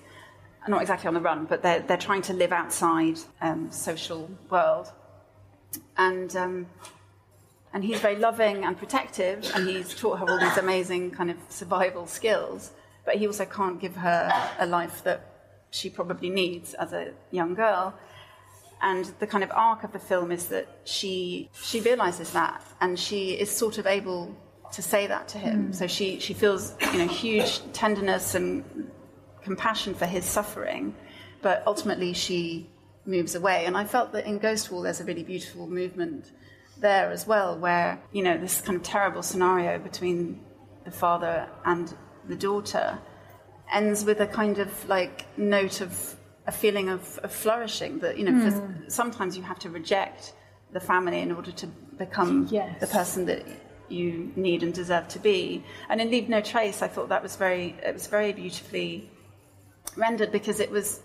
Not 0.69 0.83
exactly 0.83 1.09
on 1.09 1.15
the 1.15 1.21
run, 1.23 1.47
but 1.47 1.63
they're, 1.63 1.81
they're 1.81 1.97
trying 1.97 2.21
to 2.23 2.35
live 2.35 2.53
outside 2.53 3.17
um, 3.41 3.71
social 3.73 4.29
world. 4.51 4.93
And 5.97 6.37
um, 6.37 6.67
and 7.73 7.83
he's 7.83 8.01
very 8.01 8.17
loving 8.17 8.65
and 8.65 8.77
protective, 8.77 9.51
and 9.55 9.67
he's 9.67 9.95
taught 9.95 10.19
her 10.19 10.29
all 10.29 10.39
these 10.39 10.59
amazing 10.59 11.13
kind 11.13 11.31
of 11.31 11.39
survival 11.49 12.07
skills. 12.07 12.73
But 13.07 13.15
he 13.17 13.27
also 13.27 13.47
can't 13.47 13.81
give 13.81 13.97
her 13.97 14.31
a 14.59 14.67
life 14.67 15.03
that 15.05 15.28
she 15.71 15.91
probably 15.91 16.31
needs 16.31 16.75
as 16.75 16.93
a 16.93 17.13
young 17.31 17.55
girl. 17.55 17.95
And 18.81 19.07
the 19.19 19.27
kind 19.27 19.43
of 19.43 19.51
arc 19.53 19.83
of 19.85 19.93
the 19.93 19.99
film 19.99 20.31
is 20.31 20.49
that 20.49 20.69
she 20.85 21.51
she 21.53 21.81
realizes 21.81 22.33
that, 22.33 22.63
and 22.81 22.99
she 22.99 23.33
is 23.33 23.51
sort 23.51 23.79
of 23.79 23.87
able 23.87 24.37
to 24.73 24.83
say 24.83 25.07
that 25.07 25.29
to 25.29 25.39
him. 25.39 25.67
Hmm. 25.67 25.73
So 25.73 25.87
she 25.87 26.21
she 26.21 26.35
feels 26.35 26.75
you 26.93 26.99
know 26.99 27.09
huge 27.09 27.61
tenderness 27.73 28.35
and 28.35 28.91
compassion 29.43 29.95
for 29.95 30.07
his 30.07 30.25
suffering, 30.25 30.95
but 31.43 31.63
ultimately 31.67 32.13
she 32.13 32.71
moves 33.05 33.35
away. 33.35 33.65
And 33.65 33.77
I 33.77 33.85
felt 33.85 34.13
that 34.13 34.27
in 34.27 34.39
Ghost 34.39 34.71
Wall 34.71 34.83
there's 34.83 35.01
a 35.01 35.05
really 35.05 35.25
beautiful 35.25 35.67
movement 35.67 36.31
there 36.79 37.11
as 37.11 37.27
well, 37.27 37.59
where 37.59 38.01
you 38.13 38.23
know 38.23 38.39
this 38.39 38.61
kind 38.61 38.77
of 38.77 38.85
terrible 38.85 39.23
scenario 39.23 39.79
between 39.79 40.41
the 40.85 40.93
father 40.93 41.49
and 41.65 41.93
the 42.29 42.37
daughter 42.37 42.99
ends 43.73 44.05
with 44.05 44.21
a 44.21 44.27
kind 44.27 44.59
of 44.59 44.89
like 44.89 45.27
note 45.39 45.81
of 45.81 46.17
a 46.47 46.53
feeling 46.53 46.89
of, 46.89 47.19
of 47.23 47.33
flourishing 47.33 47.99
that 47.99 48.19
you 48.19 48.25
know 48.25 48.51
for, 48.51 48.57
hmm. 48.57 48.89
sometimes 48.89 49.37
you 49.37 49.43
have 49.43 49.59
to 49.59 49.71
reject 49.71 50.33
the 50.73 50.81
family 50.81 51.21
in 51.21 51.33
order 51.33 51.53
to 51.53 51.67
become 51.99 52.47
Yes. 52.51 52.81
the 52.81 52.87
person 52.87 53.27
that 53.27 53.45
you 53.89 54.33
need 54.37 54.63
and 54.63 54.73
deserve 54.73 55.09
to 55.09 55.19
be. 55.19 55.65
And 55.89 56.01
in 56.01 56.11
leave 56.11 56.29
no 56.29 56.41
trace 56.41 56.83
i 56.83 56.89
thought 56.89 57.09
that 57.11 57.23
was 57.23 57.37
very 57.37 57.77
it 57.83 57.93
was 57.93 58.07
very 58.07 58.33
beautifully 58.33 59.11
rendered 59.97 60.33
because 60.33 60.61
it 60.61 60.71
was 60.71 61.01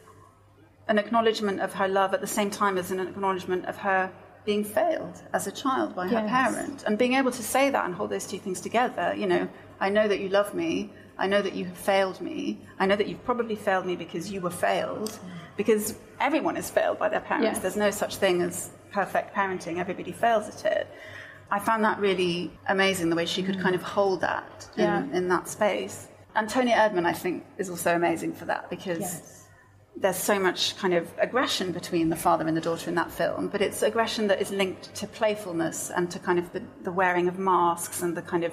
an 0.88 0.98
acknowledgement 1.00 1.62
of 1.62 1.74
her 1.74 1.88
love 1.88 2.14
at 2.14 2.22
the 2.22 2.28
same 2.28 2.50
time 2.50 2.78
as 2.78 2.92
an 2.92 3.00
acknowledgement 3.00 3.66
of 3.66 3.78
her 3.78 4.12
being 4.46 4.64
failed 4.64 5.22
as 5.34 5.48
a 5.48 5.52
child 5.52 5.96
by 5.96 6.06
her 6.06 6.28
parent. 6.28 6.84
And 6.86 6.98
being 6.98 7.14
able 7.14 7.32
to 7.32 7.42
say 7.42 7.70
that 7.70 7.86
and 7.86 7.96
hold 7.96 8.10
those 8.10 8.28
two 8.28 8.40
things 8.40 8.60
together 8.60 9.14
you 9.16 9.26
know 9.26 9.48
i 9.80 9.90
know 9.90 10.08
that 10.08 10.20
you 10.20 10.30
love 10.30 10.54
me 10.54 10.92
i 11.18 11.28
know 11.28 11.42
that 11.42 11.54
you 11.54 11.66
have 11.66 11.78
failed 11.78 12.20
me 12.22 12.60
i 12.80 12.86
know 12.86 12.96
that 12.96 13.08
you've 13.08 13.24
probably 13.24 13.56
failed 13.56 13.86
me 13.86 13.96
because 13.96 14.32
you 14.32 14.42
were 14.42 14.50
failed 14.50 15.20
because 15.58 15.96
everyone 16.20 16.58
is 16.58 16.70
failed 16.70 16.98
by 16.98 17.08
their 17.10 17.20
parents 17.22 17.46
Yes. 17.56 17.60
there's 17.60 17.78
no 17.78 17.92
such 17.92 18.16
thing 18.18 18.42
as 18.42 18.72
perfect 18.92 19.34
parenting 19.36 19.78
everybody 19.80 20.12
fails 20.12 20.48
at 20.48 20.66
it 20.72 20.88
i 21.52 21.60
found 21.60 21.84
that 21.84 22.00
really 22.00 22.52
amazing 22.68 23.10
the 23.10 23.16
way 23.16 23.26
she 23.26 23.44
could 23.44 23.60
kind 23.60 23.76
of 23.76 23.82
hold 23.82 24.22
that 24.22 24.68
in, 24.78 24.84
Yeah. 24.84 25.04
in 25.14 25.28
that 25.30 25.48
space 25.48 26.08
Antonia 26.36 26.76
Erdmann, 26.78 27.06
I 27.06 27.14
think, 27.14 27.46
is 27.60 27.70
also 27.70 27.96
amazing 27.96 28.34
for 28.34 28.46
that 28.46 28.68
because 28.72 29.00
Yes. 29.02 29.46
there's 29.96 30.18
so 30.18 30.40
much 30.40 30.76
kind 30.78 30.96
of 30.96 31.08
aggression 31.20 31.72
between 31.72 32.10
the 32.10 32.16
father 32.16 32.48
and 32.48 32.58
the 32.58 32.62
daughter 32.70 32.90
in 32.90 32.96
that 32.96 33.12
film, 33.12 33.50
but 33.50 33.62
it's 33.62 33.84
aggression 33.84 34.26
that 34.30 34.42
is 34.42 34.50
linked 34.50 34.96
to 34.96 35.06
playfulness 35.06 35.92
and 35.96 36.10
to 36.10 36.18
kind 36.18 36.40
of 36.40 36.52
the, 36.52 36.64
the 36.82 36.92
wearing 36.92 37.28
of 37.28 37.38
masks 37.38 38.02
and 38.02 38.18
the 38.18 38.24
kind 38.24 38.44
of 38.44 38.52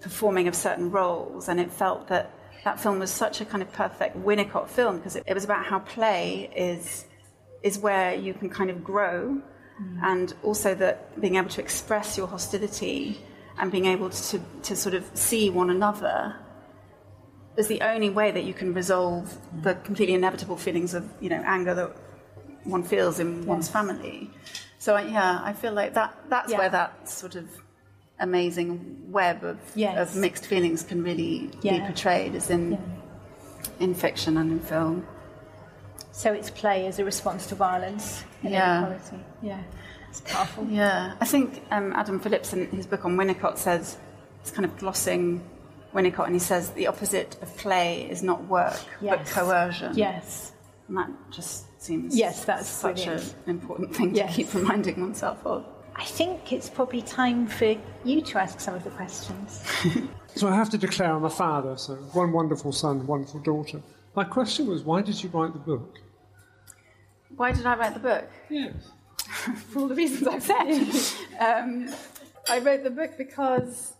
performing 0.00 0.48
of 0.48 0.54
certain 0.54 0.90
roles. 0.90 1.48
And 1.48 1.60
it 1.60 1.72
felt 1.72 2.08
that 2.08 2.30
that 2.64 2.80
film 2.80 2.98
was 2.98 3.10
such 3.10 3.40
a 3.40 3.44
kind 3.44 3.62
of 3.62 3.72
perfect 3.72 4.16
Winnicott 4.18 4.68
film 4.68 4.96
because 4.98 5.16
it, 5.16 5.24
it 5.26 5.34
was 5.34 5.44
about 5.44 5.64
how 5.64 5.78
play 5.78 6.50
is 6.54 7.04
is 7.62 7.78
where 7.78 8.14
you 8.14 8.34
can 8.34 8.48
kind 8.48 8.70
of 8.70 8.84
grow, 8.84 9.40
mm. 9.82 10.00
and 10.02 10.34
also 10.42 10.74
that 10.74 11.20
being 11.20 11.36
able 11.36 11.48
to 11.48 11.60
express 11.60 12.16
your 12.16 12.26
hostility 12.26 13.20
and 13.58 13.72
being 13.72 13.86
able 13.86 14.10
to 14.10 14.40
to 14.62 14.76
sort 14.76 14.94
of 14.94 15.04
see 15.14 15.48
one 15.48 15.70
another 15.70 16.36
is 17.56 17.68
the 17.68 17.80
only 17.80 18.10
way 18.10 18.30
that 18.30 18.44
you 18.44 18.52
can 18.52 18.74
resolve 18.74 19.38
the 19.62 19.74
completely 19.76 20.14
inevitable 20.14 20.56
feelings 20.56 20.92
of 20.92 21.08
you 21.20 21.28
know 21.30 21.42
anger 21.46 21.74
that 21.74 21.90
one 22.64 22.82
feels 22.82 23.20
in 23.20 23.46
one's 23.46 23.68
family. 23.68 24.30
So 24.78 24.96
I- 24.96 25.02
yeah, 25.02 25.40
I 25.42 25.52
feel 25.52 25.72
like 25.72 25.94
that 25.94 26.14
that's 26.28 26.50
Yeah. 26.50 26.58
where 26.58 26.68
that 26.70 27.08
sort 27.08 27.36
of 27.36 27.48
amazing 28.20 28.96
web 29.10 29.44
of, 29.44 29.58
Yes. 29.74 29.98
of 30.14 30.16
mixed 30.16 30.46
feelings 30.46 30.82
can 30.82 31.02
really 31.02 31.50
be 31.62 31.80
portrayed, 31.80 32.34
is 32.34 32.50
in 32.50 32.72
Yeah. 32.72 32.78
in 33.80 33.94
fiction 33.94 34.36
and 34.36 34.52
in 34.52 34.60
film. 34.60 35.06
So 36.12 36.32
it's 36.32 36.48
play 36.50 36.86
as 36.86 36.98
a 36.98 37.04
response 37.04 37.46
to 37.48 37.54
violence 37.54 38.24
and 38.42 38.52
Yeah. 38.52 38.78
inequality. 38.78 39.24
Yeah, 39.42 39.58
it's 40.08 40.20
powerful. 40.22 40.64
Yeah, 40.68 41.12
I 41.20 41.24
think 41.26 41.62
um, 41.70 41.92
Adam 41.92 42.18
Phillips 42.20 42.52
in 42.54 42.66
his 42.70 42.86
book 42.86 43.04
on 43.04 43.16
Winnicott 43.16 43.58
says 43.58 43.98
it's 44.40 44.50
kind 44.50 44.64
of 44.64 44.76
glossing 44.78 45.42
Winnicott, 45.94 46.24
and 46.26 46.34
he 46.34 46.38
says 46.40 46.70
the 46.70 46.86
opposite 46.86 47.36
of 47.42 47.54
play 47.58 48.08
is 48.10 48.22
not 48.22 48.44
work 48.48 48.76
but 49.02 49.26
coercion. 49.26 49.92
Yes. 49.96 50.52
and 50.88 50.96
that 50.98 51.10
just 51.30 51.64
seems 51.82 52.16
Yes, 52.16 52.44
that's 52.44 52.68
such 52.68 53.04
brilliant. 53.04 53.34
an 53.46 53.50
important 53.50 53.94
thing 53.96 54.14
Yes. 54.14 54.30
to 54.30 54.36
keep 54.36 54.54
reminding 54.54 55.00
oneself 55.00 55.38
of. 55.44 55.64
I 55.96 56.04
think 56.04 56.52
it's 56.52 56.68
probably 56.68 57.02
time 57.02 57.46
for 57.46 57.74
you 58.04 58.20
to 58.20 58.38
ask 58.38 58.60
some 58.60 58.74
of 58.74 58.84
the 58.84 58.90
questions. 58.90 59.62
So 60.36 60.48
I 60.48 60.54
have 60.54 60.68
to 60.68 60.78
declare 60.78 61.12
I'm 61.12 61.24
a 61.24 61.30
father, 61.30 61.78
so 61.78 61.94
one 62.12 62.30
wonderful 62.30 62.70
son, 62.70 63.06
wonderful 63.06 63.40
daughter. 63.40 63.80
My 64.14 64.24
question 64.24 64.66
was, 64.66 64.82
why 64.82 65.00
did 65.00 65.22
you 65.22 65.30
write 65.30 65.54
the 65.54 65.58
book? 65.58 65.98
Why 67.34 67.52
did 67.52 67.64
I 67.64 67.74
write 67.74 67.94
the 67.94 68.00
book? 68.00 68.28
Yes. 68.50 68.74
for 69.70 69.78
all 69.78 69.88
the 69.88 69.94
reasons 69.94 70.28
I've 70.28 70.42
said. 70.42 71.14
um, 71.40 71.88
I 72.50 72.58
wrote 72.58 72.84
the 72.84 72.90
book 72.90 73.16
because, 73.16 73.94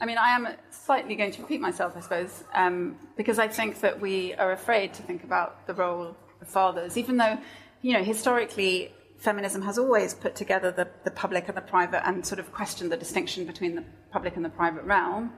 I 0.00 0.04
mean, 0.04 0.18
I 0.18 0.30
am 0.30 0.48
slightly 0.70 1.14
going 1.14 1.30
to 1.30 1.42
repeat 1.42 1.60
myself, 1.60 1.96
I 1.96 2.00
suppose, 2.00 2.42
um, 2.52 2.96
because 3.16 3.38
I 3.38 3.46
think 3.46 3.80
that 3.82 4.00
we 4.00 4.34
are 4.34 4.50
afraid 4.50 4.94
to 4.94 5.02
think 5.02 5.22
about 5.22 5.64
the 5.68 5.74
role 5.74 6.16
of 6.40 6.48
fathers, 6.48 6.96
even 6.96 7.18
though, 7.18 7.38
you 7.82 7.92
know, 7.92 8.02
historically, 8.02 8.92
feminism 9.20 9.62
has 9.62 9.78
always 9.78 10.14
put 10.14 10.34
together 10.34 10.70
the, 10.70 10.88
the 11.04 11.10
public 11.10 11.46
and 11.48 11.56
the 11.56 11.62
private 11.62 12.06
and 12.06 12.26
sort 12.26 12.38
of 12.38 12.52
questioned 12.52 12.90
the 12.90 12.96
distinction 12.96 13.44
between 13.44 13.74
the 13.76 13.84
public 14.10 14.34
and 14.36 14.44
the 14.44 14.50
private 14.50 14.84
realm 14.84 15.32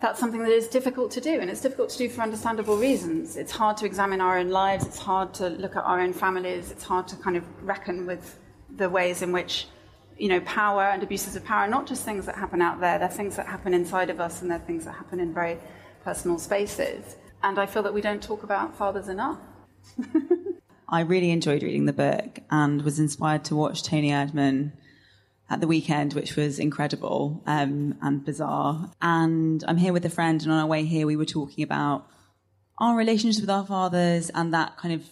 that's 0.00 0.18
something 0.18 0.40
that 0.40 0.50
is 0.50 0.66
difficult 0.66 1.10
to 1.12 1.20
do, 1.20 1.40
and 1.40 1.50
it's 1.50 1.60
difficult 1.60 1.90
to 1.90 1.98
do 1.98 2.08
for 2.08 2.22
understandable 2.22 2.78
reasons. 2.78 3.36
It's 3.36 3.52
hard 3.52 3.76
to 3.78 3.86
examine 3.86 4.22
our 4.22 4.38
own 4.38 4.48
lives, 4.48 4.86
it's 4.86 4.98
hard 4.98 5.34
to 5.34 5.50
look 5.50 5.76
at 5.76 5.84
our 5.84 6.00
own 6.00 6.14
families, 6.14 6.70
it's 6.70 6.84
hard 6.84 7.06
to 7.08 7.16
kind 7.16 7.36
of 7.36 7.44
reckon 7.62 8.06
with 8.06 8.38
the 8.76 8.88
ways 8.88 9.20
in 9.20 9.30
which, 9.30 9.66
you 10.16 10.28
know, 10.28 10.40
power 10.40 10.84
and 10.84 11.02
abuses 11.02 11.36
of 11.36 11.44
power 11.44 11.64
are 11.64 11.68
not 11.68 11.86
just 11.86 12.02
things 12.04 12.24
that 12.24 12.34
happen 12.34 12.62
out 12.62 12.80
there, 12.80 12.98
they're 12.98 13.08
things 13.08 13.36
that 13.36 13.46
happen 13.46 13.74
inside 13.74 14.08
of 14.08 14.20
us, 14.20 14.40
and 14.40 14.50
they're 14.50 14.58
things 14.58 14.86
that 14.86 14.94
happen 14.94 15.20
in 15.20 15.34
very 15.34 15.58
personal 16.02 16.38
spaces. 16.38 17.16
And 17.42 17.58
I 17.58 17.66
feel 17.66 17.82
that 17.82 17.92
we 17.92 18.00
don't 18.00 18.22
talk 18.22 18.42
about 18.42 18.74
fathers 18.74 19.08
enough. 19.08 19.38
I 20.92 21.00
really 21.00 21.30
enjoyed 21.30 21.62
reading 21.62 21.86
the 21.86 21.92
book 21.92 22.40
and 22.50 22.82
was 22.82 22.98
inspired 22.98 23.44
to 23.44 23.54
watch 23.54 23.84
Toni 23.84 24.10
Erdmann 24.10 24.72
at 25.48 25.60
the 25.60 25.68
weekend, 25.68 26.14
which 26.14 26.34
was 26.34 26.58
incredible 26.58 27.42
um, 27.46 27.96
and 28.02 28.24
bizarre. 28.24 28.90
And 29.00 29.62
I'm 29.68 29.76
here 29.76 29.92
with 29.92 30.04
a 30.04 30.10
friend, 30.10 30.42
and 30.42 30.50
on 30.50 30.58
our 30.58 30.66
way 30.66 30.84
here, 30.84 31.06
we 31.06 31.14
were 31.14 31.24
talking 31.24 31.62
about 31.62 32.08
our 32.78 32.96
relationships 32.96 33.40
with 33.40 33.50
our 33.50 33.64
fathers 33.64 34.30
and 34.34 34.52
that 34.52 34.78
kind 34.78 34.94
of 34.94 35.04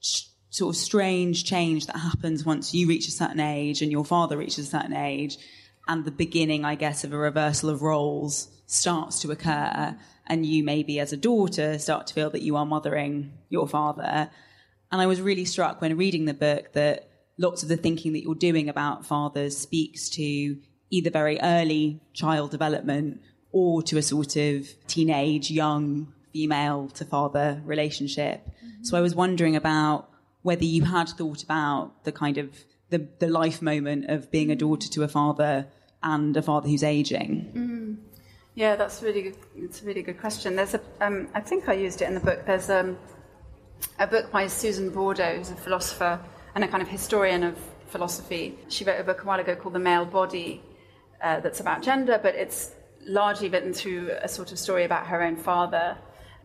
sh- 0.00 0.24
sort 0.50 0.74
of 0.74 0.80
strange 0.80 1.44
change 1.44 1.86
that 1.86 1.96
happens 1.96 2.44
once 2.44 2.74
you 2.74 2.86
reach 2.86 3.08
a 3.08 3.12
certain 3.12 3.40
age 3.40 3.80
and 3.80 3.90
your 3.90 4.04
father 4.04 4.36
reaches 4.36 4.66
a 4.66 4.70
certain 4.70 4.94
age, 4.94 5.38
and 5.88 6.04
the 6.04 6.10
beginning, 6.10 6.66
I 6.66 6.74
guess, 6.74 7.02
of 7.02 7.14
a 7.14 7.18
reversal 7.18 7.70
of 7.70 7.80
roles 7.80 8.48
starts 8.66 9.20
to 9.20 9.30
occur, 9.30 9.96
and 10.26 10.44
you 10.44 10.62
maybe 10.64 11.00
as 11.00 11.14
a 11.14 11.16
daughter 11.16 11.78
start 11.78 12.08
to 12.08 12.14
feel 12.14 12.28
that 12.30 12.42
you 12.42 12.56
are 12.56 12.66
mothering 12.66 13.32
your 13.48 13.66
father. 13.66 14.30
And 14.94 15.02
I 15.02 15.08
was 15.08 15.20
really 15.20 15.44
struck 15.44 15.80
when 15.80 15.96
reading 15.96 16.26
the 16.26 16.34
book 16.34 16.72
that 16.74 17.08
lots 17.36 17.64
of 17.64 17.68
the 17.68 17.76
thinking 17.76 18.12
that 18.12 18.22
you're 18.22 18.36
doing 18.36 18.68
about 18.68 19.04
fathers 19.04 19.56
speaks 19.56 20.08
to 20.10 20.56
either 20.88 21.10
very 21.10 21.36
early 21.40 22.00
child 22.12 22.52
development 22.52 23.20
or 23.50 23.82
to 23.82 23.98
a 23.98 24.02
sort 24.02 24.36
of 24.36 24.68
teenage, 24.86 25.50
young 25.50 26.12
female 26.32 26.90
to 26.90 27.04
father 27.04 27.60
relationship. 27.64 28.48
So 28.82 28.96
I 28.96 29.00
was 29.00 29.16
wondering 29.16 29.56
about 29.56 30.10
whether 30.42 30.64
you 30.64 30.84
had 30.84 31.08
thought 31.08 31.42
about 31.42 32.04
the 32.04 32.12
kind 32.12 32.38
of 32.38 32.64
the, 32.90 33.08
the 33.18 33.26
life 33.26 33.60
moment 33.60 34.08
of 34.08 34.30
being 34.30 34.52
a 34.52 34.54
daughter 34.54 34.88
to 34.90 35.02
a 35.02 35.08
father 35.08 35.66
and 36.04 36.36
a 36.36 36.42
father 36.42 36.68
who's 36.68 36.84
aging. 36.84 37.98
Yeah, 38.54 38.76
that's 38.76 39.02
really 39.02 39.22
good. 39.22 39.38
It's 39.56 39.82
a 39.82 39.86
really 39.86 40.02
good 40.02 40.20
question. 40.20 40.54
There's 40.54 40.74
a, 40.74 40.80
um, 41.00 41.26
I 41.34 41.40
think 41.40 41.68
I 41.68 41.72
used 41.72 42.00
it 42.00 42.04
in 42.04 42.14
the 42.14 42.20
book. 42.20 42.46
There's 42.46 42.70
um, 42.70 42.96
a 43.98 44.06
book 44.06 44.30
by 44.30 44.46
Susan 44.46 44.90
Bordo, 44.90 45.36
who's 45.36 45.50
a 45.50 45.56
philosopher 45.56 46.20
and 46.54 46.64
a 46.64 46.68
kind 46.68 46.82
of 46.82 46.88
historian 46.88 47.42
of 47.42 47.58
philosophy. 47.86 48.58
She 48.68 48.84
wrote 48.84 49.00
a 49.00 49.04
book 49.04 49.22
a 49.22 49.26
while 49.26 49.40
ago 49.40 49.54
called 49.54 49.74
The 49.74 49.78
Male 49.80 50.04
Body, 50.04 50.62
uh, 51.22 51.40
that's 51.40 51.60
about 51.60 51.82
gender, 51.82 52.20
but 52.22 52.34
it's 52.34 52.74
largely 53.06 53.48
written 53.48 53.72
through 53.72 54.10
a 54.20 54.28
sort 54.28 54.52
of 54.52 54.58
story 54.58 54.84
about 54.84 55.06
her 55.06 55.22
own 55.22 55.36
father. 55.36 55.96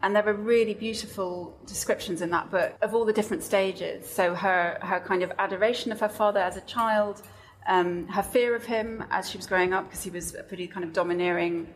And 0.01 0.15
there 0.15 0.27
are 0.27 0.33
really 0.33 0.73
beautiful 0.73 1.57
descriptions 1.65 2.21
in 2.21 2.29
that 2.29 2.49
book 2.49 2.73
of 2.81 2.95
all 2.95 3.03
the 3.03 3.13
different 3.13 3.43
stages. 3.43 4.09
So 4.09 4.33
her 4.33 4.77
her 4.81 5.01
kind 5.01 5.23
of 5.23 5.33
adoration 5.37 5.91
of 5.91 5.99
her 5.99 6.07
father 6.07 6.39
as 6.39 6.55
a 6.55 6.61
child, 6.61 7.21
um, 7.67 8.07
her 8.07 8.23
fear 8.23 8.55
of 8.55 8.63
him 8.63 9.03
as 9.11 9.29
she 9.29 9.37
was 9.37 9.45
growing 9.45 9.73
up 9.73 9.89
because 9.89 10.03
he 10.03 10.09
was 10.09 10.35
a 10.35 10.43
pretty 10.43 10.67
kind 10.67 10.85
of 10.85 10.93
domineering 10.93 11.67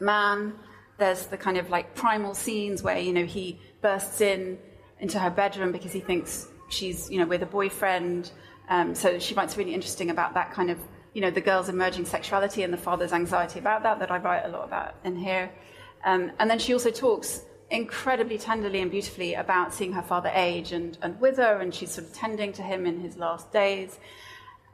man. 0.00 0.54
There's 0.98 1.26
the 1.26 1.36
kind 1.36 1.56
of 1.56 1.70
like 1.70 1.94
primal 1.94 2.34
scenes 2.34 2.82
where 2.82 2.98
you 2.98 3.12
know 3.12 3.24
he 3.24 3.60
bursts 3.80 4.20
in 4.20 4.58
into 5.00 5.18
her 5.18 5.30
bedroom 5.30 5.72
because 5.72 5.92
he 5.92 6.00
thinks 6.00 6.48
she's 6.68 7.10
you 7.10 7.18
know 7.18 7.26
with 7.26 7.42
a 7.42 7.46
boyfriend. 7.46 8.30
Um, 8.68 8.94
so 8.94 9.18
she 9.18 9.34
writes 9.34 9.56
really 9.56 9.74
interesting 9.74 10.10
about 10.10 10.34
that 10.34 10.52
kind 10.52 10.70
of 10.70 10.78
you 11.14 11.20
know 11.20 11.30
the 11.30 11.40
girl's 11.40 11.68
emerging 11.68 12.04
sexuality 12.04 12.62
and 12.62 12.72
the 12.72 12.78
father's 12.78 13.12
anxiety 13.12 13.58
about 13.58 13.82
that. 13.82 13.98
That 13.98 14.10
I 14.10 14.18
write 14.18 14.44
a 14.44 14.48
lot 14.48 14.64
about 14.64 14.94
in 15.04 15.16
here. 15.16 15.50
Um, 16.04 16.30
and 16.38 16.48
then 16.48 16.58
she 16.58 16.72
also 16.72 16.90
talks 16.90 17.42
incredibly 17.70 18.38
tenderly 18.38 18.80
and 18.80 18.90
beautifully 18.90 19.34
about 19.34 19.74
seeing 19.74 19.92
her 19.92 20.02
father 20.02 20.30
age 20.34 20.72
and, 20.72 20.96
and 21.02 21.20
wither, 21.20 21.58
and 21.58 21.74
she's 21.74 21.90
sort 21.90 22.06
of 22.06 22.14
tending 22.14 22.52
to 22.54 22.62
him 22.62 22.86
in 22.86 23.00
his 23.00 23.16
last 23.16 23.52
days. 23.52 23.98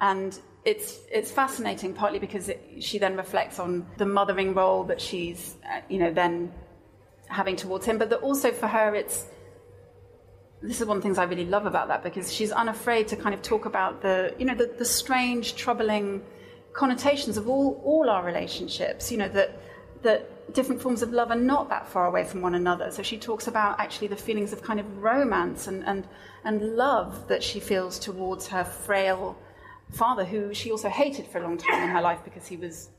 And 0.01 0.39
it's 0.65 1.01
it's 1.11 1.31
fascinating, 1.31 1.93
partly 1.93 2.19
because 2.19 2.49
it, 2.49 2.61
she 2.81 2.99
then 2.99 3.17
reflects 3.17 3.59
on 3.59 3.87
the 3.99 4.07
mothering 4.07 4.55
role 4.55 4.85
that 4.85 5.01
she's, 5.01 5.57
uh, 5.65 5.81
you 5.89 5.99
know, 5.99 6.13
then 6.13 6.53
having 7.27 7.57
towards 7.57 7.85
him, 7.87 7.99
but 7.99 8.11
that 8.11 8.21
also 8.21 8.51
for 8.51 8.67
her, 8.67 8.95
it's 8.95 9.27
this 10.67 10.81
is 10.81 10.87
one 10.87 10.97
of 10.97 11.03
the 11.03 11.07
things 11.07 11.19
I 11.19 11.25
really 11.25 11.45
love 11.45 11.67
about 11.67 11.89
that 11.89 12.03
because 12.03 12.33
she's 12.33 12.51
unafraid 12.51 13.09
to 13.09 13.17
kind 13.17 13.35
of 13.35 13.43
talk 13.43 13.67
about 13.67 14.01
the, 14.01 14.35
you 14.39 14.47
know, 14.47 14.55
the, 14.55 14.67
the 14.79 14.85
strange, 14.85 15.55
troubling 15.57 16.23
connotations 16.73 17.37
of 17.37 17.49
all 17.49 17.81
all 17.85 18.09
our 18.11 18.25
relationships. 18.25 19.13
You 19.13 19.19
know 19.19 19.29
that 19.29 19.59
that 20.03 20.53
different 20.53 20.81
forms 20.81 21.03
of 21.03 21.13
love 21.13 21.31
are 21.31 21.37
not 21.37 21.69
that 21.69 21.89
far 21.89 22.07
away 22.07 22.25
from 22.25 22.41
one 22.41 22.55
another. 22.55 22.91
So 22.91 23.03
she 23.03 23.19
talks 23.19 23.47
about 23.47 23.79
actually 23.79 24.09
the 24.09 24.17
feelings 24.17 24.53
of 24.53 24.63
kind 24.63 24.81
of 24.81 25.03
romance 25.03 25.67
and 25.67 25.85
and 25.85 26.09
and 26.45 26.77
love 26.77 27.29
that 27.29 27.43
she 27.43 27.61
feels 27.61 27.99
towards 27.99 28.49
her 28.49 28.65
frail 28.65 29.37
father, 29.93 30.25
who 30.25 30.55
she 30.55 30.71
also 30.71 30.89
hated 30.89 31.27
for 31.27 31.39
a 31.39 31.43
long 31.43 31.59
time 31.59 31.83
in 31.83 31.89
her 31.91 32.01
life 32.01 32.21
because 32.25 32.47
he 32.47 32.57
was, 32.57 32.91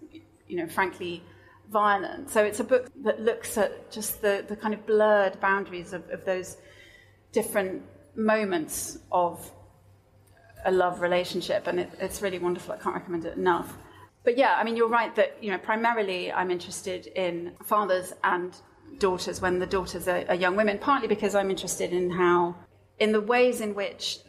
you 0.48 0.56
know, 0.56 0.68
frankly 0.68 1.24
violent. 1.72 2.30
So 2.30 2.44
it's 2.44 2.60
a 2.60 2.64
book 2.64 2.90
that 3.04 3.22
looks 3.22 3.58
at 3.58 3.92
just 3.92 4.22
the, 4.22 4.46
the 4.48 4.56
kind 4.56 4.74
of 4.74 4.86
blurred 4.86 5.40
boundaries 5.42 5.94
of, 5.94 6.08
of 6.10 6.26
those 6.26 6.58
different 7.36 7.84
moments 8.16 8.98
of 9.12 9.52
a 10.66 10.72
love 10.72 11.02
relationship, 11.02 11.68
and 11.68 11.80
it, 11.82 11.90
it's 12.00 12.22
really 12.22 12.40
wonderful. 12.40 12.74
I 12.74 12.78
can't 12.78 12.96
recommend 12.96 13.26
it 13.26 13.38
enough. 13.38 13.78
But 14.24 14.38
yeah, 14.38 14.56
I 14.58 14.64
mean, 14.64 14.76
you're 14.78 14.96
right 15.02 15.14
that 15.16 15.38
you 15.44 15.52
know 15.52 15.60
primarily 15.60 16.32
I'm 16.32 16.50
interested 16.50 17.08
in 17.08 17.52
fathers 17.64 18.14
and 18.24 18.56
daughters 18.98 19.42
when 19.42 19.60
the 19.60 19.68
daughters 19.68 20.08
are, 20.08 20.24
are 20.30 20.36
young 20.46 20.56
women, 20.56 20.80
partly 20.80 21.08
because 21.08 21.36
I'm 21.36 21.52
interested 21.52 21.92
in 21.92 22.10
how, 22.10 22.56
in 23.00 23.12
the 23.12 23.22
ways 23.22 23.60
in 23.62 23.76
which 23.76 24.20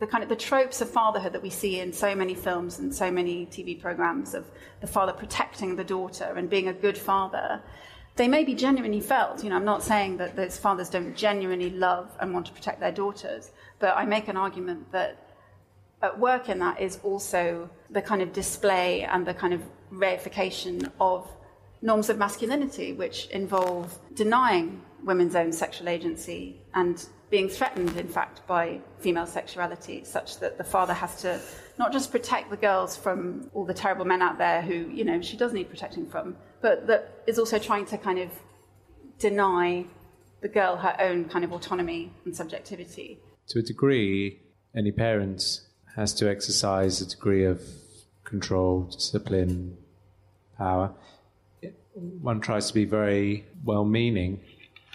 the 0.00 0.06
kind 0.06 0.22
of 0.22 0.28
the 0.28 0.36
tropes 0.36 0.80
of 0.82 0.90
fatherhood 0.90 1.32
that 1.32 1.42
we 1.42 1.50
see 1.50 1.80
in 1.80 1.92
so 1.92 2.14
many 2.14 2.34
films 2.34 2.78
and 2.78 2.94
so 2.94 3.10
many 3.10 3.46
TV 3.46 3.80
programs 3.80 4.34
of 4.34 4.44
the 4.82 4.86
father 4.86 5.12
protecting 5.12 5.76
the 5.76 5.84
daughter 5.84 6.34
and 6.36 6.50
being 6.50 6.68
a 6.68 6.72
good 6.72 6.98
father, 6.98 7.62
they 8.16 8.28
may 8.28 8.44
be 8.44 8.54
genuinely 8.54 9.00
felt. 9.00 9.42
You 9.42 9.50
know, 9.50 9.56
I'm 9.56 9.64
not 9.64 9.82
saying 9.82 10.18
that 10.18 10.36
those 10.36 10.56
fathers 10.56 10.88
don't 10.88 11.16
genuinely 11.16 11.70
love 11.70 12.10
and 12.20 12.32
want 12.32 12.46
to 12.46 12.52
protect 12.52 12.80
their 12.80 12.92
daughters, 12.92 13.50
but 13.78 13.96
I 13.96 14.04
make 14.04 14.28
an 14.28 14.36
argument 14.36 14.92
that 14.92 15.18
at 16.02 16.18
work 16.18 16.48
in 16.48 16.58
that 16.58 16.80
is 16.80 16.98
also 17.02 17.68
the 17.90 18.02
kind 18.02 18.22
of 18.22 18.32
display 18.32 19.02
and 19.02 19.26
the 19.26 19.34
kind 19.34 19.54
of 19.54 19.62
reification 19.92 20.90
of 21.00 21.28
norms 21.82 22.08
of 22.08 22.18
masculinity, 22.18 22.92
which 22.92 23.26
involve 23.26 23.98
denying 24.14 24.80
women's 25.02 25.34
own 25.34 25.52
sexual 25.52 25.88
agency 25.88 26.60
and 26.74 27.06
being 27.30 27.48
threatened, 27.48 27.96
in 27.96 28.08
fact, 28.08 28.46
by 28.46 28.80
female 29.00 29.26
sexuality, 29.26 30.04
such 30.04 30.38
that 30.38 30.56
the 30.56 30.64
father 30.64 30.92
has 30.92 31.20
to 31.20 31.40
not 31.78 31.92
just 31.92 32.12
protect 32.12 32.48
the 32.50 32.56
girls 32.56 32.96
from 32.96 33.50
all 33.54 33.64
the 33.64 33.74
terrible 33.74 34.04
men 34.04 34.22
out 34.22 34.38
there 34.38 34.62
who, 34.62 34.88
you 34.90 35.04
know, 35.04 35.20
she 35.20 35.36
does 35.36 35.52
need 35.52 35.68
protecting 35.68 36.06
from, 36.06 36.36
but 36.64 36.86
that 36.86 37.22
is 37.26 37.38
also 37.38 37.58
trying 37.58 37.84
to 37.84 37.98
kind 37.98 38.18
of 38.18 38.30
deny 39.18 39.84
the 40.40 40.48
girl 40.48 40.76
her 40.76 40.96
own 40.98 41.26
kind 41.26 41.44
of 41.44 41.52
autonomy 41.52 42.10
and 42.24 42.34
subjectivity. 42.34 43.18
To 43.48 43.58
a 43.58 43.62
degree, 43.62 44.40
any 44.74 44.90
parent 44.90 45.60
has 45.94 46.14
to 46.14 46.30
exercise 46.30 47.02
a 47.02 47.06
degree 47.06 47.44
of 47.44 47.60
control, 48.24 48.84
discipline, 48.84 49.76
power. 50.56 50.90
One 51.92 52.40
tries 52.40 52.68
to 52.68 52.74
be 52.74 52.86
very 52.86 53.44
well 53.62 53.84
meaning 53.84 54.40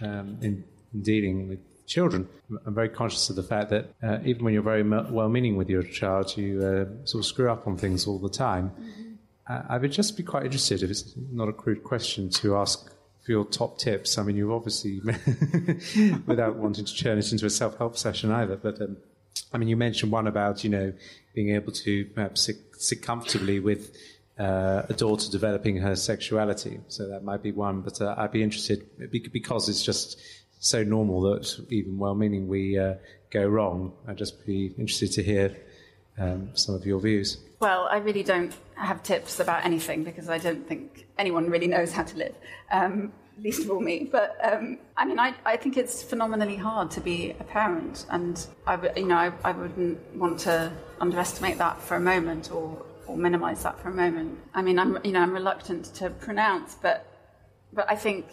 um, 0.01 0.39
in, 0.41 0.63
in, 0.91 1.01
dealing 1.03 1.49
with 1.49 1.59
children. 1.86 2.28
I'm 2.65 2.74
very 2.74 2.89
conscious 2.89 3.30
of 3.30 3.36
the 3.36 3.43
fact 3.43 3.70
that 3.70 3.93
uh, 4.01 4.17
even 4.26 4.43
when 4.43 4.55
you're 4.55 4.63
very 4.63 4.82
well 4.82 5.30
meaning 5.30 5.55
with 5.55 5.70
your 5.70 5.84
child, 5.84 6.36
you 6.36 6.49
uh, 6.63 7.05
sort 7.05 7.22
of 7.24 7.28
screw 7.28 7.51
up 7.51 7.67
on 7.67 7.78
things 7.78 8.07
all 8.07 8.17
the 8.17 8.36
time. 8.47 8.72
Mm-hmm. 8.72 9.09
Uh, 9.49 9.63
I 9.67 9.77
would 9.79 9.91
just 9.91 10.15
be 10.15 10.23
quite 10.23 10.45
interested, 10.45 10.83
if 10.83 10.91
it's 10.91 11.13
not 11.31 11.49
a 11.49 11.53
crude 11.53 11.83
question, 11.83 12.29
to 12.31 12.55
ask 12.55 12.93
for 13.25 13.31
your 13.31 13.45
top 13.45 13.79
tips. 13.79 14.17
I 14.17 14.23
mean, 14.23 14.37
you've 14.37 14.51
obviously, 14.51 14.99
without 16.27 16.55
wanting 16.55 16.85
to 16.85 16.95
turn 16.95 17.17
it 17.17 17.31
into 17.31 17.47
a 17.47 17.49
self 17.49 17.77
help 17.77 17.97
session 17.97 18.31
either, 18.31 18.55
but 18.55 18.79
um, 18.79 18.97
I 19.51 19.57
mean, 19.57 19.67
you 19.67 19.75
mentioned 19.75 20.11
one 20.11 20.27
about, 20.27 20.63
you 20.63 20.69
know, 20.69 20.93
being 21.33 21.49
able 21.55 21.71
to 21.71 22.05
perhaps 22.05 22.41
sit, 22.41 22.57
sit 22.73 23.01
comfortably 23.01 23.59
with 23.59 23.95
uh, 24.37 24.83
a 24.87 24.93
daughter 24.93 25.29
developing 25.31 25.77
her 25.77 25.95
sexuality. 25.95 26.79
So 26.87 27.07
that 27.09 27.23
might 27.23 27.41
be 27.41 27.51
one, 27.51 27.81
but 27.81 27.99
uh, 28.01 28.15
I'd 28.17 28.31
be 28.31 28.43
interested 28.43 28.85
because 29.11 29.67
it's 29.67 29.83
just 29.83 30.21
so 30.59 30.83
normal 30.83 31.21
that 31.21 31.65
even 31.69 31.97
well-meaning 31.97 32.47
we 32.47 32.77
uh, 32.77 32.95
go 33.31 33.47
wrong. 33.47 33.93
I'd 34.07 34.17
just 34.17 34.45
be 34.45 34.67
interested 34.77 35.11
to 35.13 35.23
hear 35.23 35.55
um, 36.20 36.49
some 36.53 36.76
of 36.76 36.86
your 36.86 36.99
views. 36.99 37.38
Well, 37.59 37.88
I 37.91 37.97
really 37.97 38.24
don't 38.24 38.53
have 38.76 39.03
tips 39.03 39.39
about 39.39 39.65
anything 39.65 40.03
because 40.03 40.30
I 40.30 40.38
don't 40.38 40.67
think 40.67 41.07
anyone 41.17 41.49
really 41.49 41.67
knows 41.67 41.91
how 41.91 42.03
to 42.03 42.17
live. 42.17 42.36
Um, 42.72 43.11
least 43.41 43.63
of 43.63 43.72
all 43.72 43.80
me. 43.80 44.07
But 44.11 44.38
um, 44.43 44.80
I 44.97 45.05
mean, 45.05 45.20
I, 45.20 45.34
I 45.45 45.57
think 45.57 45.78
it's 45.78 46.03
phenomenally 46.03 46.55
hard 46.55 46.91
to 46.91 47.01
be 47.01 47.32
a 47.39 47.43
parent, 47.43 48.05
and 48.09 48.45
I 48.67 48.76
w- 48.76 48.93
you 48.97 49.07
know 49.07 49.15
I, 49.15 49.32
I 49.43 49.51
wouldn't 49.51 49.99
want 50.15 50.39
to 50.41 50.72
underestimate 50.99 51.57
that 51.57 51.82
for 51.82 51.95
a 51.95 51.99
moment 51.99 52.51
or 52.51 52.86
or 53.07 53.17
minimise 53.17 53.63
that 53.63 53.80
for 53.80 53.89
a 53.89 53.93
moment. 53.93 54.39
I 54.53 54.61
mean, 54.61 54.78
I'm 54.80 54.97
you 55.03 55.11
know 55.11 55.22
I'm 55.22 55.34
reluctant 55.34 55.86
to 55.95 56.09
pronounce, 56.09 56.76
but 56.76 57.05
but 57.74 57.89
I 57.89 57.95
think 57.95 58.26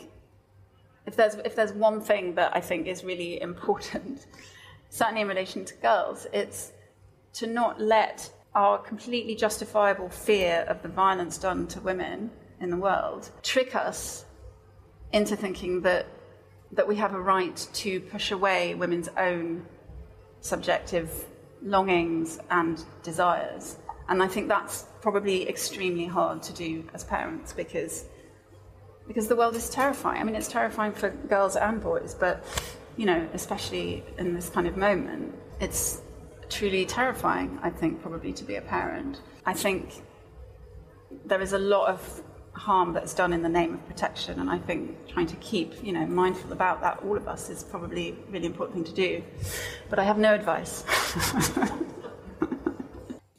if 1.06 1.16
there's 1.16 1.34
if 1.36 1.54
there's 1.54 1.72
one 1.72 2.00
thing 2.00 2.34
that 2.34 2.54
I 2.54 2.60
think 2.60 2.86
is 2.86 3.04
really 3.04 3.40
important, 3.40 4.26
certainly 4.90 5.22
in 5.22 5.28
relation 5.28 5.64
to 5.64 5.74
girls, 5.74 6.26
it's 6.32 6.72
to 7.36 7.46
not 7.46 7.80
let 7.80 8.30
our 8.54 8.78
completely 8.78 9.34
justifiable 9.34 10.08
fear 10.08 10.64
of 10.68 10.82
the 10.82 10.88
violence 10.88 11.36
done 11.36 11.66
to 11.68 11.80
women 11.80 12.30
in 12.60 12.70
the 12.70 12.76
world 12.76 13.30
trick 13.42 13.76
us 13.76 14.24
into 15.12 15.36
thinking 15.36 15.82
that 15.82 16.06
that 16.72 16.88
we 16.88 16.96
have 16.96 17.14
a 17.14 17.20
right 17.20 17.68
to 17.72 18.00
push 18.00 18.32
away 18.32 18.74
women's 18.74 19.08
own 19.16 19.64
subjective 20.40 21.26
longings 21.62 22.40
and 22.50 22.84
desires. 23.02 23.76
And 24.08 24.22
I 24.22 24.26
think 24.26 24.48
that's 24.48 24.86
probably 25.00 25.48
extremely 25.48 26.06
hard 26.06 26.42
to 26.42 26.52
do 26.52 26.84
as 26.94 27.04
parents 27.04 27.52
because 27.52 28.06
because 29.06 29.28
the 29.28 29.36
world 29.36 29.54
is 29.54 29.70
terrifying. 29.70 30.20
I 30.20 30.24
mean, 30.24 30.34
it's 30.34 30.48
terrifying 30.48 30.92
for 30.92 31.10
girls 31.10 31.54
and 31.54 31.80
boys, 31.80 32.14
but 32.14 32.44
you 32.96 33.06
know, 33.06 33.28
especially 33.34 34.02
in 34.18 34.34
this 34.34 34.48
kind 34.48 34.66
of 34.66 34.76
moment, 34.76 35.34
it's 35.60 36.00
truly 36.48 36.86
terrifying. 36.86 37.58
I 37.62 37.70
think 37.70 38.02
probably 38.02 38.32
to 38.34 38.44
be 38.44 38.56
a 38.56 38.62
parent. 38.62 39.20
I 39.44 39.52
think 39.52 40.02
there 41.24 41.40
is 41.40 41.52
a 41.52 41.58
lot 41.58 41.88
of 41.88 42.22
harm 42.52 42.92
that's 42.92 43.14
done 43.14 43.32
in 43.32 43.42
the 43.42 43.48
name 43.48 43.74
of 43.74 43.86
protection. 43.86 44.40
And 44.40 44.50
I 44.50 44.58
think 44.58 45.06
trying 45.08 45.26
to 45.26 45.36
keep, 45.36 45.84
you 45.84 45.92
know, 45.92 46.06
mindful 46.06 46.52
about 46.52 46.80
that, 46.80 47.02
all 47.04 47.16
of 47.16 47.28
us, 47.28 47.50
is 47.50 47.62
probably 47.62 48.10
a 48.10 48.14
really 48.30 48.46
important 48.46 48.76
thing 48.76 48.84
to 48.84 48.92
do. 48.92 49.22
But 49.90 49.98
I 49.98 50.04
have 50.04 50.18
no 50.18 50.34
advice. 50.34 50.84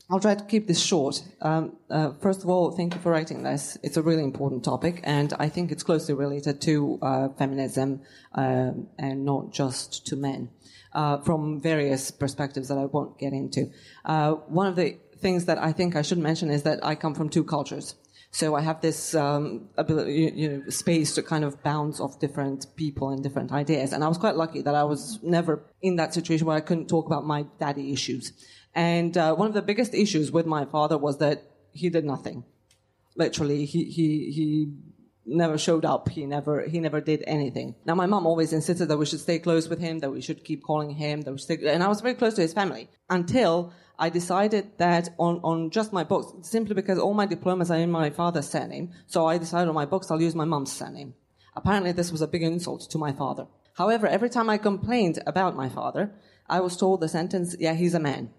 I'll 0.10 0.22
try 0.22 0.36
to 0.36 0.44
keep 0.46 0.68
this 0.68 0.80
short. 0.80 1.22
Um, 1.42 1.76
uh, 1.90 2.12
first 2.22 2.42
of 2.42 2.50
all, 2.50 2.72
thank 2.72 2.96
you 2.96 3.02
for 3.02 3.12
writing 3.12 3.44
this. 3.44 3.78
It's 3.84 3.98
a 3.98 4.02
really 4.02 4.24
important 4.24 4.64
topic, 4.64 5.02
and 5.04 5.34
I 5.38 5.50
think 5.50 5.70
it's 5.70 5.84
closely 5.84 6.14
related 6.14 6.62
to 6.62 6.98
uh, 7.02 7.30
feminism 7.38 8.04
uh, 8.34 8.72
and 8.98 9.26
not 9.26 9.52
just 9.52 10.08
to 10.08 10.16
men, 10.16 10.50
uh, 10.98 11.18
from 11.20 11.62
various 11.62 12.10
perspectives 12.10 12.68
that 12.70 12.78
I 12.80 12.86
won't 12.86 13.20
get 13.20 13.32
into. 13.32 13.72
Uh, 14.04 14.32
one 14.60 14.66
of 14.66 14.76
the 14.76 14.98
things 15.20 15.46
that 15.46 15.60
I 15.60 15.72
think 15.72 15.96
I 15.96 16.02
should 16.02 16.18
mention 16.18 16.50
is 16.50 16.64
that 16.64 16.84
I 16.84 16.96
come 16.96 17.14
from 17.14 17.30
two 17.30 17.44
cultures. 17.44 17.96
So 18.32 18.56
I 18.56 18.62
have 18.62 18.82
this 18.82 19.14
um, 19.16 19.70
ability, 19.78 20.34
you 20.36 20.50
know, 20.50 20.70
space 20.70 21.14
to 21.16 21.22
kind 21.22 21.44
of 21.44 21.62
bounce 21.64 22.00
off 22.00 22.20
different 22.20 22.66
people 22.76 23.10
and 23.10 23.24
different 23.24 23.52
ideas. 23.52 23.94
And 23.94 24.04
I 24.04 24.08
was 24.08 24.18
quite 24.18 24.36
lucky 24.36 24.62
that 24.64 24.76
I 24.76 24.84
was 24.84 25.20
never 25.22 25.64
in 25.82 25.96
that 25.98 26.14
situation 26.16 26.48
where 26.48 26.58
I 26.58 26.62
couldn't 26.62 26.88
talk 26.88 27.06
about 27.06 27.26
my 27.26 27.46
daddy 27.60 27.94
issues. 27.94 28.34
And 28.74 29.16
uh, 29.18 29.36
one 29.36 29.48
of 29.48 29.54
the 29.54 29.62
biggest 29.62 29.94
issues 29.94 30.32
with 30.32 30.46
my 30.46 30.66
father 30.66 30.98
was 30.98 31.20
that 31.20 31.44
he 31.74 31.90
did 31.90 32.06
nothing. 32.06 32.44
Literally, 33.16 33.66
he 33.66 33.86
he 33.86 34.32
he 34.38 34.74
never 35.28 35.58
showed 35.58 35.86
up. 35.86 36.10
He 36.10 36.26
never 36.26 36.68
he 36.68 36.80
never 36.80 37.02
did 37.02 37.24
anything. 37.28 37.76
Now 37.86 37.96
my 37.96 38.06
mom 38.06 38.26
always 38.26 38.54
insisted 38.54 38.88
that 38.88 38.98
we 38.98 39.06
should 39.06 39.20
stay 39.20 39.40
close 39.40 39.68
with 39.68 39.80
him, 39.80 40.00
that 40.00 40.12
we 40.12 40.22
should 40.22 40.44
keep 40.44 40.64
calling 40.64 40.92
him, 40.92 41.22
that 41.22 41.32
we 41.32 41.38
stay, 41.38 41.58
and 41.68 41.84
I 41.84 41.88
was 41.88 42.02
very 42.02 42.16
close 42.16 42.36
to 42.36 42.42
his 42.42 42.54
family 42.54 42.90
until 43.10 43.74
I 44.00 44.10
decided 44.10 44.78
that 44.78 45.10
on, 45.18 45.40
on 45.44 45.72
just 45.72 45.92
my 45.92 46.04
books, 46.04 46.48
simply 46.48 46.76
because 46.76 47.00
all 47.00 47.14
my 47.14 47.26
diplomas 47.26 47.72
are 47.72 47.78
in 47.78 47.92
my 47.92 48.10
father's 48.10 48.48
surname, 48.48 48.92
so 49.08 49.26
I 49.26 49.38
decided 49.38 49.70
on 49.70 49.76
my 49.76 49.86
books 49.86 50.12
I'll 50.12 50.22
use 50.22 50.36
my 50.36 50.46
mom's 50.46 50.72
surname. 50.72 51.16
Apparently 51.56 51.92
this 51.92 52.12
was 52.12 52.22
a 52.22 52.28
big 52.28 52.44
insult 52.44 52.82
to 52.92 52.98
my 52.98 53.12
father. 53.12 53.48
However, 53.74 54.08
every 54.08 54.30
time 54.30 54.50
I 54.50 54.58
complained 54.58 55.20
about 55.26 55.56
my 55.56 55.70
father, 55.70 56.12
I 56.48 56.60
was 56.60 56.78
told 56.78 57.02
the 57.02 57.10
sentence, 57.10 57.56
yeah, 57.60 57.74
he's 57.74 57.94
a 57.94 58.00
man. 58.00 58.32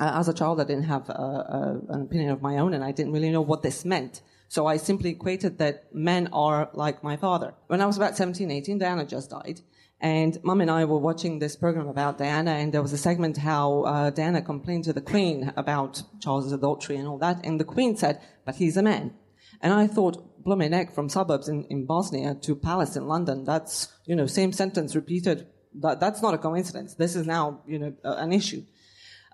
Uh, 0.00 0.12
as 0.14 0.28
a 0.28 0.34
child, 0.34 0.60
I 0.60 0.64
didn't 0.64 0.84
have 0.84 1.08
uh, 1.10 1.12
uh, 1.12 1.74
an 1.88 2.02
opinion 2.02 2.30
of 2.30 2.42
my 2.42 2.58
own 2.58 2.72
and 2.74 2.84
I 2.84 2.92
didn't 2.92 3.12
really 3.12 3.30
know 3.30 3.40
what 3.40 3.62
this 3.62 3.84
meant. 3.84 4.22
So 4.48 4.66
I 4.66 4.78
simply 4.78 5.10
equated 5.10 5.58
that 5.58 5.94
men 5.94 6.28
are 6.32 6.70
like 6.72 7.04
my 7.04 7.16
father. 7.16 7.54
When 7.66 7.80
I 7.82 7.86
was 7.86 7.98
about 7.98 8.16
17, 8.16 8.50
18, 8.50 8.78
Diana 8.78 9.04
just 9.04 9.30
died. 9.30 9.60
And 10.00 10.38
mum 10.42 10.60
and 10.60 10.70
I 10.70 10.84
were 10.84 10.98
watching 10.98 11.38
this 11.38 11.56
program 11.56 11.88
about 11.88 12.18
Diana, 12.18 12.52
and 12.52 12.72
there 12.72 12.82
was 12.82 12.92
a 12.92 12.98
segment 12.98 13.36
how 13.36 13.82
uh, 13.82 14.10
Diana 14.10 14.40
complained 14.42 14.84
to 14.84 14.92
the 14.92 15.00
Queen 15.00 15.52
about 15.56 16.02
Charles's 16.20 16.52
adultery 16.52 16.96
and 16.96 17.08
all 17.08 17.18
that, 17.18 17.44
and 17.44 17.58
the 17.58 17.64
Queen 17.64 17.96
said, 17.96 18.20
"But 18.44 18.54
he's 18.54 18.76
a 18.76 18.82
man." 18.82 19.14
And 19.60 19.72
I 19.72 19.88
thought, 19.88 20.44
blooming 20.44 20.86
from 20.86 21.08
suburbs 21.08 21.48
in, 21.48 21.64
in 21.64 21.84
Bosnia 21.84 22.36
to 22.42 22.54
palace 22.54 22.94
in 22.94 23.08
London, 23.08 23.42
that's 23.42 23.88
you 24.06 24.14
know 24.14 24.26
same 24.26 24.52
sentence 24.52 24.94
repeated. 24.94 25.48
That, 25.74 25.98
that's 25.98 26.22
not 26.22 26.32
a 26.32 26.38
coincidence. 26.38 26.94
This 26.94 27.16
is 27.16 27.26
now 27.26 27.62
you 27.66 27.80
know 27.80 27.92
an 28.04 28.32
issue. 28.32 28.62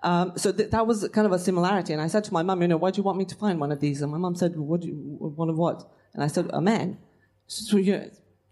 Um, 0.05 0.33
so 0.37 0.51
th- 0.51 0.69
that 0.69 0.85
was 0.85 0.97
kind 1.09 1.25
of 1.25 1.33
a 1.33 1.39
similarity. 1.39 1.91
And 1.91 2.01
I 2.01 2.07
said 2.07 2.23
to 2.25 2.33
my 2.33 2.43
mum, 2.43 2.61
you 2.61 2.67
know, 2.67 2.77
why 2.77 2.91
do 2.91 2.97
you 2.99 3.03
want 3.03 3.17
me 3.17 3.25
to 3.25 3.35
find 3.35 3.59
one 3.59 3.71
of 3.71 3.79
these? 3.79 4.01
And 4.01 4.11
my 4.11 4.19
mum 4.19 4.35
said, 4.35 4.55
what 4.55 4.83
you, 4.83 4.93
one 4.93 5.49
of 5.49 5.57
what? 5.57 5.77
And 6.13 6.23
I 6.23 6.27
said, 6.27 6.45
a 6.53 6.61
man. 6.61 6.99
So, 7.47 7.77
you 7.77 7.93
know, 7.97 8.09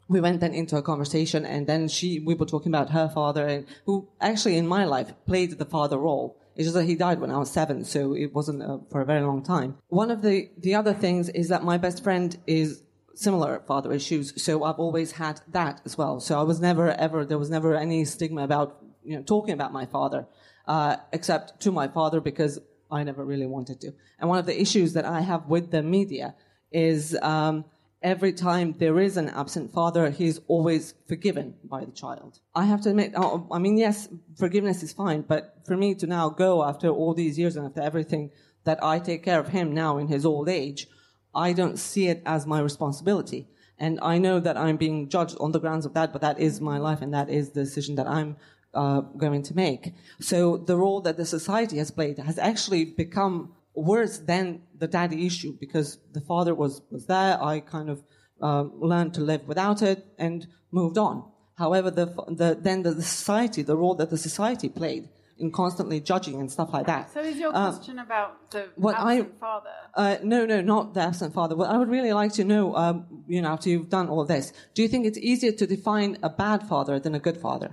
we 0.08 0.20
went 0.20 0.42
then 0.42 0.54
into 0.54 0.76
a 0.78 0.82
conversation 0.82 1.46
and 1.46 1.68
then 1.68 1.88
she, 1.88 2.20
we 2.20 2.34
were 2.34 2.46
talking 2.46 2.72
about 2.72 2.90
her 2.90 3.08
father 3.08 3.46
and 3.48 3.66
who 3.86 4.10
actually 4.20 4.58
in 4.58 4.68
my 4.68 4.84
life 4.86 5.14
played 5.28 5.58
the 5.58 5.66
father 5.66 5.98
role. 5.98 6.38
It's 6.56 6.66
just 6.66 6.76
that 6.76 6.86
he 6.86 6.96
died 6.96 7.20
when 7.20 7.32
I 7.32 7.38
was 7.38 7.50
seven, 7.50 7.84
so 7.84 8.14
it 8.14 8.32
wasn't 8.34 8.62
uh, 8.62 8.78
for 8.92 9.02
a 9.02 9.06
very 9.06 9.22
long 9.22 9.42
time. 9.44 9.78
One 9.88 10.12
of 10.12 10.22
the, 10.22 10.52
the 10.58 10.76
other 10.76 10.94
things 10.94 11.30
is 11.30 11.50
that 11.50 11.64
my 11.64 11.78
best 11.78 12.04
friend 12.04 12.38
is 12.46 12.84
similar 13.16 13.64
father 13.68 13.92
issues, 13.92 14.40
so 14.44 14.64
I've 14.64 14.78
always 14.78 15.14
had 15.14 15.42
that 15.48 15.82
as 15.84 15.98
well. 15.98 16.20
So 16.20 16.40
I 16.40 16.44
was 16.44 16.60
never 16.60 16.92
ever, 16.92 17.26
there 17.26 17.40
was 17.40 17.50
never 17.50 17.76
any 17.76 18.06
stigma 18.06 18.44
about, 18.44 18.83
you 19.06 19.16
know, 19.18 19.24
talking 19.24 19.54
about 19.54 19.74
my 19.74 19.86
father, 19.86 20.28
uh, 20.68 20.98
except 21.12 21.60
to 21.62 21.72
my 21.72 21.88
father 21.88 22.22
because 22.22 22.60
I 22.92 23.04
never 23.04 23.24
really 23.26 23.48
wanted 23.48 23.82
to. 23.82 23.94
And 24.20 24.30
one 24.30 24.40
of 24.40 24.46
the 24.46 24.60
issues 24.60 24.94
that 24.94 25.06
I 25.06 25.22
have 25.22 25.48
with 25.48 25.72
the 25.72 25.82
media 25.82 26.36
is, 26.72 27.18
um, 27.22 27.66
every 28.04 28.34
time 28.34 28.76
there 28.78 29.00
is 29.00 29.18
an 29.18 29.30
absent 29.30 29.72
father, 29.72 30.10
he's 30.10 30.40
always 30.48 30.94
forgiven 31.08 31.56
by 31.64 31.86
the 31.86 31.92
child. 31.92 32.40
I 32.54 32.66
have 32.66 32.82
to 32.82 32.90
admit, 32.90 33.14
oh, 33.16 33.48
I 33.52 33.60
mean, 33.60 33.78
yes, 33.78 34.10
forgiveness 34.38 34.84
is 34.84 34.92
fine, 34.92 35.22
but 35.22 35.56
for 35.66 35.78
me 35.78 35.96
to 35.96 36.06
now 36.06 36.30
go 36.30 36.64
after 36.64 36.90
all 36.90 37.14
these 37.14 37.40
years 37.40 37.56
and 37.56 37.66
after 37.66 37.82
everything 37.82 38.32
that 38.66 38.84
I 38.84 39.00
take 39.00 39.24
care 39.24 39.40
of 39.40 39.50
him 39.50 39.74
now 39.74 39.98
in 39.98 40.08
his 40.08 40.26
old 40.26 40.50
age, 40.50 40.88
I 41.34 41.54
don't 41.54 41.78
see 41.78 42.08
it 42.08 42.22
as 42.26 42.46
my 42.46 42.60
responsibility. 42.60 43.48
And 43.80 44.00
I 44.02 44.18
know 44.18 44.40
that 44.40 44.58
I'm 44.58 44.78
being 44.78 45.10
judged 45.10 45.36
on 45.40 45.52
the 45.52 45.60
grounds 45.60 45.86
of 45.86 45.94
that, 45.94 46.14
but 46.14 46.22
that 46.22 46.40
is 46.40 46.62
my 46.62 46.78
life 46.78 47.02
and 47.02 47.14
that 47.14 47.30
is 47.30 47.52
the 47.52 47.64
decision 47.64 47.96
that 47.96 48.08
I'm 48.08 48.38
uh, 48.74 49.02
going 49.18 49.44
to 49.44 49.56
make. 49.56 49.94
So 50.20 50.58
the 50.58 50.76
role 50.78 51.02
that 51.02 51.18
the 51.18 51.26
society 51.26 51.78
has 51.78 51.92
played 51.92 52.18
has 52.20 52.38
actually 52.38 52.86
become 52.86 53.54
worse 53.76 54.20
than 54.20 54.62
the 54.78 54.88
daddy 54.88 55.26
issue 55.26 55.54
because 55.60 55.98
the 56.14 56.22
father 56.22 56.54
was, 56.54 56.82
was 56.92 57.06
there. 57.08 57.42
I 57.42 57.60
kind 57.60 57.90
of 57.90 58.04
uh, 58.42 58.64
learned 58.92 59.14
to 59.16 59.22
live 59.22 59.48
without 59.48 59.82
it 59.82 60.06
and 60.18 60.48
moved 60.72 60.98
on. 60.98 61.24
However, 61.56 61.92
the, 61.92 62.06
the, 62.30 62.58
then 62.60 62.84
the 62.84 63.02
society, 63.02 63.62
the 63.62 63.78
role 63.78 63.96
that 63.96 64.10
the 64.10 64.18
society 64.18 64.70
played 64.70 65.10
in 65.38 65.52
constantly 65.52 66.00
judging 66.00 66.40
and 66.40 66.52
stuff 66.52 66.70
like 66.74 66.86
that. 66.86 67.12
So 67.14 67.22
is 67.22 67.38
your 67.38 67.52
Uh, 67.56 67.72
question 67.72 68.00
about 68.00 68.52
the 68.52 68.70
what 68.76 68.96
I- 68.96 69.20
absent 69.20 69.40
father? 69.40 69.70
Uh, 69.96 70.18
no, 70.24 70.46
no, 70.46 70.62
not 70.62 70.94
the 70.94 71.02
absent 71.02 71.34
father. 71.34 71.56
What 71.56 71.70
I 71.70 71.78
would 71.78 71.90
really 71.90 72.14
like 72.14 72.34
to 72.34 72.44
know, 72.44 72.76
um, 72.76 73.24
you 73.28 73.42
know, 73.42 73.50
after 73.50 73.70
you've 73.70 73.90
done 73.90 74.10
all 74.10 74.26
this, 74.26 74.54
do 74.76 74.82
you 74.84 74.88
think 74.88 75.06
it's 75.06 75.18
easier 75.18 75.52
to 75.52 75.66
define 75.68 76.18
a 76.24 76.30
bad 76.30 76.68
father 76.68 77.00
than 77.00 77.14
a 77.16 77.20
good 77.20 77.38
father? 77.38 77.72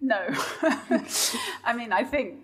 No. 0.00 0.26
I 1.64 1.74
mean, 1.74 1.92
I 1.92 2.04
think 2.04 2.38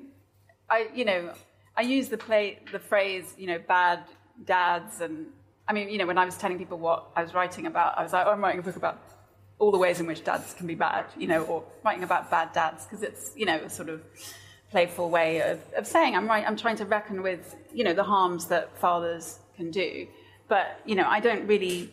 I, 0.69 0.89
you 0.95 1.05
know, 1.05 1.33
I 1.77 1.83
use 1.83 2.09
the 2.09 2.19
play, 2.19 2.59
the 2.73 2.79
phrase, 2.79 3.35
you 3.39 3.47
know, 3.47 3.59
bad 3.59 4.05
dads, 4.45 5.01
and 5.01 5.27
I 5.69 5.73
mean, 5.73 5.89
you 5.89 5.99
know, 5.99 6.07
when 6.07 6.19
I 6.19 6.25
was 6.25 6.37
telling 6.37 6.59
people 6.59 6.79
what 6.79 7.07
I 7.17 7.23
was 7.23 7.35
writing 7.35 7.67
about, 7.67 7.97
I 7.99 8.03
was 8.03 8.13
like, 8.13 8.27
oh, 8.27 8.31
I'm 8.31 8.43
writing 8.43 8.61
a 8.61 8.63
book 8.63 8.77
about 8.77 9.01
all 9.59 9.71
the 9.71 9.79
ways 9.79 10.01
in 10.01 10.07
which 10.07 10.23
dads 10.23 10.53
can 10.55 10.67
be 10.67 10.75
bad, 10.75 11.07
you 11.17 11.27
know, 11.27 11.43
or 11.45 11.65
writing 11.85 12.05
about 12.05 12.31
bad 12.31 12.53
dads 12.53 12.85
because 12.85 13.03
it's, 13.03 13.33
you 13.37 13.47
know, 13.47 13.57
a 13.57 13.71
sort 13.71 13.89
of 13.89 14.03
playful 14.71 15.09
way 15.09 15.41
of, 15.41 15.61
of 15.77 15.87
saying 15.87 16.15
I'm 16.15 16.27
right. 16.27 16.45
I'm 16.47 16.57
trying 16.57 16.77
to 16.77 16.85
reckon 16.85 17.23
with, 17.23 17.57
you 17.73 17.85
know, 17.85 17.95
the 17.95 18.05
harms 18.05 18.47
that 18.47 18.77
fathers 18.79 19.39
can 19.57 19.71
do, 19.71 20.07
but 20.49 20.81
you 20.85 20.95
know, 20.95 21.07
I 21.07 21.21
don't 21.21 21.47
really 21.47 21.91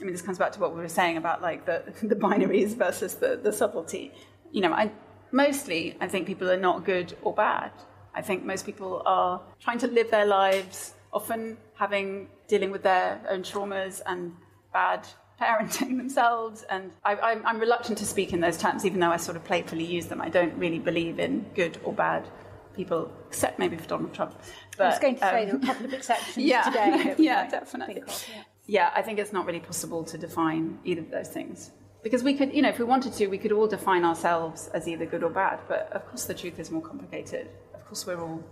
I 0.00 0.04
mean, 0.04 0.12
this 0.12 0.22
comes 0.22 0.38
back 0.38 0.52
to 0.52 0.60
what 0.60 0.74
we 0.74 0.80
were 0.80 0.88
saying 0.88 1.16
about 1.16 1.42
like 1.42 1.66
the, 1.66 1.82
the 2.02 2.16
binaries 2.16 2.76
versus 2.76 3.14
the, 3.14 3.38
the 3.42 3.52
subtlety. 3.52 4.12
You 4.52 4.62
know, 4.62 4.72
I, 4.72 4.90
mostly 5.32 5.96
I 6.00 6.08
think 6.08 6.26
people 6.26 6.50
are 6.50 6.56
not 6.56 6.84
good 6.84 7.16
or 7.22 7.34
bad. 7.34 7.72
I 8.14 8.22
think 8.22 8.44
most 8.44 8.66
people 8.66 9.02
are 9.06 9.40
trying 9.60 9.78
to 9.78 9.86
live 9.86 10.10
their 10.10 10.26
lives, 10.26 10.94
often 11.12 11.56
having 11.74 12.28
dealing 12.48 12.70
with 12.70 12.82
their 12.82 13.20
own 13.28 13.42
traumas 13.42 14.00
and 14.06 14.34
bad 14.72 15.06
parenting 15.40 15.96
themselves. 16.02 16.64
And 16.68 16.90
I, 17.04 17.16
I'm, 17.16 17.46
I'm 17.46 17.60
reluctant 17.60 17.98
to 17.98 18.06
speak 18.06 18.32
in 18.32 18.40
those 18.40 18.58
terms, 18.58 18.84
even 18.84 19.00
though 19.00 19.10
I 19.10 19.16
sort 19.16 19.36
of 19.36 19.44
playfully 19.44 19.84
use 19.84 20.06
them. 20.06 20.20
I 20.20 20.28
don't 20.28 20.56
really 20.58 20.78
believe 20.78 21.18
in 21.18 21.46
good 21.54 21.78
or 21.84 21.92
bad 21.92 22.28
people, 22.74 23.12
except 23.28 23.58
maybe 23.58 23.76
for 23.76 23.88
Donald 23.88 24.12
Trump. 24.12 24.34
But, 24.76 24.86
I 24.86 24.88
was 24.90 24.98
going 24.98 25.14
to 25.14 25.20
say 25.20 25.42
um, 25.42 25.48
there 25.48 25.56
a 25.56 25.66
couple 25.66 25.86
of 25.86 25.92
exceptions 25.92 26.36
yeah, 26.46 26.62
today. 26.62 27.14
yeah, 27.18 27.48
definitely. 27.48 28.00
of, 28.00 28.26
yeah. 28.34 28.42
Yeah, 28.66 28.90
I 28.94 29.02
think 29.02 29.18
it's 29.18 29.32
not 29.32 29.46
really 29.46 29.60
possible 29.60 30.04
to 30.04 30.18
define 30.18 30.78
either 30.84 31.00
of 31.00 31.10
those 31.10 31.28
things. 31.28 31.72
Because 32.02 32.22
we 32.22 32.34
could, 32.34 32.54
you 32.54 32.62
know, 32.62 32.70
if 32.70 32.78
we 32.78 32.84
wanted 32.84 33.12
to, 33.14 33.26
we 33.26 33.36
could 33.38 33.52
all 33.52 33.66
define 33.66 34.04
ourselves 34.04 34.68
as 34.68 34.88
either 34.88 35.04
good 35.04 35.22
or 35.22 35.30
bad. 35.30 35.60
But 35.68 35.92
of 35.92 36.06
course, 36.06 36.24
the 36.24 36.34
truth 36.34 36.58
is 36.58 36.70
more 36.70 36.82
complicated. 36.82 37.48
Of 37.74 37.84
course, 37.86 38.06
we're 38.06 38.20
all 38.20 38.42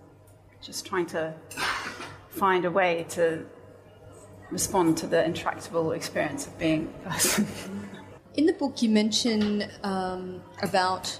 just 0.60 0.84
trying 0.84 1.06
to 1.06 1.34
find 2.28 2.64
a 2.64 2.70
way 2.70 3.06
to 3.10 3.46
respond 4.50 4.98
to 4.98 5.06
the 5.06 5.24
intractable 5.24 5.92
experience 5.92 6.46
of 6.46 6.58
being 6.58 6.92
a 7.04 7.10
person. 7.10 7.46
In 8.34 8.46
the 8.46 8.52
book, 8.52 8.82
you 8.82 8.88
mention 8.88 9.64
um, 9.82 10.42
about 10.62 11.18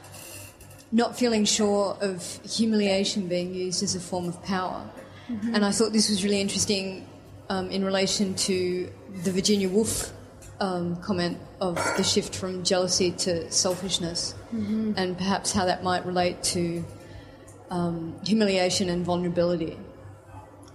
not 0.93 1.19
feeling 1.19 1.45
sure 1.45 1.97
of 2.01 2.41
humiliation 2.45 3.27
being 3.29 3.55
used 3.55 3.83
as 3.83 3.95
a 3.95 4.01
form 4.01 4.29
of 4.29 4.43
power. 4.45 4.89
Mm-hmm. 5.29 5.55
And 5.55 5.65
I 5.65 5.71
thought 5.71 5.93
this 5.93 6.09
was 6.09 6.25
really 6.25 6.41
interesting 6.41 7.07
um, 7.51 7.71
in 7.71 7.85
relation 7.85 8.35
to 8.35 8.91
the 9.25 9.33
Virginia 9.33 9.69
Woolf 9.69 10.13
um, 10.61 10.97
comment 10.97 11.39
of 11.61 11.77
the 11.97 12.03
shift 12.03 12.35
from 12.35 12.65
jealousy 12.65 13.13
to 13.13 13.51
selfishness, 13.51 14.35
Mhm. 14.53 14.95
and 14.97 15.17
perhaps 15.17 15.53
how 15.53 15.65
that 15.67 15.83
might 15.83 16.05
relate 16.07 16.43
to 16.55 16.85
um, 17.71 18.15
humiliation 18.25 18.89
and 18.89 19.05
vulnerability. 19.05 19.79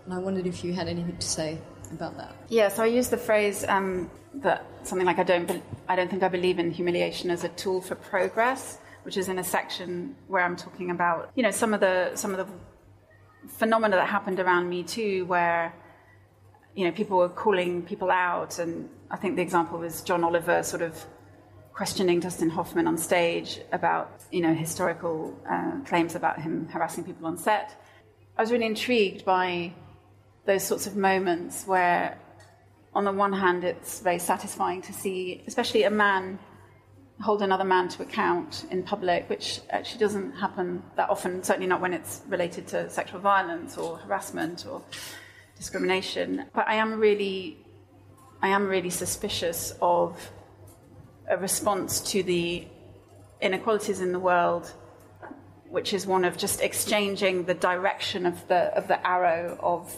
And 0.06 0.14
I 0.14 0.20
wondered 0.20 0.46
if 0.46 0.64
you 0.64 0.74
had 0.74 0.88
anything 0.88 1.18
to 1.18 1.28
say 1.28 1.58
about 1.92 2.18
that. 2.18 2.36
Yeah, 2.50 2.68
so 2.70 2.84
I 2.84 2.86
use 2.88 3.10
the 3.10 3.18
phrase 3.18 3.66
um, 3.68 4.10
that 4.36 4.64
something 4.84 5.06
like 5.08 5.18
I 5.20 5.24
don't, 5.24 5.48
be- 5.48 5.64
I 5.90 5.96
don't 5.96 6.10
think 6.10 6.22
I 6.24 6.28
believe 6.28 6.60
in 6.60 6.70
humiliation 6.72 7.32
as 7.32 7.44
a 7.44 7.50
tool 7.50 7.82
for 7.82 7.96
progress, 7.96 8.78
which 9.04 9.18
is 9.18 9.28
in 9.28 9.40
a 9.40 9.44
section 9.44 10.16
where 10.28 10.44
I'm 10.44 10.56
talking 10.56 10.92
about, 10.92 11.32
you 11.36 11.42
know, 11.44 11.52
some 11.52 11.74
of 11.74 11.80
the 11.80 12.12
some 12.16 12.32
of 12.36 12.38
the 12.46 12.48
phenomena 13.50 13.96
that 13.96 14.08
happened 14.08 14.40
around 14.40 14.70
Me 14.70 14.84
Too, 14.84 15.26
where 15.26 15.74
you 16.76 16.86
know 16.86 16.92
people 16.92 17.18
were 17.18 17.30
calling 17.30 17.82
people 17.84 18.10
out, 18.12 18.60
and 18.60 18.90
I 19.12 19.18
think 19.18 19.36
the 19.36 19.42
example 19.42 19.80
was 19.80 20.02
John 20.02 20.24
Oliver 20.24 20.64
sort 20.64 20.82
of 20.82 21.06
questioning 21.74 22.20
Dustin 22.20 22.50
Hoffman 22.50 22.88
on 22.88 22.98
stage 22.98 23.60
about 23.72 24.22
you 24.32 24.42
know 24.42 24.54
historical 24.54 25.38
uh, 25.50 25.80
claims 25.86 26.16
about 26.16 26.40
him 26.40 26.68
harassing 26.68 27.04
people 27.04 27.26
on 27.28 27.38
set. 27.38 27.76
I 28.38 28.42
was 28.42 28.52
really 28.52 28.66
intrigued 28.66 29.26
by 29.26 29.74
those 30.46 30.64
sorts 30.64 30.88
of 30.88 30.96
moments 30.96 31.66
where, 31.66 32.18
on 32.94 33.06
the 33.06 33.12
one 33.12 33.34
hand, 33.34 33.64
it's 33.64 34.00
very 34.02 34.20
satisfying 34.20 34.82
to 34.84 34.94
see, 34.94 35.44
especially 35.48 35.84
a 35.84 35.92
man 35.92 36.40
hold 37.22 37.42
another 37.42 37.64
man 37.64 37.88
to 37.88 38.02
account 38.02 38.66
in 38.72 38.84
public, 38.84 39.30
which 39.30 39.62
actually 39.70 40.00
doesn't 40.00 40.34
happen 40.34 40.84
that 40.96 41.10
often, 41.10 41.44
certainly 41.44 41.68
not 41.68 41.80
when 41.80 41.94
it's 41.94 42.22
related 42.28 42.68
to 42.68 42.90
sexual 42.90 43.20
violence 43.20 43.78
or 43.78 43.98
harassment 43.98 44.66
or 44.66 44.82
discrimination. 45.56 46.46
But 46.54 46.68
I 46.68 46.76
am 46.76 47.00
really, 47.00 47.63
I 48.44 48.50
am 48.50 48.68
really 48.68 48.90
suspicious 48.90 49.74
of 49.82 50.32
a 51.30 51.38
response 51.38 52.02
to 52.12 52.22
the 52.24 52.68
inequalities 53.40 54.02
in 54.02 54.12
the 54.12 54.20
world, 54.20 54.70
which 55.70 55.94
is 55.94 56.06
one 56.06 56.26
of 56.26 56.38
just 56.38 56.62
exchanging 56.62 57.46
the 57.46 57.54
direction 57.54 58.26
of 58.26 58.46
the 58.50 58.62
of 58.78 58.90
the 58.90 59.00
arrow 59.08 59.58
of 59.62 59.96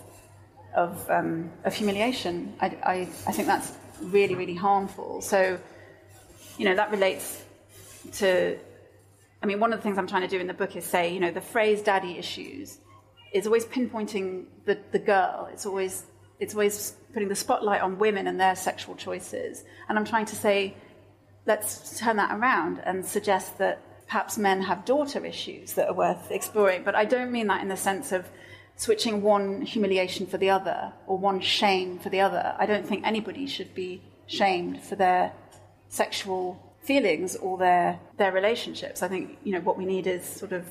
of, 0.76 1.10
um, 1.10 1.52
of 1.64 1.74
humiliation. 1.74 2.54
I, 2.60 2.68
I, 2.84 2.96
I 3.26 3.32
think 3.32 3.48
that's 3.48 3.72
really, 4.02 4.36
really 4.36 4.54
harmful. 4.56 5.22
So, 5.22 5.58
you 6.58 6.66
know, 6.66 6.76
that 6.76 6.92
relates 6.92 7.44
to, 8.14 8.60
I 9.42 9.46
mean, 9.46 9.60
one 9.60 9.72
of 9.74 9.80
the 9.80 9.84
things 9.84 9.98
I'm 9.98 10.06
trying 10.06 10.24
to 10.24 10.28
do 10.28 10.40
in 10.40 10.48
the 10.48 10.54
book 10.54 10.76
is 10.76 10.86
say, 10.86 11.14
you 11.14 11.20
know, 11.20 11.32
the 11.32 11.42
phrase 11.42 11.82
daddy 11.82 12.18
issues 12.18 12.78
is 13.34 13.48
always 13.48 13.66
pinpointing 13.66 14.46
the, 14.66 14.78
the 14.92 15.00
girl. 15.00 15.50
It's 15.52 15.66
always, 15.66 16.04
it's 16.40 16.54
always 16.54 16.96
putting 17.14 17.30
the 17.30 17.36
spotlight 17.36 17.82
on 17.82 17.98
women 17.98 18.28
and 18.28 18.40
their 18.40 18.56
sexual 18.56 18.96
choices. 18.96 19.64
And 19.88 19.98
I'm 19.98 20.06
trying 20.06 20.26
to 20.26 20.36
say, 20.36 20.76
let's 21.46 21.98
turn 22.00 22.18
that 22.18 22.38
around 22.38 22.82
and 22.86 23.06
suggest 23.06 23.58
that 23.60 23.82
perhaps 24.08 24.38
men 24.38 24.62
have 24.62 24.86
daughter 24.86 25.26
issues 25.26 25.74
that 25.74 25.88
are 25.88 25.94
worth 25.94 26.32
exploring. 26.32 26.84
But 26.84 26.96
I 26.96 27.06
don't 27.06 27.32
mean 27.32 27.48
that 27.48 27.62
in 27.62 27.70
the 27.70 27.78
sense 27.78 28.12
of 28.12 28.30
switching 28.76 29.22
one 29.22 29.62
humiliation 29.62 30.28
for 30.28 30.38
the 30.38 30.50
other 30.50 30.92
or 31.08 31.18
one 31.18 31.40
shame 31.40 31.98
for 32.00 32.10
the 32.10 32.20
other. 32.20 32.56
I 32.60 32.66
don't 32.66 32.86
think 32.86 33.06
anybody 33.06 33.48
should 33.48 33.74
be 33.74 34.02
shamed 34.28 34.82
for 34.82 34.96
their 34.96 35.32
sexual 35.88 36.62
feelings 36.82 37.36
or 37.36 37.58
their 37.58 38.00
their 38.18 38.32
relationships. 38.32 39.02
I 39.02 39.08
think 39.08 39.38
you 39.44 39.54
know 39.54 39.62
what 39.62 39.78
we 39.78 39.86
need 39.86 40.08
is 40.08 40.26
sort 40.26 40.52
of 40.52 40.66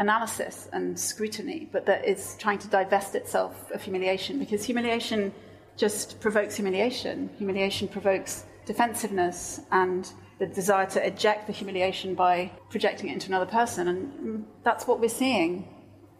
analysis 0.00 0.68
and 0.72 0.98
scrutiny, 0.98 1.68
but 1.70 1.86
that 1.86 2.04
is 2.04 2.34
trying 2.38 2.58
to 2.58 2.66
divest 2.68 3.14
itself 3.14 3.70
of 3.70 3.82
humiliation 3.82 4.38
because 4.38 4.64
humiliation 4.64 5.32
just 5.76 6.18
provokes 6.20 6.56
humiliation. 6.56 7.30
Humiliation 7.36 7.86
provokes 7.86 8.44
defensiveness 8.64 9.60
and 9.70 10.10
the 10.38 10.46
desire 10.46 10.86
to 10.86 11.06
eject 11.06 11.46
the 11.46 11.52
humiliation 11.52 12.14
by 12.14 12.50
projecting 12.70 13.10
it 13.10 13.12
into 13.12 13.28
another 13.28 13.46
person, 13.46 13.88
and 13.88 14.46
that's 14.64 14.86
what 14.86 14.98
we're 14.98 15.08
seeing 15.08 15.68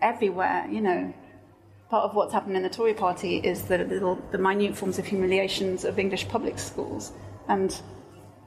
everywhere, 0.03 0.67
you 0.71 0.83
know. 0.83 1.15
Part 1.89 2.05
of 2.05 2.15
what's 2.15 2.33
happened 2.35 2.57
in 2.57 2.63
the 2.63 2.69
Tory 2.69 2.95
party 2.95 3.39
is 3.39 3.63
the 3.63 3.79
little, 3.79 4.17
the 4.31 4.39
minute 4.39 4.77
forms 4.77 4.99
of 4.99 5.07
humiliations 5.07 5.85
of 5.85 5.99
English 5.99 6.29
public 6.29 6.59
schools, 6.59 7.13
and 7.49 7.81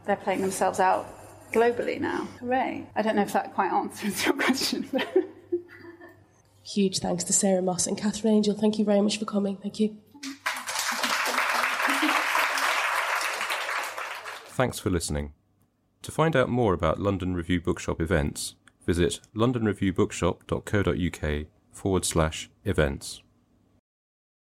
they're 0.06 0.16
playing 0.16 0.42
themselves 0.42 0.80
out 0.80 1.08
globally 1.54 2.00
now. 2.00 2.28
Hooray! 2.40 2.88
I 2.96 3.02
don't 3.02 3.16
know 3.16 3.22
if 3.22 3.34
that 3.34 3.54
quite 3.54 3.72
answers 3.72 4.26
your 4.26 4.34
question. 4.34 4.90
Huge 6.64 7.00
thanks 7.00 7.24
to 7.26 7.34
Sarah 7.34 7.62
Moss 7.62 7.88
and 7.88 7.98
Katherine 7.98 8.36
Angel. 8.36 8.56
Thank 8.56 8.80
you 8.80 8.86
very 8.86 9.02
much 9.02 9.18
for 9.18 9.26
coming. 9.26 9.58
Thank 9.58 9.80
you. 9.80 9.98
Thanks 14.56 14.80
for 14.80 14.92
listening. 14.92 15.34
To 16.04 16.12
find 16.12 16.36
out 16.36 16.50
more 16.50 16.74
about 16.74 17.00
London 17.00 17.34
Review 17.34 17.60
Bookshop 17.60 18.00
events, 18.00 18.54
visit 18.86 19.20
londonreviewbookshop.co.uk 19.36 21.46
forward 21.72 22.06
slash 22.06 22.52
events. 22.64 23.23